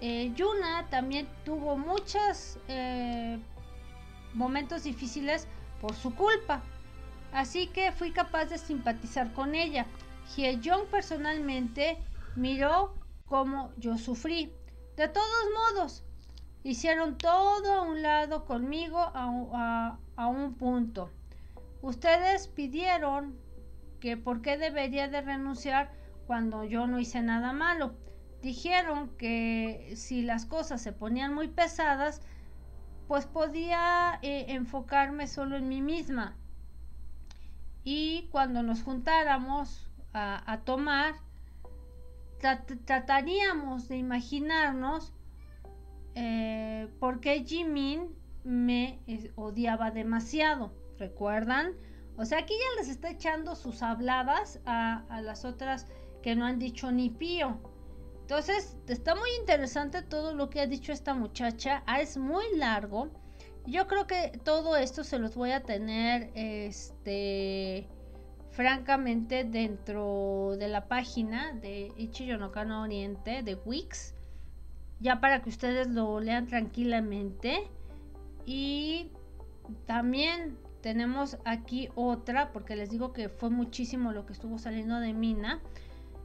Eh, 0.00 0.32
Yuna 0.34 0.86
también 0.90 1.28
tuvo 1.44 1.76
muchos 1.76 2.58
eh, 2.68 3.38
momentos 4.34 4.84
difíciles 4.84 5.46
por 5.80 5.94
su 5.94 6.14
culpa. 6.14 6.62
Así 7.32 7.66
que 7.66 7.92
fui 7.92 8.12
capaz 8.12 8.46
de 8.46 8.58
simpatizar 8.58 9.32
con 9.32 9.54
ella. 9.54 9.86
Hyejong 10.34 10.86
personalmente 10.86 11.98
miró 12.34 12.94
cómo 13.26 13.72
yo 13.78 13.98
sufrí. 13.98 14.52
De 14.96 15.08
todos 15.08 15.44
modos, 15.54 16.04
hicieron 16.66 17.16
todo 17.16 17.74
a 17.74 17.82
un 17.82 18.02
lado 18.02 18.44
conmigo 18.44 18.98
a, 18.98 19.98
un 20.16 20.54
punto. 20.54 21.10
Ustedes 21.80 22.48
pidieron 22.48 23.38
que 24.00 24.16
por 24.16 24.42
qué 24.42 24.58
debería 24.58 25.08
de 25.08 25.20
renunciar 25.20 25.92
cuando 26.26 26.64
yo 26.64 26.86
no 26.86 26.98
hice 26.98 27.22
nada 27.22 27.52
malo. 27.52 27.94
Dijeron 28.42 29.10
que 29.16 29.92
si 29.96 30.22
las 30.22 30.44
cosas 30.44 30.82
se 30.82 30.92
ponían 30.92 31.34
muy 31.34 31.48
pesadas, 31.48 32.20
pues 33.06 33.26
podía 33.26 34.18
eh, 34.22 34.46
enfocarme 34.48 35.28
solo 35.28 35.56
en 35.56 35.68
mí 35.68 35.80
misma 35.80 36.36
y 37.84 38.28
cuando 38.32 38.64
nos 38.64 38.82
juntáramos 38.82 39.86
a, 40.12 40.62
tomar, 40.64 41.14
trataríamos 42.84 43.86
de 43.86 43.98
imaginarnos 43.98 45.12
eh, 46.16 46.88
por 46.98 47.20
qué 47.20 47.44
Jimin 47.44 48.08
me 48.42 48.98
odiaba 49.36 49.92
demasiado. 49.92 50.72
¿Recuerdan? 50.98 51.74
O 52.16 52.24
sea, 52.24 52.38
aquí 52.38 52.54
ya 52.54 52.80
les 52.80 52.88
está 52.88 53.10
echando 53.10 53.54
sus 53.54 53.82
habladas 53.82 54.60
a, 54.64 55.04
a 55.08 55.20
las 55.20 55.44
otras 55.44 55.86
que 56.22 56.34
no 56.34 56.46
han 56.46 56.58
dicho 56.58 56.90
ni 56.90 57.10
pío. 57.10 57.60
Entonces, 58.22 58.76
está 58.88 59.14
muy 59.14 59.30
interesante 59.38 60.02
todo 60.02 60.34
lo 60.34 60.50
que 60.50 60.60
ha 60.60 60.66
dicho 60.66 60.90
esta 60.90 61.14
muchacha. 61.14 61.84
Ah, 61.86 62.00
es 62.00 62.16
muy 62.16 62.44
largo. 62.56 63.12
Yo 63.66 63.86
creo 63.86 64.08
que 64.08 64.40
todo 64.42 64.76
esto 64.76 65.04
se 65.04 65.20
los 65.20 65.36
voy 65.36 65.52
a 65.52 65.62
tener, 65.62 66.32
este, 66.34 67.86
francamente, 68.50 69.44
dentro 69.44 70.56
de 70.58 70.66
la 70.66 70.88
página 70.88 71.52
de 71.52 71.92
Ichiyonokano 71.96 72.82
Oriente 72.82 73.44
de 73.44 73.54
Wix, 73.54 74.15
ya 75.00 75.20
para 75.20 75.42
que 75.42 75.48
ustedes 75.48 75.88
lo 75.88 76.20
lean 76.20 76.46
tranquilamente. 76.46 77.68
Y 78.44 79.10
también 79.86 80.56
tenemos 80.80 81.38
aquí 81.44 81.88
otra, 81.94 82.52
porque 82.52 82.76
les 82.76 82.90
digo 82.90 83.12
que 83.12 83.28
fue 83.28 83.50
muchísimo 83.50 84.12
lo 84.12 84.26
que 84.26 84.32
estuvo 84.32 84.58
saliendo 84.58 85.00
de 85.00 85.12
Mina, 85.12 85.60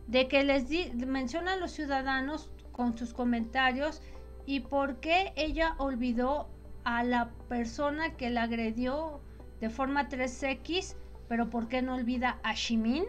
de 0.08 0.28
que 0.28 0.44
les 0.44 0.70
di 0.70 0.92
menciona 1.06 1.54
a 1.54 1.56
los 1.56 1.72
ciudadanos 1.72 2.52
con 2.72 2.98
sus 2.98 3.14
comentarios 3.14 4.02
y 4.46 4.62
por 4.62 5.00
qué 5.00 5.34
ella 5.36 5.76
olvidó 5.78 6.50
a 6.84 7.04
la 7.04 7.30
persona 7.48 8.16
que 8.18 8.30
la 8.30 8.44
agredió 8.44 9.22
de 9.60 9.70
forma 9.70 10.10
3X, 10.10 10.96
pero 11.28 11.50
por 11.50 11.68
qué 11.68 11.82
no 11.82 11.96
olvida 11.96 12.40
a 12.44 12.54
Shimin. 12.54 13.06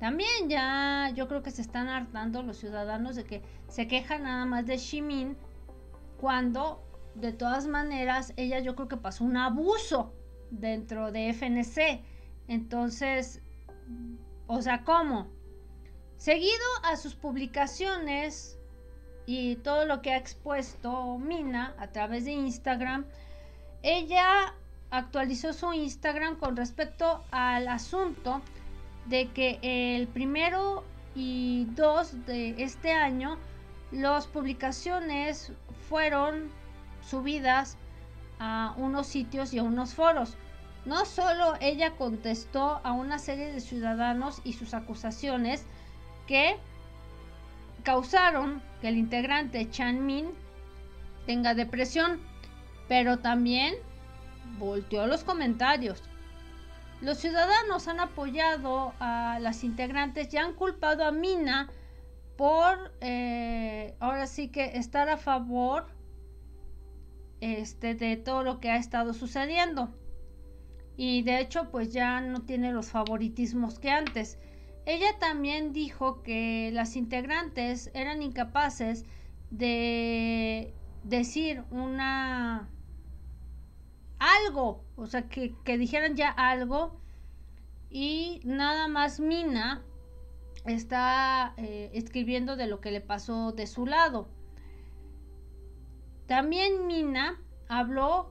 También 0.00 0.48
ya 0.48 1.12
yo 1.14 1.28
creo 1.28 1.42
que 1.42 1.50
se 1.50 1.60
están 1.60 1.88
hartando 1.88 2.42
los 2.42 2.56
ciudadanos 2.56 3.16
de 3.16 3.24
que 3.24 3.42
se 3.68 3.86
quejan 3.86 4.22
nada 4.22 4.46
más 4.46 4.64
de 4.64 4.78
Shimin 4.78 5.36
cuando 6.18 6.82
de 7.14 7.32
todas 7.32 7.66
maneras 7.66 8.32
ella 8.38 8.60
yo 8.60 8.74
creo 8.74 8.88
que 8.88 8.96
pasó 8.96 9.24
un 9.24 9.36
abuso 9.36 10.14
dentro 10.50 11.12
de 11.12 11.28
FNC. 11.34 12.02
Entonces, 12.48 13.42
o 14.46 14.62
sea, 14.62 14.84
¿cómo? 14.84 15.28
Seguido 16.16 16.66
a 16.82 16.96
sus 16.96 17.14
publicaciones 17.14 18.58
y 19.26 19.56
todo 19.56 19.84
lo 19.84 20.00
que 20.00 20.12
ha 20.12 20.16
expuesto 20.16 21.18
Mina 21.18 21.74
a 21.78 21.88
través 21.88 22.24
de 22.24 22.32
Instagram, 22.32 23.04
ella 23.82 24.54
actualizó 24.90 25.52
su 25.52 25.74
Instagram 25.74 26.36
con 26.38 26.56
respecto 26.56 27.22
al 27.30 27.68
asunto 27.68 28.40
de 29.06 29.28
que 29.30 29.58
el 29.62 30.08
primero 30.08 30.84
y 31.14 31.66
dos 31.74 32.24
de 32.26 32.62
este 32.62 32.92
año 32.92 33.38
las 33.90 34.26
publicaciones 34.26 35.52
fueron 35.88 36.50
subidas 37.02 37.76
a 38.38 38.74
unos 38.76 39.06
sitios 39.06 39.52
y 39.52 39.58
a 39.58 39.62
unos 39.62 39.94
foros. 39.94 40.36
No 40.84 41.04
solo 41.04 41.54
ella 41.60 41.96
contestó 41.96 42.80
a 42.84 42.92
una 42.92 43.18
serie 43.18 43.52
de 43.52 43.60
ciudadanos 43.60 44.40
y 44.44 44.54
sus 44.54 44.72
acusaciones 44.72 45.66
que 46.26 46.56
causaron 47.82 48.62
que 48.80 48.88
el 48.88 48.96
integrante 48.96 49.68
Chan 49.70 50.04
Min 50.06 50.30
tenga 51.26 51.54
depresión, 51.54 52.20
pero 52.88 53.18
también 53.18 53.74
volteó 54.58 55.06
los 55.06 55.24
comentarios. 55.24 56.02
Los 57.00 57.16
ciudadanos 57.16 57.88
han 57.88 57.98
apoyado 57.98 58.92
a 59.00 59.38
las 59.40 59.64
integrantes 59.64 60.32
y 60.34 60.36
han 60.36 60.52
culpado 60.52 61.04
a 61.04 61.12
Mina 61.12 61.70
por 62.36 62.92
eh, 63.00 63.94
ahora 64.00 64.26
sí 64.26 64.48
que 64.48 64.76
estar 64.76 65.08
a 65.08 65.16
favor 65.16 65.86
este, 67.40 67.94
de 67.94 68.16
todo 68.16 68.42
lo 68.42 68.60
que 68.60 68.70
ha 68.70 68.76
estado 68.76 69.14
sucediendo. 69.14 69.94
Y 70.96 71.22
de 71.22 71.40
hecho, 71.40 71.70
pues 71.70 71.90
ya 71.92 72.20
no 72.20 72.42
tiene 72.42 72.72
los 72.72 72.90
favoritismos 72.90 73.78
que 73.78 73.90
antes. 73.90 74.38
Ella 74.84 75.18
también 75.18 75.72
dijo 75.72 76.22
que 76.22 76.70
las 76.74 76.96
integrantes 76.96 77.90
eran 77.94 78.22
incapaces 78.22 79.06
de 79.50 80.74
decir 81.04 81.64
una 81.70 82.68
algo, 84.20 84.84
o 84.96 85.06
sea, 85.06 85.28
que, 85.28 85.56
dijeran 85.78 86.14
ya 86.14 86.30
algo 86.30 87.00
y 87.88 88.40
nada 88.44 88.86
más 88.86 89.18
Mina 89.18 89.82
está 90.66 91.54
eh, 91.56 91.90
escribiendo 91.94 92.54
de 92.54 92.66
lo 92.66 92.80
que 92.80 92.92
le 92.92 93.00
pasó 93.00 93.52
de 93.52 93.66
su 93.66 93.86
lado. 93.86 94.28
También 96.26 96.86
Mina 96.86 97.40
habló 97.68 98.30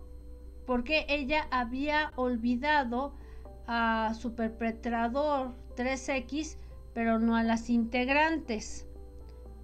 porque 0.66 1.06
ella 1.10 1.48
había 1.50 2.14
olvidado 2.16 3.16
a 3.66 4.14
su 4.14 4.36
perpetrador 4.36 5.56
3X, 5.76 6.58
pero 6.94 7.20
no 7.20 7.36
a 7.36 7.44
las 7.44 7.70
integrantes. 7.70 8.88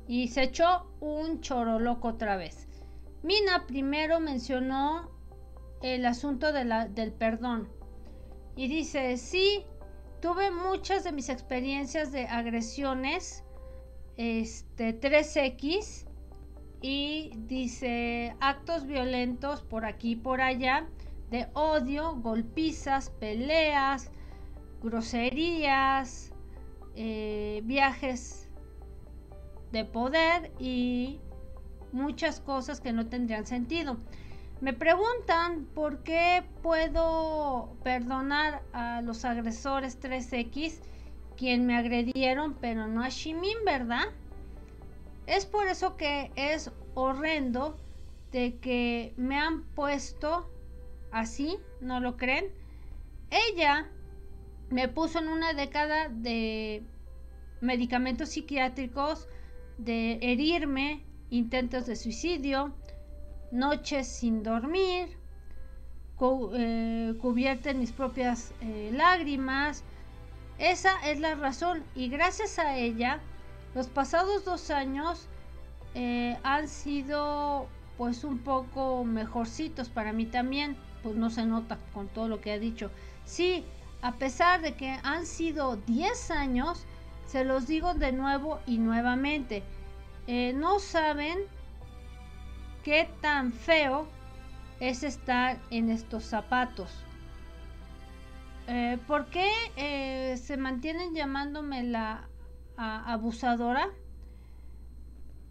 Y 0.07 0.29
se 0.29 0.43
echó 0.43 0.87
un 0.99 1.41
choro 1.41 1.79
loco 1.79 2.09
otra 2.09 2.35
vez. 2.35 2.67
Mina 3.21 3.65
primero 3.67 4.19
mencionó 4.19 5.14
el 5.93 6.05
asunto 6.05 6.51
del 6.51 7.13
perdón. 7.13 7.69
Y 8.55 8.67
dice, 8.67 9.17
sí, 9.17 9.63
tuve 10.19 10.49
muchas 10.49 11.03
de 11.03 11.11
mis 11.11 11.29
experiencias 11.29 12.11
de 12.11 12.25
agresiones 12.25 13.43
este 14.17 14.99
3X 14.99 16.05
y 16.81 17.31
dice 17.35 18.35
actos 18.39 18.85
violentos 18.85 19.61
por 19.61 19.85
aquí 19.85 20.11
y 20.11 20.15
por 20.15 20.41
allá 20.41 20.87
de 21.29 21.47
odio, 21.53 22.15
golpizas, 22.15 23.09
peleas, 23.09 24.09
groserías, 24.81 26.31
eh, 26.95 27.61
viajes 27.65 28.49
de 29.71 29.85
poder 29.85 30.51
y 30.59 31.19
muchas 31.91 32.39
cosas 32.39 32.81
que 32.81 32.93
no 32.93 33.07
tendrían 33.07 33.45
sentido. 33.45 33.97
Me 34.61 34.73
preguntan 34.73 35.65
por 35.75 36.03
qué 36.03 36.43
puedo 36.63 37.75
perdonar 37.83 38.63
a 38.71 39.01
los 39.01 39.25
agresores 39.25 39.99
3X, 40.01 40.79
quien 41.35 41.65
me 41.65 41.75
agredieron, 41.75 42.55
pero 42.61 42.87
no 42.87 43.03
a 43.03 43.09
Shimin, 43.09 43.57
¿verdad? 43.65 44.05
Es 45.27 45.45
por 45.45 45.67
eso 45.67 45.97
que 45.97 46.31
es 46.35 46.71
horrendo 46.93 47.77
de 48.31 48.57
que 48.59 49.13
me 49.17 49.37
han 49.37 49.63
puesto 49.63 50.49
así, 51.11 51.57
¿no 51.81 51.99
lo 51.99 52.15
creen? 52.15 52.45
Ella 53.31 53.89
me 54.69 54.87
puso 54.87 55.19
en 55.19 55.27
una 55.27 55.53
década 55.53 56.07
de 56.09 56.81
medicamentos 57.59 58.29
psiquiátricos, 58.29 59.27
de 59.77 60.13
herirme, 60.21 61.03
intentos 61.29 61.85
de 61.85 61.97
suicidio, 61.97 62.73
noches 63.51 64.07
sin 64.07 64.43
dormir, 64.43 65.17
eh, 66.53 67.13
cubierta 67.21 67.71
en 67.71 67.79
mis 67.79 67.91
propias 67.91 68.53
eh, 68.61 68.89
lágrimas. 68.93 69.83
Esa 70.57 70.93
es 71.09 71.19
la 71.19 71.35
razón 71.35 71.83
y 71.93 72.07
gracias 72.07 72.57
a 72.57 72.77
ella 72.77 73.19
los 73.73 73.87
pasados 73.87 74.45
dos 74.45 74.71
años 74.71 75.27
eh, 75.93 76.37
han 76.43 76.69
sido 76.69 77.67
pues 77.97 78.23
un 78.23 78.39
poco 78.39 79.03
mejorcitos 79.03 79.89
para 79.89 80.13
mí 80.13 80.25
también, 80.25 80.77
pues 81.03 81.15
no 81.15 81.29
se 81.29 81.45
nota 81.45 81.77
con 81.93 82.07
todo 82.07 82.29
lo 82.29 82.39
que 82.39 82.53
ha 82.53 82.59
dicho. 82.59 82.91
Sí, 83.25 83.65
a 84.01 84.13
pesar 84.13 84.61
de 84.61 84.75
que 84.75 84.97
han 85.03 85.25
sido 85.25 85.75
10 85.75 86.31
años, 86.31 86.85
se 87.25 87.43
los 87.43 87.67
digo 87.67 87.93
de 87.93 88.11
nuevo 88.11 88.59
y 88.65 88.77
nuevamente, 88.77 89.63
no 90.27 90.79
saben 90.79 91.39
qué 92.85 93.09
tan 93.19 93.51
feo 93.51 94.05
es 94.79 95.01
estar 95.01 95.59
en 95.71 95.89
estos 95.89 96.23
zapatos. 96.23 96.91
Eh, 98.67 98.99
¿Por 99.07 99.25
qué 99.25 99.49
eh, 99.75 100.37
se 100.37 100.55
mantienen 100.55 101.15
llamándome 101.15 101.83
la 101.83 102.29
abusadora? 102.77 103.89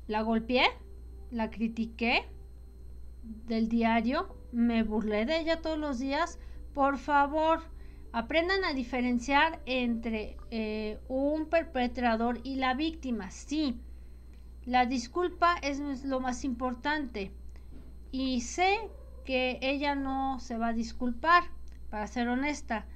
La 0.07 0.23
golpeé, 0.23 0.65
la 1.33 1.51
critiqué 1.51 2.25
del 3.47 3.69
diario, 3.69 4.37
me 4.53 4.85
burlé 4.85 5.27
de 5.27 5.41
ella 5.41 5.61
todos 5.61 5.79
los 5.79 5.99
días. 5.99 6.39
Por 6.73 6.99
favor, 6.99 7.63
aprendan 8.13 8.65
a 8.65 8.75
diferenciar 8.75 9.61
entre 9.67 10.37
eh, 10.53 11.01
un 11.09 11.47
perpetrador 11.47 12.39
y 12.45 12.57
la 12.57 12.75
víctima. 12.75 13.33
Sí, 13.33 13.81
la 14.67 14.87
disculpa 14.87 15.57
es 15.63 16.05
lo 16.05 16.21
más 16.21 16.45
importante 16.45 17.33
y 18.11 18.41
sé 18.41 18.91
que 19.25 19.59
ella 19.61 19.95
no 19.95 20.39
se 20.41 20.57
va 20.57 20.69
a 20.69 20.73
disculpar, 20.73 21.45
para 21.91 22.07
ser 22.07 22.29
honesta. 22.29 22.87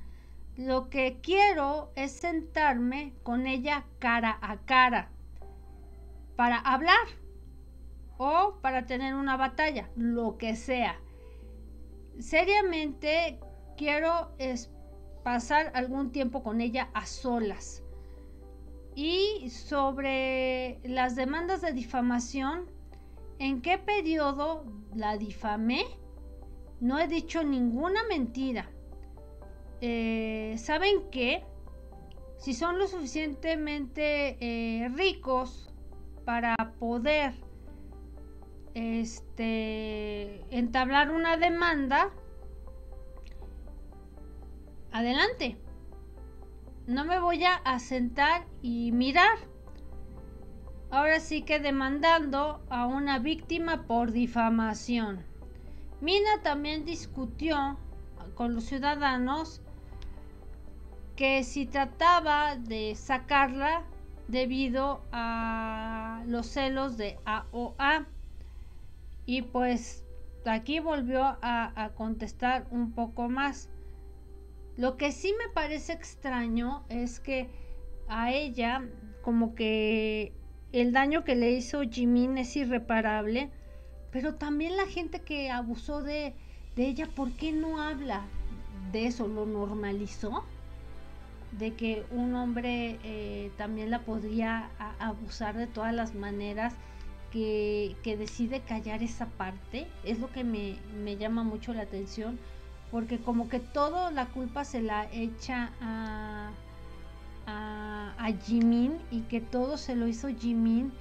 Lo 0.57 0.91
que 0.91 1.21
quiero 1.23 1.93
es 1.95 2.11
sentarme 2.13 3.13
con 3.23 3.47
ella 3.47 3.85
cara 4.01 4.39
a 4.43 4.57
cara 4.59 5.09
para 6.37 6.59
hablar 6.59 7.07
o 8.17 8.59
para 8.61 8.87
tener 8.87 9.15
una 9.15 9.37
batalla, 9.37 9.89
lo 9.95 10.37
que 10.37 10.57
sea. 10.57 10.97
Seriamente 12.19 13.39
quiero 13.77 14.33
pasar 15.23 15.71
algún 15.75 16.11
tiempo 16.11 16.43
con 16.43 16.61
ella 16.61 16.91
a 16.93 17.07
solas 17.07 17.85
y 18.99 19.49
sobre 19.51 20.81
las 20.83 21.15
demandas 21.15 21.61
de 21.61 21.73
difamación, 21.73 22.69
¿en 23.39 23.63
qué 23.63 23.79
periodo 23.79 24.65
la 24.93 25.17
difamé? 25.17 25.85
No 26.81 26.99
he 26.99 27.07
dicho 27.07 27.45
ninguna 27.45 28.01
mentira. 28.09 28.69
Eh, 29.81 30.57
¿Saben 30.59 31.09
qué? 31.13 31.45
Si 32.39 32.55
son 32.55 32.81
lo 32.81 32.89
suficientemente 32.89 34.37
eh, 34.41 34.89
ricos 34.89 35.73
para 36.25 36.57
poder 36.81 37.35
este, 38.75 40.43
entablar 40.51 41.13
una 41.13 41.37
demanda, 41.37 42.11
adelante 44.91 45.57
no 46.89 47.05
me 47.05 47.21
voy 47.21 47.45
a 47.45 47.79
sentar 47.79 48.47
y 48.63 48.93
mirar. 48.93 49.39
ahora 50.91 51.21
sí 51.21 51.43
que 51.43 51.61
demandando 51.61 52.63
a 52.71 52.87
una 52.87 53.19
víctima 53.19 53.83
por 53.83 54.11
difamación. 54.11 55.23
Mina 56.01 56.41
también 56.43 56.87
discutió 56.87 57.77
con 58.35 58.55
los 58.55 58.65
ciudadanos 58.65 59.61
que 61.15 61.45
si 61.45 61.67
trataba 61.67 62.57
de 62.57 62.95
sacarla 62.95 63.83
debido 64.29 65.03
a 65.13 66.23
los 66.27 66.47
celos 66.47 66.97
de 66.97 67.19
AOA. 67.27 68.07
Y 69.27 69.43
pues 69.43 70.07
aquí 70.47 70.81
volvió 70.81 71.23
a, 71.23 71.73
a, 71.75 71.91
contestar 71.91 72.67
un 72.71 72.93
poco 72.93 73.29
más. 73.29 73.69
Lo 74.79 74.97
que 74.97 75.11
sí 75.11 75.35
me 75.37 75.53
parece 75.53 75.93
extraño 75.93 76.85
es 76.89 77.19
que 77.19 77.51
a 78.07 78.33
ella 78.33 78.89
como 79.23 79.57
que 79.57 80.33
el 80.71 80.93
daño 80.93 81.25
que 81.25 81.35
le 81.35 81.51
hizo 81.51 81.83
Jimin 81.83 82.39
es 82.39 82.57
irreparable, 82.57 83.51
pero 84.13 84.37
también 84.37 84.77
la 84.77 84.87
gente 84.87 85.19
que 85.19 85.51
abusó 85.51 86.01
de, 86.01 86.33
de 86.77 86.87
ella, 86.87 87.09
¿por 87.13 87.33
qué 87.33 87.51
no 87.51 87.83
habla 87.83 88.23
de 88.93 89.07
eso? 89.07 89.27
¿Lo 89.27 89.47
normalizó? 89.47 90.45
De 91.59 91.75
que 91.75 92.05
un 92.13 92.37
hombre 92.37 93.01
eh, 93.03 93.51
también 93.57 93.91
la 93.91 94.03
podría 94.05 94.71
abusar 95.01 95.57
de 95.57 95.67
todas 95.67 95.93
las 95.93 96.15
maneras, 96.15 96.73
que, 97.33 97.97
que, 98.05 98.17
decide 98.17 98.61
callar 98.61 99.03
esa 99.03 99.27
parte, 99.27 99.89
es 100.05 100.21
lo 100.21 100.31
que 100.31 100.45
me, 100.45 100.77
me 101.03 101.17
llama 101.17 101.43
mucho 101.43 101.75
la 101.75 101.83
atención, 101.83 102.39
porque 102.91 103.19
como 103.19 103.49
que 103.49 103.61
toda 103.61 104.11
la 104.11 104.27
culpa 104.27 104.65
se 104.65 104.81
la 104.81 105.09
echa 105.13 105.71
a 105.81 106.51
a, 107.49 108.31
Jimin 108.45 108.99
y 109.11 109.23
que 109.23 109.41
todo 109.41 109.77
se 109.77 109.97
lo 109.97 110.07
hizo 110.07 110.29
Jimin. 110.29 110.93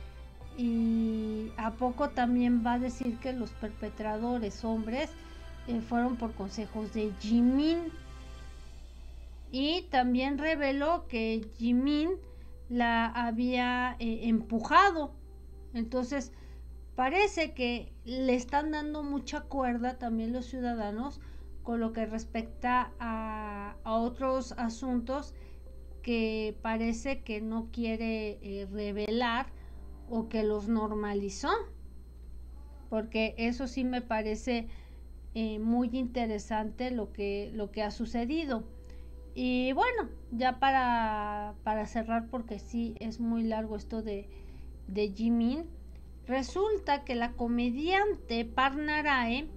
Y 0.57 1.51
a 1.57 1.71
poco 1.71 2.09
también 2.09 2.63
va 2.65 2.73
a 2.73 2.79
decir 2.79 3.17
que 3.19 3.33
los 3.33 3.51
perpetradores 3.51 4.63
hombres 4.65 5.11
eh, 5.67 5.81
fueron 5.81 6.15
por 6.15 6.33
consejos 6.33 6.93
de 6.93 7.11
Jimin. 7.19 7.91
Y 9.51 9.83
también 9.91 10.37
reveló 10.37 11.07
que 11.07 11.47
Jimin 11.57 12.11
la 12.69 13.05
había 13.05 13.95
eh, 13.99 14.21
empujado. 14.23 15.11
Entonces 15.73 16.31
parece 16.95 17.53
que 17.53 17.93
le 18.03 18.33
están 18.33 18.71
dando 18.71 19.03
mucha 19.03 19.41
cuerda 19.41 19.99
también 19.99 20.33
los 20.33 20.47
ciudadanos 20.47 21.19
con 21.67 21.81
lo 21.81 21.91
que 21.91 22.05
respecta 22.05 22.93
a, 22.97 23.75
otros 23.83 24.53
asuntos 24.53 25.33
que 26.01 26.55
parece 26.61 27.23
que 27.23 27.41
no 27.41 27.67
quiere 27.73 28.39
eh, 28.41 28.65
revelar 28.71 29.47
o 30.09 30.29
que 30.29 30.43
los 30.43 30.69
normalizó. 30.69 31.49
Porque 32.89 33.35
eso 33.37 33.67
sí 33.67 33.83
me 33.83 33.99
parece 33.99 34.69
eh, 35.35 35.59
muy 35.59 35.89
interesante 35.91 36.89
lo 36.89 37.11
que, 37.11 37.51
lo 37.53 37.69
que 37.69 37.83
ha 37.83 37.91
sucedido. 37.91 38.63
Y 39.35 39.73
bueno, 39.73 40.07
ya 40.31 40.59
para, 40.59 41.53
para 41.65 41.85
cerrar, 41.85 42.29
porque 42.29 42.59
sí 42.59 42.95
es 43.01 43.19
muy 43.19 43.43
largo 43.43 43.75
esto 43.75 44.01
de, 44.01 44.29
de 44.87 45.09
Jimin, 45.09 45.65
resulta 46.27 47.03
que 47.03 47.15
la 47.15 47.33
comediante 47.33 48.45
Parnarae, 48.45 49.49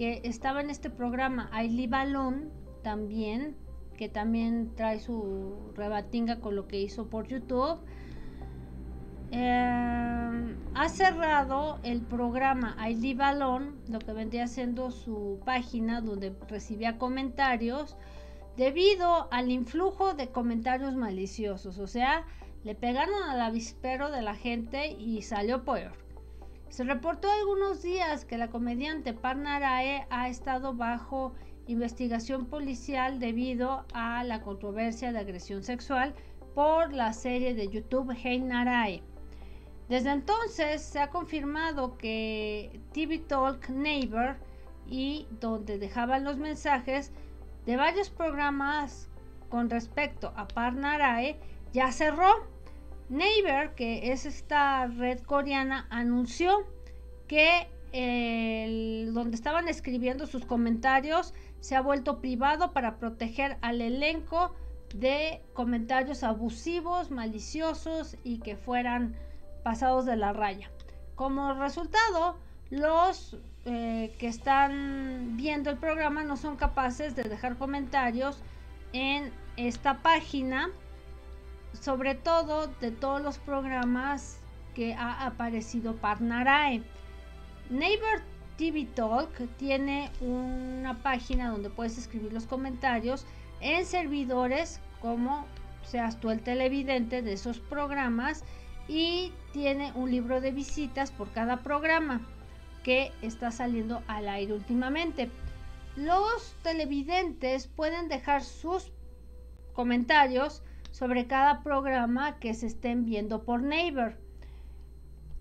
que 0.00 0.22
estaba 0.24 0.62
en 0.62 0.70
este 0.70 0.88
programa 0.88 1.50
Aili 1.52 1.86
Balón, 1.86 2.50
también 2.82 3.54
que 3.98 4.08
también 4.08 4.74
trae 4.74 4.98
su 4.98 5.74
rebatinga 5.76 6.40
con 6.40 6.56
lo 6.56 6.66
que 6.66 6.80
hizo 6.80 7.10
por 7.10 7.28
YouTube. 7.28 7.78
Eh, 9.30 10.56
ha 10.74 10.88
cerrado 10.88 11.80
el 11.82 12.00
programa 12.00 12.78
ID 12.88 13.14
Balón, 13.14 13.76
lo 13.90 13.98
que 13.98 14.14
vendría 14.14 14.46
siendo 14.46 14.90
su 14.90 15.38
página 15.44 16.00
donde 16.00 16.34
recibía 16.48 16.96
comentarios, 16.96 17.98
debido 18.56 19.30
al 19.30 19.50
influjo 19.50 20.14
de 20.14 20.28
comentarios 20.28 20.94
maliciosos. 20.94 21.78
O 21.78 21.86
sea, 21.86 22.24
le 22.64 22.74
pegaron 22.74 23.22
al 23.24 23.42
avispero 23.42 24.10
de 24.10 24.22
la 24.22 24.34
gente 24.34 24.92
y 24.92 25.20
salió 25.20 25.62
peor. 25.62 25.92
Se 26.70 26.84
reportó 26.84 27.28
algunos 27.28 27.82
días 27.82 28.24
que 28.24 28.38
la 28.38 28.48
comediante 28.48 29.12
Parnarae 29.12 30.06
ha 30.08 30.28
estado 30.28 30.72
bajo 30.72 31.34
investigación 31.66 32.46
policial 32.46 33.18
debido 33.18 33.84
a 33.92 34.22
la 34.22 34.40
controversia 34.40 35.12
de 35.12 35.18
agresión 35.18 35.64
sexual 35.64 36.14
por 36.54 36.92
la 36.92 37.12
serie 37.12 37.54
de 37.54 37.68
YouTube 37.68 38.14
Hey 38.16 38.38
Narai. 38.38 39.02
Desde 39.88 40.12
entonces 40.12 40.80
se 40.80 41.00
ha 41.00 41.10
confirmado 41.10 41.98
que 41.98 42.80
TV 42.92 43.18
Talk 43.18 43.68
Neighbor 43.68 44.36
y 44.86 45.26
donde 45.40 45.76
dejaban 45.76 46.22
los 46.22 46.36
mensajes 46.36 47.10
de 47.66 47.76
varios 47.76 48.10
programas 48.10 49.10
con 49.48 49.68
respecto 49.68 50.32
a 50.36 50.46
Parnarae 50.46 51.36
ya 51.72 51.90
cerró. 51.90 52.46
Neighbor, 53.10 53.74
que 53.74 54.12
es 54.12 54.24
esta 54.24 54.86
red 54.86 55.20
coreana, 55.20 55.86
anunció 55.90 56.64
que 57.28 57.68
donde 59.12 59.34
estaban 59.34 59.68
escribiendo 59.68 60.28
sus 60.28 60.44
comentarios 60.46 61.34
se 61.58 61.74
ha 61.74 61.80
vuelto 61.80 62.20
privado 62.20 62.72
para 62.72 62.98
proteger 62.98 63.58
al 63.62 63.80
elenco 63.80 64.54
de 64.94 65.42
comentarios 65.52 66.22
abusivos, 66.22 67.10
maliciosos 67.10 68.16
y 68.22 68.38
que 68.38 68.56
fueran 68.56 69.16
pasados 69.64 70.06
de 70.06 70.16
la 70.16 70.32
raya. 70.32 70.70
Como 71.16 71.52
resultado, 71.54 72.36
los 72.70 73.36
eh, 73.66 74.14
que 74.18 74.28
están 74.28 75.36
viendo 75.36 75.70
el 75.70 75.76
programa 75.76 76.22
no 76.22 76.36
son 76.36 76.56
capaces 76.56 77.14
de 77.16 77.24
dejar 77.24 77.58
comentarios 77.58 78.40
en 78.92 79.32
esta 79.56 79.98
página, 79.98 80.70
sobre 81.72 82.14
todo 82.14 82.66
de 82.80 82.90
todos 82.90 83.22
los 83.22 83.38
programas 83.38 84.38
que 84.74 84.94
ha 84.94 85.26
aparecido 85.26 85.96
Parnarae. 85.96 86.82
Neighbor 87.68 88.22
TV 88.56 88.86
Talk 88.94 89.30
tiene 89.56 90.10
una 90.20 91.02
página 91.02 91.50
donde 91.50 91.70
puedes 91.70 91.96
escribir 91.98 92.32
los 92.32 92.46
comentarios 92.46 93.26
en 93.60 93.86
servidores 93.86 94.80
como 95.00 95.46
seas 95.82 96.20
tú 96.20 96.30
el 96.30 96.42
televidente 96.42 97.22
de 97.22 97.32
esos 97.32 97.58
programas 97.58 98.44
y 98.88 99.32
tiene 99.52 99.92
un 99.94 100.10
libro 100.10 100.40
de 100.40 100.52
visitas 100.52 101.10
por 101.10 101.30
cada 101.30 101.62
programa 101.62 102.20
que 102.82 103.12
está 103.22 103.50
saliendo 103.50 104.02
al 104.06 104.28
aire 104.28 104.52
últimamente. 104.52 105.30
Los 105.96 106.56
televidentes 106.62 107.66
pueden 107.66 108.08
dejar 108.08 108.42
sus 108.42 108.92
comentarios 109.72 110.62
sobre 110.90 111.26
cada 111.26 111.62
programa 111.62 112.38
que 112.38 112.54
se 112.54 112.66
estén 112.66 113.04
viendo 113.04 113.44
por 113.44 113.62
Neighbor. 113.62 114.16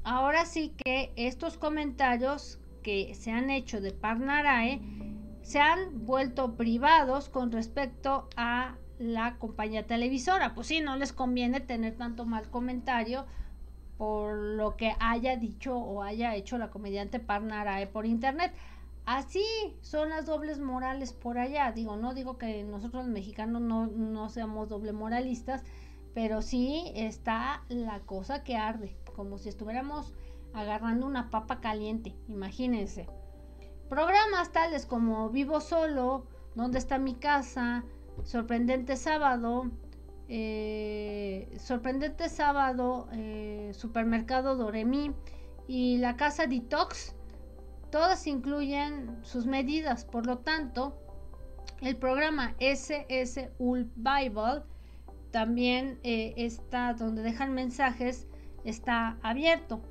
Ahora 0.04 0.46
sí 0.46 0.74
que 0.78 1.12
estos 1.16 1.58
comentarios 1.58 2.60
que 2.84 3.14
se 3.16 3.32
han 3.32 3.50
hecho 3.50 3.82
de 3.82 3.92
Parnarae 3.92 4.82
se 5.42 5.60
han 5.60 6.06
vuelto 6.06 6.56
privados 6.56 7.30
con 7.30 7.52
respecto 7.52 8.30
a 8.36 8.76
la 9.00 9.38
compañía 9.38 9.88
televisora. 9.88 10.54
Pues 10.54 10.68
sí, 10.68 10.82
no 10.82 10.96
les 10.96 11.14
conviene 11.14 11.60
tener 11.60 11.96
tanto 11.96 12.26
mal 12.26 12.50
comentario 12.50 13.26
por 13.98 14.38
lo 14.38 14.78
que 14.78 14.94
haya 15.00 15.36
dicho 15.36 15.76
o 15.78 16.04
haya 16.04 16.36
hecho 16.36 16.58
la 16.58 16.70
comediante 16.70 17.20
Parnarae 17.20 17.88
por 17.88 18.06
internet. 18.06 18.54
Así 19.12 19.44
son 19.82 20.10
las 20.10 20.28
dobles 20.28 20.60
morales 20.60 21.14
por 21.14 21.40
allá. 21.40 21.72
Digo, 21.72 21.98
no 21.98 22.14
digo 22.14 22.38
que 22.38 22.64
nosotros 22.64 23.06
los 23.06 23.12
mexicanos 23.12 23.60
no, 23.60 23.88
no 23.88 24.30
seamos 24.30 24.70
doble 24.70 24.94
moralistas, 24.94 25.64
pero 26.14 26.44
sí 26.44 26.92
está 26.94 27.64
la 27.70 28.02
cosa 28.02 28.44
que 28.44 28.56
arde, 28.56 28.96
como 29.16 29.40
si 29.40 29.50
estuviéramos 29.50 30.14
agarrando 30.54 31.08
una 31.08 31.32
papa 31.32 31.60
caliente, 31.60 32.16
imagínense. 32.28 33.08
Programas 33.90 34.52
tales 34.52 34.86
como 34.86 35.32
Vivo 35.32 35.60
Solo, 35.60 36.28
¿Dónde 36.54 36.78
está 36.78 37.00
mi 37.00 37.16
casa? 37.16 37.84
Sorprendente 38.26 38.96
Sábado, 38.96 39.72
eh, 40.28 41.52
Sorprendente 41.58 42.30
Sábado, 42.30 43.08
eh, 43.14 43.72
Supermercado 43.74 44.56
Doremi 44.56 45.16
y 45.68 45.98
la 45.98 46.16
Casa 46.16 46.46
Detox, 46.46 47.16
todas 47.92 48.28
incluyen 48.28 49.18
sus 49.24 49.46
medidas, 49.46 50.06
por 50.06 50.26
lo 50.26 50.40
tanto, 50.40 50.98
el 51.82 51.96
programa 51.96 52.56
SS 52.60 53.52
Bible 53.60 54.64
también 55.32 56.00
eh, 56.04 56.34
está 56.38 56.94
donde 56.94 57.22
dejan 57.22 57.54
mensajes, 57.54 58.28
está 58.64 59.18
abierto 59.22 59.82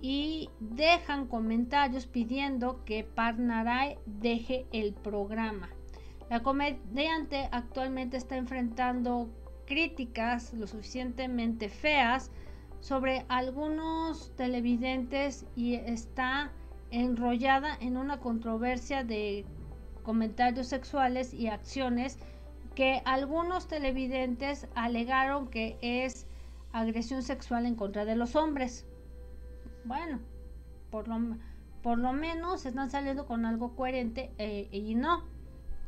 y 0.00 0.50
dejan 0.58 1.28
comentarios 1.28 2.06
pidiendo 2.06 2.84
que 2.84 3.04
Parnaray 3.04 3.98
deje 4.04 4.66
el 4.72 4.92
programa. 4.94 5.70
La 6.28 6.42
comediante 6.42 7.48
actualmente 7.52 8.16
está 8.16 8.36
enfrentando 8.36 9.30
críticas 9.66 10.52
lo 10.54 10.66
suficientemente 10.66 11.68
feas 11.68 12.30
sobre 12.80 13.24
algunos 13.28 14.34
televidentes 14.36 15.46
y 15.54 15.74
está 15.74 16.50
enrollada 16.92 17.76
en 17.80 17.96
una 17.96 18.20
controversia 18.20 19.02
de 19.02 19.44
comentarios 20.04 20.68
sexuales 20.68 21.34
y 21.34 21.48
acciones 21.48 22.18
que 22.74 23.02
algunos 23.04 23.66
televidentes 23.66 24.68
alegaron 24.74 25.48
que 25.48 25.78
es 25.82 26.26
agresión 26.72 27.22
sexual 27.22 27.66
en 27.66 27.74
contra 27.74 28.04
de 28.04 28.16
los 28.16 28.36
hombres. 28.36 28.86
Bueno, 29.84 30.20
por 30.90 31.08
lo, 31.08 31.36
por 31.82 31.98
lo 31.98 32.12
menos 32.12 32.64
están 32.66 32.90
saliendo 32.90 33.26
con 33.26 33.44
algo 33.44 33.74
coherente 33.74 34.30
eh, 34.38 34.68
y 34.70 34.94
no, 34.94 35.24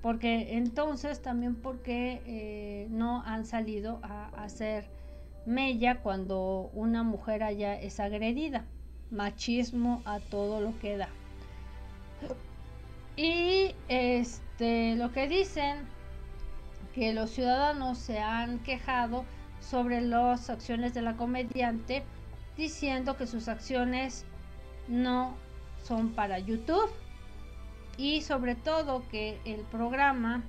porque 0.02 0.57
entonces 0.57 1.22
también 1.22 1.55
porque 1.55 2.22
eh, 2.26 2.88
no 2.90 3.22
han 3.22 3.46
salido 3.46 4.00
a, 4.02 4.26
hacer 4.42 4.90
mella 5.46 6.00
cuando 6.00 6.70
una 6.74 7.02
mujer 7.02 7.42
allá 7.42 7.80
es 7.80 8.00
agredida. 8.00 8.66
Machismo 9.11 10.02
a 10.05 10.20
todo 10.20 10.61
lo 10.61 10.78
que 10.80 10.96
da. 10.96 11.09
Y 13.16 13.74
este 13.88 14.96
lo 14.96 15.12
que 15.12 15.28
dicen 15.28 15.86
que 16.94 17.12
los 17.12 17.30
ciudadanos 17.30 17.98
se 17.98 18.18
han 18.18 18.59
quejado 18.61 19.24
sobre 19.61 20.00
las 20.00 20.50
acciones 20.50 20.94
de 20.94 21.02
la 21.02 21.16
comediante 21.16 22.05
diciendo 22.57 23.16
que 23.16 23.26
sus 23.26 23.48
acciones 23.48 24.24
no 24.88 25.34
son 25.82 26.11
para 26.11 26.38
YouTube 26.38 26.90
y 27.96 28.22
sobre 28.22 28.55
todo 28.55 29.05
que 29.11 29.38
el 29.44 29.61
programa 29.61 30.42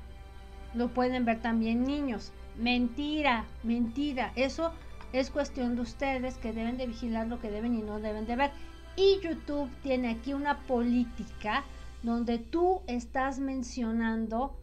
lo 0.74 0.90
pueden 0.90 1.26
ver 1.26 1.42
también 1.42 1.84
niños. 1.84 2.32
Mentira, 2.58 3.46
mentira. 3.64 4.32
Eso 4.36 4.72
es 5.20 5.30
cuestión 5.32 5.76
de 5.76 5.82
ustedes 5.82 6.38
que 6.38 6.52
deben 6.52 6.76
de 6.78 6.88
vigilar 6.88 7.28
lo 7.28 7.40
que 7.40 7.50
deben 7.50 7.74
y 7.74 7.82
no 7.82 8.02
deben 8.02 8.26
de 8.26 8.36
ver. 8.36 8.52
Y 8.98 9.20
YouTube 9.22 9.70
tiene 9.82 10.10
aquí 10.10 10.34
una 10.34 10.60
política 10.68 11.64
donde 12.04 12.38
tú 12.38 12.82
estás 12.88 13.40
mencionando 13.40 14.60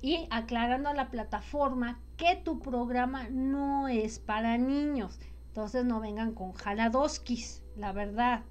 y 0.00 0.26
aclarando 0.30 0.88
a 0.88 0.94
la 0.94 1.10
plataforma 1.10 2.00
que 2.16 2.36
tu 2.36 2.58
programa 2.60 3.28
no 3.30 3.86
es 3.86 4.18
para 4.18 4.56
niños. 4.56 5.18
Entonces 5.48 5.84
no 5.84 6.00
vengan 6.00 6.32
con 6.32 6.52
jaladoskis, 6.52 7.62
la 7.76 7.92
verdad. 7.92 8.44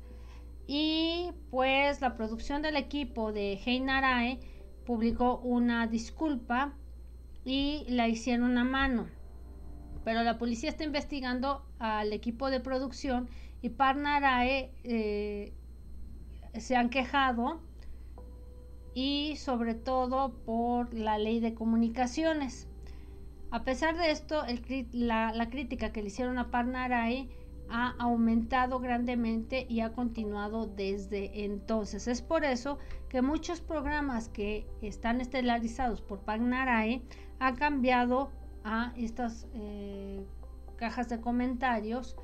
Y 0.67 1.31
pues 1.49 2.01
la 2.01 2.15
producción 2.15 2.61
del 2.61 2.75
equipo 2.75 3.33
de 3.33 3.59
Hey 3.63 3.79
Narae 3.79 4.39
publicó 4.85 5.39
una 5.39 5.87
disculpa 5.87 6.75
y 7.43 7.83
la 7.87 8.07
hicieron 8.07 8.59
a 8.59 8.63
mano. 8.63 9.07
Pero 10.03 10.23
la 10.23 10.37
policía 10.37 10.69
está 10.69 10.83
investigando 10.83 11.65
al 11.79 12.13
equipo 12.13 12.49
de 12.49 12.59
producción 12.59 13.29
y 13.61 13.69
Parnarae 13.69 14.71
eh, 14.83 15.53
se 16.59 16.75
han 16.75 16.89
quejado 16.89 17.61
y 18.93 19.35
sobre 19.37 19.75
todo 19.75 20.33
por 20.45 20.93
la 20.93 21.17
ley 21.17 21.39
de 21.39 21.53
comunicaciones. 21.53 22.67
A 23.51 23.63
pesar 23.63 23.97
de 23.97 24.11
esto, 24.11 24.43
la, 24.91 25.47
crítica 25.49 25.91
que 25.91 26.01
le 26.01 26.07
hicieron 26.07 26.39
a 26.39 26.51
Parnarae 26.51 27.29
ha 27.69 27.95
aumentado 27.99 28.79
grandemente 28.79 29.65
y 29.69 29.79
ha 29.79 29.93
continuado 29.93 30.67
desde 30.67 31.45
entonces. 31.45 32.07
Es 32.07 32.21
por 32.21 32.43
eso 32.43 32.79
que 33.07 33.21
muchos 33.21 33.61
programas 33.61 34.27
que 34.27 34.67
están 34.81 35.21
estelarizados 35.21 36.01
por 36.01 36.19
Pagnarae 36.19 37.01
han 37.39 37.55
cambiado 37.55 38.31
a 38.63 38.93
estas 38.95 39.47
eh, 39.53 40.25
cajas 40.75 41.09
de 41.09 41.21
comentarios 41.21 42.15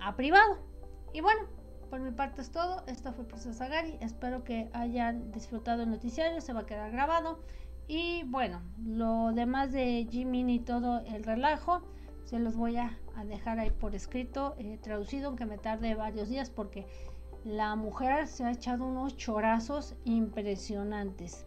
a 0.00 0.16
privado. 0.16 0.58
Y 1.12 1.20
bueno, 1.20 1.42
por 1.90 2.00
mi 2.00 2.10
parte 2.10 2.42
es 2.42 2.50
todo. 2.50 2.82
Esto 2.86 3.12
fue 3.12 3.26
Princesa 3.26 3.68
Gary. 3.68 3.96
Espero 4.00 4.44
que 4.44 4.68
hayan 4.72 5.30
disfrutado 5.32 5.82
el 5.82 5.90
noticiario. 5.90 6.40
Se 6.40 6.52
va 6.52 6.60
a 6.60 6.66
quedar 6.66 6.90
grabado. 6.90 7.40
Y 7.88 8.24
bueno, 8.24 8.62
lo 8.84 9.32
demás 9.32 9.72
de 9.72 10.06
Jimmy 10.10 10.54
y 10.54 10.60
todo 10.60 11.00
el 11.06 11.22
relajo 11.22 11.82
se 12.24 12.40
los 12.40 12.56
voy 12.56 12.76
a, 12.76 12.98
dejar 13.26 13.60
ahí 13.60 13.70
por 13.70 13.94
escrito, 13.94 14.56
eh, 14.58 14.78
traducido, 14.82 15.28
aunque 15.28 15.46
me 15.46 15.56
tarde 15.56 15.94
varios 15.94 16.28
días 16.28 16.50
porque 16.50 16.86
la 17.44 17.76
mujer 17.76 18.26
se 18.26 18.44
ha 18.44 18.50
echado 18.50 18.84
unos 18.84 19.16
chorazos 19.16 19.94
impresionantes. 20.04 21.45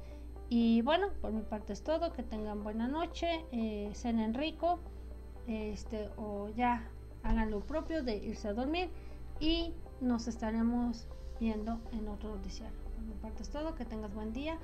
Y 0.50 0.82
bueno, 0.82 1.10
por 1.22 1.32
mi 1.32 1.44
parte 1.44 1.74
es 1.74 1.84
todo, 1.84 2.12
que 2.12 2.24
tengan 2.24 2.64
buena 2.64 2.88
noche, 2.88 3.46
eh, 3.52 3.92
cenen 3.94 4.34
rico, 4.34 4.80
este, 5.48 6.10
o 6.18 6.50
ya 6.50 6.90
hagan 7.24 7.52
lo 7.52 7.62
propio 7.62 8.04
de 8.04 8.18
irse 8.18 8.48
a 8.48 8.54
dormir 8.54 8.90
y 9.40 9.74
nos 10.02 10.28
estaremos 10.28 11.08
viendo 11.40 11.80
en 11.92 12.08
otro 12.08 12.36
noticiario. 12.36 12.78
Por 12.96 13.04
mi 13.04 13.14
parte 13.14 13.44
es 13.44 13.50
todo, 13.50 13.76
que 13.76 13.86
tengas 13.86 14.14
buen 14.14 14.34
día, 14.34 14.58